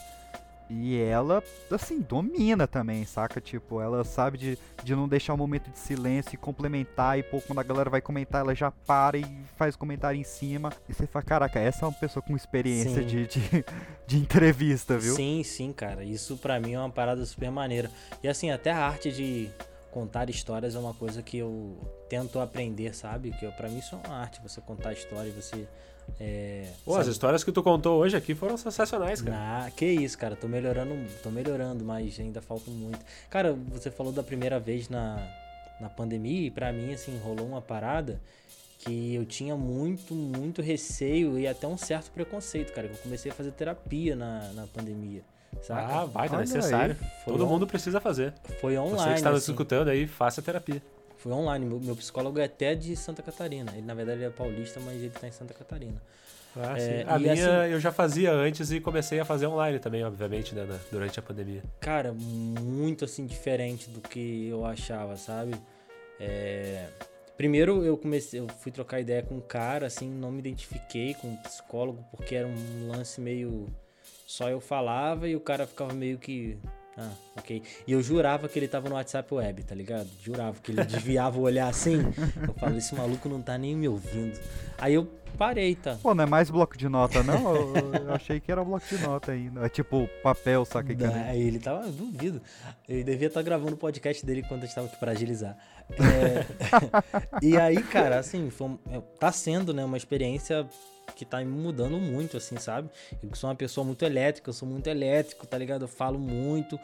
E 0.71 1.01
ela, 1.01 1.43
assim, 1.69 2.01
domina 2.01 2.67
também, 2.67 3.05
saca? 3.05 3.41
Tipo, 3.41 3.81
ela 3.81 4.05
sabe 4.05 4.39
de, 4.39 4.59
de 4.85 4.95
não 4.95 5.09
deixar 5.09 5.35
um 5.35 5.37
momento 5.37 5.69
de 5.69 5.79
silêncio 5.79 6.35
e 6.35 6.37
complementar. 6.37 7.19
E 7.19 7.25
pô, 7.25 7.41
quando 7.41 7.59
a 7.59 7.65
galera 7.65 7.91
vai 7.91 8.01
comentar, 8.01 8.43
ela 8.43 8.55
já 8.55 8.71
para 8.71 9.19
e 9.19 9.27
faz 9.57 9.75
comentário 9.75 10.19
em 10.19 10.23
cima. 10.23 10.73
E 10.89 10.95
você 10.95 11.09
fala, 11.09 11.25
caraca, 11.25 11.59
essa 11.59 11.85
é 11.85 11.89
uma 11.89 11.95
pessoa 11.95 12.23
com 12.23 12.37
experiência 12.37 13.05
de, 13.05 13.27
de, 13.27 13.65
de 14.07 14.17
entrevista, 14.17 14.97
viu? 14.97 15.17
Sim, 15.17 15.43
sim, 15.43 15.73
cara. 15.73 16.05
Isso 16.05 16.37
pra 16.37 16.61
mim 16.61 16.75
é 16.75 16.79
uma 16.79 16.91
parada 16.91 17.27
super 17.27 17.51
maneira. 17.51 17.91
E 18.23 18.29
assim, 18.29 18.53
até 18.53 18.71
a 18.71 18.79
arte 18.79 19.11
de 19.11 19.51
contar 19.91 20.31
histórias 20.31 20.77
é 20.77 20.79
uma 20.79 20.95
coisa 20.95 21.21
que 21.21 21.39
eu 21.39 21.77
tento 22.09 22.39
aprender, 22.39 22.95
sabe? 22.95 23.33
Que 23.33 23.51
pra 23.53 23.69
mim 23.69 23.79
isso 23.79 23.97
é 23.97 24.09
uma 24.09 24.19
arte, 24.19 24.41
você 24.41 24.61
contar 24.61 24.93
história 24.93 25.29
e 25.29 25.33
você. 25.33 25.67
É, 26.19 26.67
Pô, 26.85 26.97
as 26.97 27.07
histórias 27.07 27.45
que 27.45 27.53
tu 27.53 27.63
contou 27.63 27.99
hoje 28.01 28.17
aqui 28.17 28.35
foram 28.35 28.57
sensacionais, 28.57 29.21
cara. 29.23 29.37
Na- 29.65 29.71
que 29.71 29.85
isso, 29.87 30.17
cara, 30.19 30.35
tô 30.35 30.49
melhorando, 30.49 30.95
tô 31.23 31.31
melhorando, 31.31 31.85
mas 31.85 32.19
ainda 32.19 32.41
falta 32.41 32.71
muito. 32.71 32.99
Cara, 33.29 33.53
você 33.71 33.91
falou 33.91 34.13
da 34.13 34.23
primeira 34.23 34.59
vez 34.59 34.89
na, 34.89 35.17
na 35.81 35.89
pandemia 35.89 36.47
e 36.47 36.51
pra 36.51 36.73
mim, 36.73 36.93
assim, 36.93 37.19
rolou 37.23 37.47
uma 37.47 37.61
parada 37.63 38.21
que 38.79 39.15
eu 39.15 39.25
tinha 39.27 39.55
muito, 39.57 40.15
muito 40.15 40.63
receio 40.63 41.39
e 41.39 41.47
até 41.47 41.67
um 41.67 41.77
certo 41.77 42.11
preconceito, 42.11 42.73
cara. 42.73 42.89
que 42.89 42.95
Eu 42.95 42.99
comecei 42.99 43.31
a 43.31 43.35
fazer 43.35 43.53
terapia 43.53 44.17
na, 44.17 44.53
na 44.55 44.67
pandemia, 44.67 45.23
saca? 45.63 46.01
Ah, 46.01 46.07
baita, 46.07 46.35
Olha 46.37 46.41
necessário. 46.41 46.97
Todo 47.27 47.45
on- 47.45 47.49
mundo 47.49 47.67
precisa 47.67 48.01
fazer. 48.01 48.33
Foi 48.61 48.75
Você 48.75 48.79
online, 48.79 49.11
que 49.13 49.19
está 49.19 49.31
nos 49.31 49.43
assim. 49.43 49.53
escutando 49.53 49.89
aí, 49.89 50.07
faça 50.07 50.41
terapia. 50.41 50.83
Foi 51.21 51.33
online. 51.33 51.65
Meu, 51.67 51.79
meu 51.81 51.97
psicólogo 51.97 52.39
é 52.39 52.45
até 52.45 52.75
de 52.75 52.97
Santa 52.97 53.23
Catarina. 53.23 53.71
Ele, 53.73 53.83
na 53.87 53.95
verdade, 53.95 54.19
ele 54.19 54.27
é 54.27 54.31
paulista, 54.31 54.81
mas 54.81 54.97
ele 54.97 55.11
tá 55.11 55.29
em 55.29 55.33
Santa 55.33 55.55
Catarina. 55.55 56.01
Ah, 56.57 56.77
É. 56.79 57.05
A 57.07 57.19
minha 57.19 57.33
assim- 57.35 57.73
eu 57.73 57.79
já 57.79 57.93
fazia 57.93 58.33
antes 58.33 58.73
e 58.73 58.81
comecei 58.81 59.21
a 59.21 59.25
fazer 59.25 59.47
online 59.47 59.79
também, 59.79 60.03
obviamente, 60.05 60.55
né, 60.55 60.65
na- 60.65 60.79
durante 60.91 61.19
a 61.19 61.23
pandemia. 61.23 61.63
Cara, 61.79 62.13
muito 62.13 63.05
assim 63.05 63.25
diferente 63.25 63.89
do 63.89 64.01
que 64.01 64.49
eu 64.49 64.65
achava, 64.67 65.17
sabe? 65.17 65.55
É, 66.19 66.87
Primeiro 67.37 67.83
eu 67.83 67.97
comecei, 67.97 68.39
eu 68.39 68.47
fui 68.59 68.71
trocar 68.71 69.01
ideia 69.01 69.23
com 69.23 69.37
um 69.37 69.41
cara, 69.41 69.87
assim, 69.87 70.07
não 70.11 70.31
me 70.31 70.41
identifiquei 70.41 71.15
com 71.15 71.29
um 71.29 71.37
psicólogo 71.37 72.05
porque 72.11 72.35
era 72.35 72.47
um 72.47 72.89
lance 72.89 73.19
meio 73.19 73.67
só 74.27 74.51
eu 74.51 74.61
falava 74.61 75.27
e 75.27 75.35
o 75.35 75.41
cara 75.41 75.67
ficava 75.67 75.95
meio 75.95 76.19
que 76.19 76.59
ah, 76.97 77.13
ok. 77.37 77.63
E 77.87 77.93
eu 77.93 78.03
jurava 78.03 78.49
que 78.49 78.59
ele 78.59 78.69
tava 78.69 78.89
no 78.89 78.95
WhatsApp 78.95 79.33
web, 79.33 79.63
tá 79.63 79.75
ligado? 79.75 80.09
Jurava 80.21 80.59
que 80.61 80.73
ele 80.73 80.85
desviava 80.85 81.39
o 81.39 81.43
olhar 81.43 81.69
assim. 81.69 81.99
Eu 82.47 82.55
falo, 82.55 82.77
esse 82.77 82.95
maluco 82.95 83.29
não 83.29 83.41
tá 83.41 83.57
nem 83.57 83.75
me 83.75 83.89
ouvindo. 83.89 84.39
Aí 84.77 84.95
eu 84.95 85.09
parei, 85.39 85.75
tá? 85.75 85.97
Pô, 86.03 86.15
não 86.15 86.25
é 86.25 86.27
mais 86.27 86.51
bloco 86.51 86.77
de 86.77 86.89
nota, 86.89 87.23
não? 87.23 87.55
Eu, 87.55 87.95
eu 87.95 88.15
achei 88.15 88.41
que 88.41 88.51
era 88.51 88.63
bloco 88.65 88.87
de 88.87 88.99
nota 88.99 89.33
ainda. 89.33 89.65
É 89.65 89.69
tipo 89.69 90.09
papel, 90.23 90.65
saca? 90.65 90.93
Aí 91.27 91.41
ele 91.41 91.59
tava, 91.59 91.87
duvido. 91.89 92.43
Ele 92.89 93.05
devia 93.05 93.29
estar 93.29 93.43
gravando 93.43 93.75
o 93.75 93.79
podcast 93.79 94.25
dele 94.27 94.41
enquanto 94.41 94.65
a 94.65 94.67
gente 94.67 94.75
tava 94.75 94.87
aqui 94.87 94.97
pra 94.97 95.13
agilizar. 95.13 95.57
É, 95.91 96.47
e 97.43 97.57
aí, 97.57 97.83
cara, 97.83 98.21
assim, 98.21 98.49
foi, 98.49 98.79
é, 98.93 99.01
tá 99.19 99.33
sendo, 99.33 99.75
né, 99.75 99.85
uma 99.85 99.97
experiência 99.97 100.65
que 101.15 101.25
tá 101.25 101.39
me 101.39 101.47
mudando 101.47 101.99
muito, 101.99 102.37
assim, 102.37 102.57
sabe? 102.59 102.89
Eu 103.23 103.35
sou 103.35 103.51
uma 103.51 103.57
pessoa 103.57 103.85
muito 103.85 104.05
elétrica, 104.05 104.51
eu 104.51 104.55
sou 104.55 104.69
muito 104.69 104.87
elétrico, 104.87 105.47
tá 105.47 105.57
ligado? 105.59 105.83
Eu 105.83 105.89
falo 105.89 106.19
muito. 106.19 106.79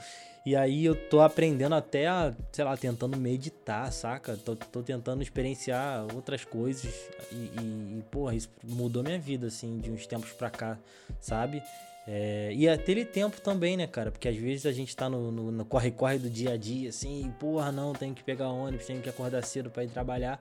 E 0.47 0.55
aí 0.55 0.85
eu 0.85 0.95
tô 0.95 1.21
aprendendo 1.21 1.75
até 1.75 2.07
a, 2.07 2.33
sei 2.53 2.65
lá, 2.65 2.77
tentando 2.77 3.17
meditar, 3.17 3.93
saca? 3.93 4.37
Tô, 4.37 4.55
tô 4.55 4.81
tentando 4.81 5.21
experienciar 5.21 6.07
outras 6.15 6.45
coisas. 6.45 6.85
E, 7.33 7.35
e, 7.35 7.99
e, 7.99 8.05
porra, 8.13 8.33
isso 8.35 8.49
mudou 8.63 9.03
minha 9.03 9.19
vida, 9.19 9.49
assim, 9.49 9.79
de 9.79 9.91
uns 9.91 10.07
tempos 10.07 10.31
pra 10.31 10.49
cá, 10.49 10.79
sabe? 11.21 11.61
É, 12.07 12.53
e 12.55 12.69
aquele 12.69 13.05
tempo 13.05 13.41
também, 13.41 13.77
né, 13.77 13.89
cara? 13.89 14.13
Porque 14.13 14.29
às 14.29 14.37
vezes 14.37 14.67
a 14.67 14.73
gente 14.73 14.95
tá 14.95 15.11
no 15.11 15.65
corre-corre 15.65 16.19
do 16.19 16.31
dia 16.31 16.53
a 16.53 16.57
dia, 16.57 16.91
assim, 16.91 17.27
e, 17.27 17.31
porra, 17.33 17.73
não, 17.73 17.93
tem 17.93 18.15
que 18.15 18.23
pegar 18.23 18.49
ônibus, 18.49 18.87
tem 18.87 19.01
que 19.01 19.09
acordar 19.09 19.43
cedo 19.43 19.69
pra 19.69 19.83
ir 19.83 19.89
trabalhar. 19.89 20.41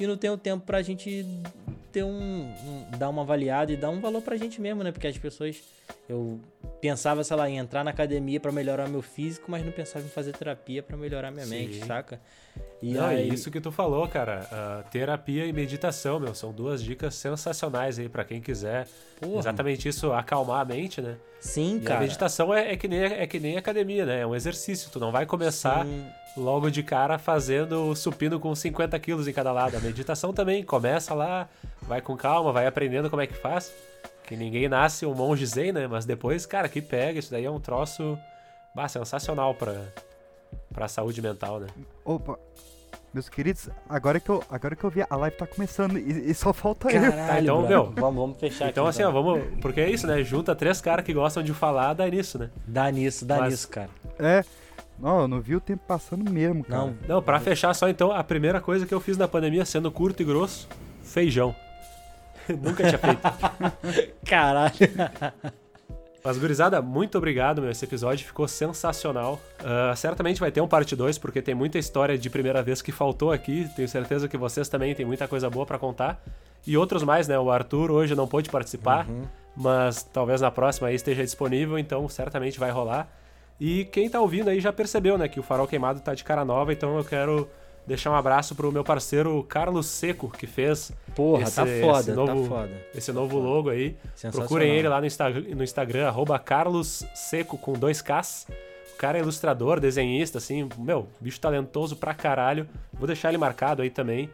E 0.00 0.06
não 0.06 0.16
tem 0.16 0.30
o 0.30 0.38
tempo 0.38 0.64
pra 0.64 0.80
gente 0.82 1.24
ter 1.92 2.02
um, 2.02 2.10
um- 2.10 2.86
dar 2.98 3.08
uma 3.10 3.22
avaliada 3.22 3.72
e 3.72 3.76
dar 3.76 3.90
um 3.90 4.00
valor 4.00 4.22
pra 4.22 4.36
gente 4.36 4.60
mesmo, 4.60 4.82
né? 4.82 4.90
Porque 4.92 5.06
as 5.06 5.18
pessoas. 5.18 5.62
Eu 6.08 6.40
pensava, 6.80 7.22
sei 7.22 7.36
lá, 7.36 7.48
em 7.48 7.58
entrar 7.58 7.84
na 7.84 7.90
academia 7.90 8.40
pra 8.40 8.50
melhorar 8.50 8.88
meu 8.88 9.02
físico, 9.02 9.50
mas 9.50 9.64
não 9.64 9.70
pensava 9.72 10.04
em 10.04 10.08
fazer 10.08 10.32
terapia 10.32 10.82
pra 10.82 10.96
melhorar 10.96 11.30
minha 11.30 11.44
Sim. 11.46 11.50
mente, 11.50 11.84
saca? 11.84 12.20
E 12.82 12.94
Não, 12.94 13.06
aí, 13.06 13.30
é 13.30 13.32
isso 13.32 13.48
que 13.48 13.60
tu 13.60 13.70
falou, 13.70 14.08
cara. 14.08 14.44
Ah, 14.50 14.82
terapia 14.90 15.46
e 15.46 15.52
meditação, 15.52 16.18
meu, 16.18 16.34
são 16.34 16.50
duas 16.52 16.82
dicas 16.82 17.14
sensacionais 17.14 17.96
aí 17.96 18.08
pra 18.08 18.24
quem 18.24 18.40
quiser. 18.40 18.88
porra, 19.20 19.38
Exatamente 19.38 19.88
isso, 19.88 20.12
acalmar 20.12 20.60
a 20.60 20.64
mente, 20.64 21.00
né? 21.00 21.16
sim, 21.40 21.78
E 21.80 21.84
a 21.84 21.88
cara. 21.88 22.00
meditação 22.00 22.52
é, 22.52 22.72
é 22.72 22.76
que 22.76 22.88
nem, 22.88 23.00
é 23.04 23.24
que 23.26 23.38
nem 23.38 23.56
academia, 23.56 24.04
né? 24.04 24.20
É 24.22 24.26
um 24.26 24.34
exercício. 24.34 24.90
Tu 24.90 24.98
não 24.98 25.12
vai 25.12 25.24
começar 25.26 25.84
Sim. 25.86 26.04
logo 26.36 26.70
de 26.70 26.82
cara 26.82 27.18
fazendo 27.18 27.94
supino 27.94 28.40
com 28.40 28.52
50 28.52 28.98
quilos 28.98 29.28
em 29.28 29.32
cada 29.32 29.52
lado. 29.52 29.76
A 29.76 29.80
meditação 29.80 30.32
também, 30.32 30.64
começa 30.64 31.14
lá, 31.14 31.48
vai 31.82 32.00
com 32.00 32.16
calma, 32.16 32.50
vai 32.52 32.66
aprendendo 32.66 33.08
como 33.08 33.22
é 33.22 33.28
que 33.28 33.34
faz. 33.34 33.72
Que 34.24 34.34
ninguém 34.36 34.68
nasce 34.68 35.06
um 35.06 35.14
monge 35.14 35.46
zen, 35.46 35.70
né? 35.72 35.86
Mas 35.86 36.04
depois, 36.04 36.46
cara, 36.46 36.68
que 36.68 36.82
pega, 36.82 37.18
isso 37.20 37.30
daí 37.30 37.44
é 37.44 37.50
um 37.50 37.60
troço 37.60 38.18
bah, 38.74 38.88
sensacional 38.88 39.54
pra, 39.54 39.74
pra 40.72 40.88
saúde 40.88 41.20
mental, 41.22 41.60
né? 41.60 41.66
Opa, 42.04 42.38
meus 43.12 43.28
queridos, 43.28 43.68
agora 43.88 44.18
que 44.18 44.28
eu, 44.30 44.42
agora 44.50 44.74
que 44.74 44.84
eu 44.84 44.90
vi, 44.90 45.04
a 45.08 45.16
live 45.16 45.36
tá 45.36 45.46
começando 45.46 45.98
e, 45.98 46.30
e 46.30 46.34
só 46.34 46.52
falta 46.52 46.90
eu. 46.90 47.00
Caralho, 47.10 47.42
então, 47.42 47.58
brother. 47.58 47.68
meu, 47.78 47.92
Vamos, 47.92 48.20
vamos 48.20 48.38
fechar 48.38 48.68
Então, 48.68 48.84
aqui. 48.86 48.90
assim, 48.90 49.02
ó, 49.02 49.10
vamos. 49.10 49.42
Porque 49.60 49.80
é 49.80 49.90
isso, 49.90 50.06
né? 50.06 50.22
Junta 50.22 50.54
três 50.54 50.80
caras 50.80 51.04
que 51.04 51.12
gostam 51.12 51.42
de 51.42 51.52
falar, 51.52 51.92
dá 51.94 52.06
nisso, 52.08 52.38
né? 52.38 52.50
Dá 52.66 52.90
nisso, 52.90 53.24
dá 53.26 53.38
Mas- 53.38 53.50
nisso, 53.52 53.68
cara. 53.68 53.90
É. 54.18 54.44
Não, 54.98 55.22
eu 55.22 55.28
não 55.28 55.40
vi 55.40 55.56
o 55.56 55.60
tempo 55.60 55.82
passando 55.86 56.30
mesmo, 56.30 56.62
cara. 56.64 56.82
Não, 56.86 56.94
Não, 57.08 57.22
pra 57.22 57.40
fechar 57.40 57.74
só, 57.74 57.88
então, 57.88 58.12
a 58.12 58.22
primeira 58.22 58.60
coisa 58.60 58.86
que 58.86 58.94
eu 58.94 59.00
fiz 59.00 59.16
na 59.18 59.26
pandemia, 59.26 59.64
sendo 59.64 59.90
curto 59.90 60.22
e 60.22 60.24
grosso, 60.24 60.68
feijão. 61.02 61.54
Nunca 62.48 62.84
tinha 62.88 62.98
feito. 62.98 63.20
caralho. 64.24 64.72
Mas, 66.24 66.38
gurizada, 66.38 66.80
muito 66.80 67.18
obrigado, 67.18 67.60
meu. 67.60 67.70
Esse 67.70 67.84
episódio 67.84 68.24
ficou 68.24 68.46
sensacional. 68.46 69.40
Ah, 69.58 69.92
certamente 69.96 70.38
vai 70.38 70.52
ter 70.52 70.60
um 70.60 70.68
parte 70.68 70.94
2, 70.94 71.18
porque 71.18 71.42
tem 71.42 71.54
muita 71.54 71.78
história 71.78 72.16
de 72.16 72.30
primeira 72.30 72.62
vez 72.62 72.80
que 72.80 72.92
faltou 72.92 73.32
aqui. 73.32 73.68
Tenho 73.74 73.88
certeza 73.88 74.28
que 74.28 74.36
vocês 74.36 74.68
também 74.68 74.94
têm 74.94 75.04
muita 75.04 75.26
coisa 75.26 75.50
boa 75.50 75.66
pra 75.66 75.78
contar. 75.78 76.22
E 76.64 76.76
outros 76.76 77.02
mais, 77.02 77.26
né? 77.26 77.36
O 77.38 77.50
Arthur 77.50 77.90
hoje 77.90 78.14
não 78.14 78.28
pôde 78.28 78.48
participar, 78.48 79.06
mas 79.56 80.04
talvez 80.04 80.40
na 80.40 80.50
próxima 80.50 80.88
aí 80.88 80.94
esteja 80.94 81.24
disponível, 81.24 81.76
então 81.76 82.08
certamente 82.08 82.58
vai 82.58 82.70
rolar. 82.70 83.08
E 83.60 83.84
quem 83.86 84.08
tá 84.08 84.20
ouvindo 84.20 84.48
aí 84.48 84.60
já 84.60 84.72
percebeu, 84.72 85.18
né, 85.18 85.28
que 85.28 85.40
o 85.40 85.42
Farol 85.42 85.66
Queimado 85.66 86.00
tá 86.00 86.14
de 86.14 86.24
cara 86.24 86.44
nova, 86.44 86.72
então 86.72 86.96
eu 86.96 87.04
quero 87.04 87.48
deixar 87.86 88.10
um 88.10 88.14
abraço 88.14 88.54
pro 88.54 88.70
meu 88.72 88.84
parceiro 88.84 89.42
Carlos 89.44 89.86
Seco, 89.86 90.30
que 90.30 90.46
fez 90.46 90.92
Porra, 91.14 91.42
esse- 91.42 91.56
tá 91.56 91.66
esse 91.66 91.80
foda, 91.80 92.14
novo- 92.14 92.42
tá 92.42 92.48
foda. 92.56 92.70
esse 92.94 93.12
novo 93.12 93.38
logo 93.38 93.70
aí. 93.70 93.96
Procurem 94.30 94.74
ele 94.76 94.88
lá 94.88 95.00
no, 95.00 95.06
Insta 95.06 95.28
no 95.30 95.62
Instagram, 95.64 96.06
arroba 96.08 96.38
Carlos 96.38 97.04
Seco 97.14 97.56
com 97.58 97.72
dois 97.72 98.00
Ks. 98.02 98.46
O 98.94 98.96
cara 98.96 99.18
é 99.18 99.20
ilustrador, 99.20 99.80
desenhista, 99.80 100.38
assim, 100.38 100.68
meu, 100.78 101.08
bicho 101.20 101.40
talentoso 101.40 101.96
pra 101.96 102.14
caralho. 102.14 102.68
Vou 102.92 103.06
deixar 103.06 103.30
ele 103.30 103.38
marcado 103.38 103.82
aí 103.82 103.90
também. 103.90 104.30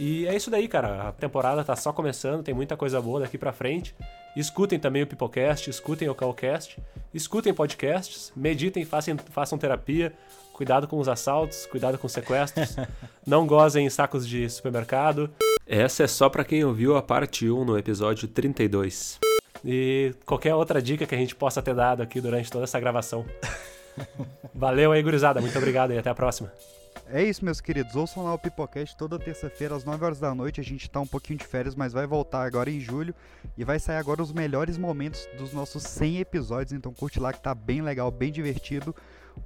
E 0.00 0.26
é 0.26 0.34
isso 0.34 0.50
daí, 0.50 0.68
cara. 0.68 1.08
A 1.08 1.12
temporada 1.12 1.62
tá 1.64 1.74
só 1.76 1.92
começando, 1.92 2.42
tem 2.42 2.54
muita 2.54 2.76
coisa 2.76 3.00
boa 3.00 3.20
daqui 3.20 3.36
pra 3.38 3.52
frente. 3.52 3.94
Escutem 4.34 4.78
também 4.78 5.02
o 5.02 5.06
Pipocast, 5.06 5.70
escutem 5.70 6.08
o 6.10 6.14
Calcast, 6.14 6.78
escutem 7.14 7.54
podcasts, 7.54 8.30
meditem, 8.36 8.84
façam, 8.84 9.16
façam 9.30 9.56
terapia, 9.58 10.12
cuidado 10.56 10.88
com 10.88 10.98
os 10.98 11.06
assaltos, 11.06 11.66
cuidado 11.66 11.98
com 11.98 12.08
sequestros, 12.08 12.76
não 13.26 13.46
gozem 13.46 13.84
em 13.84 13.90
sacos 13.90 14.26
de 14.26 14.48
supermercado. 14.48 15.30
Essa 15.66 16.04
é 16.04 16.06
só 16.06 16.30
pra 16.30 16.46
quem 16.46 16.64
ouviu 16.64 16.96
a 16.96 17.02
parte 17.02 17.50
1 17.50 17.62
no 17.62 17.78
episódio 17.78 18.26
32. 18.26 19.20
E 19.62 20.14
qualquer 20.24 20.54
outra 20.54 20.80
dica 20.80 21.04
que 21.04 21.14
a 21.14 21.18
gente 21.18 21.34
possa 21.34 21.60
ter 21.60 21.74
dado 21.74 22.02
aqui 22.02 22.22
durante 22.22 22.50
toda 22.50 22.64
essa 22.64 22.80
gravação. 22.80 23.26
Valeu 24.54 24.92
aí, 24.92 25.02
gurizada. 25.02 25.42
Muito 25.42 25.58
obrigado 25.58 25.92
e 25.92 25.98
até 25.98 26.08
a 26.08 26.14
próxima. 26.14 26.50
É 27.08 27.22
isso, 27.22 27.44
meus 27.44 27.60
queridos. 27.60 27.94
Ouçam 27.94 28.24
lá 28.24 28.32
o 28.32 28.38
Pipocast 28.38 28.96
toda 28.96 29.18
terça-feira 29.18 29.76
às 29.76 29.84
9 29.84 30.04
horas 30.04 30.18
da 30.18 30.34
noite. 30.34 30.60
A 30.60 30.64
gente 30.64 30.88
tá 30.88 31.00
um 31.00 31.06
pouquinho 31.06 31.38
de 31.38 31.46
férias, 31.46 31.74
mas 31.74 31.92
vai 31.92 32.06
voltar 32.06 32.44
agora 32.44 32.70
em 32.70 32.80
julho. 32.80 33.14
E 33.58 33.62
vai 33.62 33.78
sair 33.78 33.98
agora 33.98 34.22
os 34.22 34.32
melhores 34.32 34.78
momentos 34.78 35.28
dos 35.36 35.52
nossos 35.52 35.82
100 35.82 36.20
episódios. 36.20 36.72
Então 36.72 36.94
curte 36.94 37.20
lá 37.20 37.32
que 37.32 37.40
tá 37.40 37.54
bem 37.54 37.82
legal, 37.82 38.10
bem 38.10 38.32
divertido. 38.32 38.94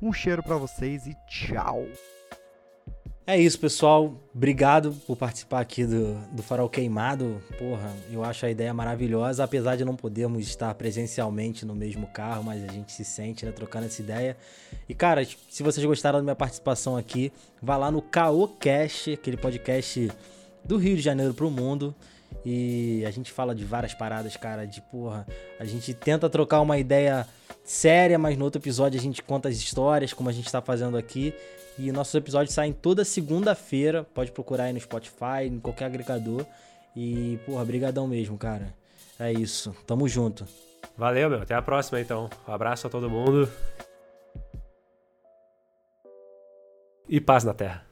Um 0.01 0.13
cheiro 0.13 0.43
para 0.43 0.57
vocês 0.57 1.07
e 1.07 1.17
tchau! 1.29 1.87
É 3.27 3.39
isso, 3.39 3.61
pessoal. 3.61 4.13
Obrigado 4.35 4.93
por 5.07 5.17
participar 5.17 5.61
aqui 5.61 5.87
do, 5.87 6.15
do 6.33 6.43
Farol 6.43 6.69
Queimado. 6.69 7.41
Porra, 7.59 7.95
eu 8.11 8.25
acho 8.25 8.45
a 8.45 8.51
ideia 8.51 8.75
maravilhosa, 8.75 9.45
apesar 9.45 9.77
de 9.77 9.85
não 9.85 9.95
podermos 9.95 10.45
estar 10.49 10.75
presencialmente 10.75 11.65
no 11.65 11.73
mesmo 11.73 12.09
carro, 12.09 12.43
mas 12.43 12.65
a 12.65 12.73
gente 12.73 12.91
se 12.91 13.05
sente, 13.05 13.47
né, 13.47 13.53
trocando 13.53 13.87
essa 13.87 14.03
ideia. 14.03 14.37
E, 14.89 14.95
cara, 14.95 15.25
se 15.49 15.63
vocês 15.63 15.87
gostaram 15.87 16.19
da 16.19 16.25
minha 16.25 16.35
participação 16.35 16.97
aqui, 16.97 17.33
vá 17.63 17.77
lá 17.77 17.89
no 17.89 18.03
Caocast, 18.03 19.13
aquele 19.13 19.37
podcast 19.37 20.11
do 20.65 20.77
Rio 20.77 20.97
de 20.97 21.03
Janeiro 21.03 21.33
pro 21.33 21.51
mundo. 21.51 21.95
E 22.45 23.05
a 23.07 23.13
gente 23.13 23.31
fala 23.31 23.55
de 23.55 23.65
várias 23.65 23.95
paradas, 23.95 24.37
cara, 24.37 24.67
de 24.67 24.81
porra. 24.81 25.25
A 25.61 25.65
gente 25.65 25.95
tenta 25.95 26.29
trocar 26.29 26.61
uma 26.61 26.79
ideia 26.79 27.29
séria, 27.71 28.19
mas 28.19 28.37
no 28.37 28.45
outro 28.45 28.61
episódio 28.61 28.99
a 28.99 29.03
gente 29.03 29.23
conta 29.23 29.49
as 29.49 29.55
histórias, 29.55 30.13
como 30.13 30.29
a 30.29 30.33
gente 30.33 30.51
tá 30.51 30.61
fazendo 30.61 30.97
aqui. 30.97 31.33
E 31.79 31.93
nossos 31.93 32.15
episódios 32.15 32.53
saem 32.53 32.73
toda 32.73 33.05
segunda-feira. 33.05 34.03
Pode 34.13 34.33
procurar 34.33 34.65
aí 34.65 34.73
no 34.73 34.81
Spotify, 34.81 35.47
em 35.47 35.61
qualquer 35.61 35.85
agregador. 35.85 36.45
E, 36.97 37.39
porra, 37.47 37.65
brigadão 37.65 38.09
mesmo, 38.09 38.37
cara. 38.37 38.75
É 39.19 39.33
isso. 39.33 39.75
Tamo 39.87 40.09
junto. 40.09 40.45
Valeu, 40.99 41.31
meu. 41.31 41.43
Até 41.43 41.55
a 41.55 41.63
próxima, 41.63 42.01
então. 42.01 42.29
Um 42.47 42.53
abraço 42.53 42.89
a 42.89 42.91
todo 42.91 43.09
mundo. 43.09 43.49
E 47.09 47.21
paz 47.21 47.45
na 47.45 47.55
Terra. 47.55 47.90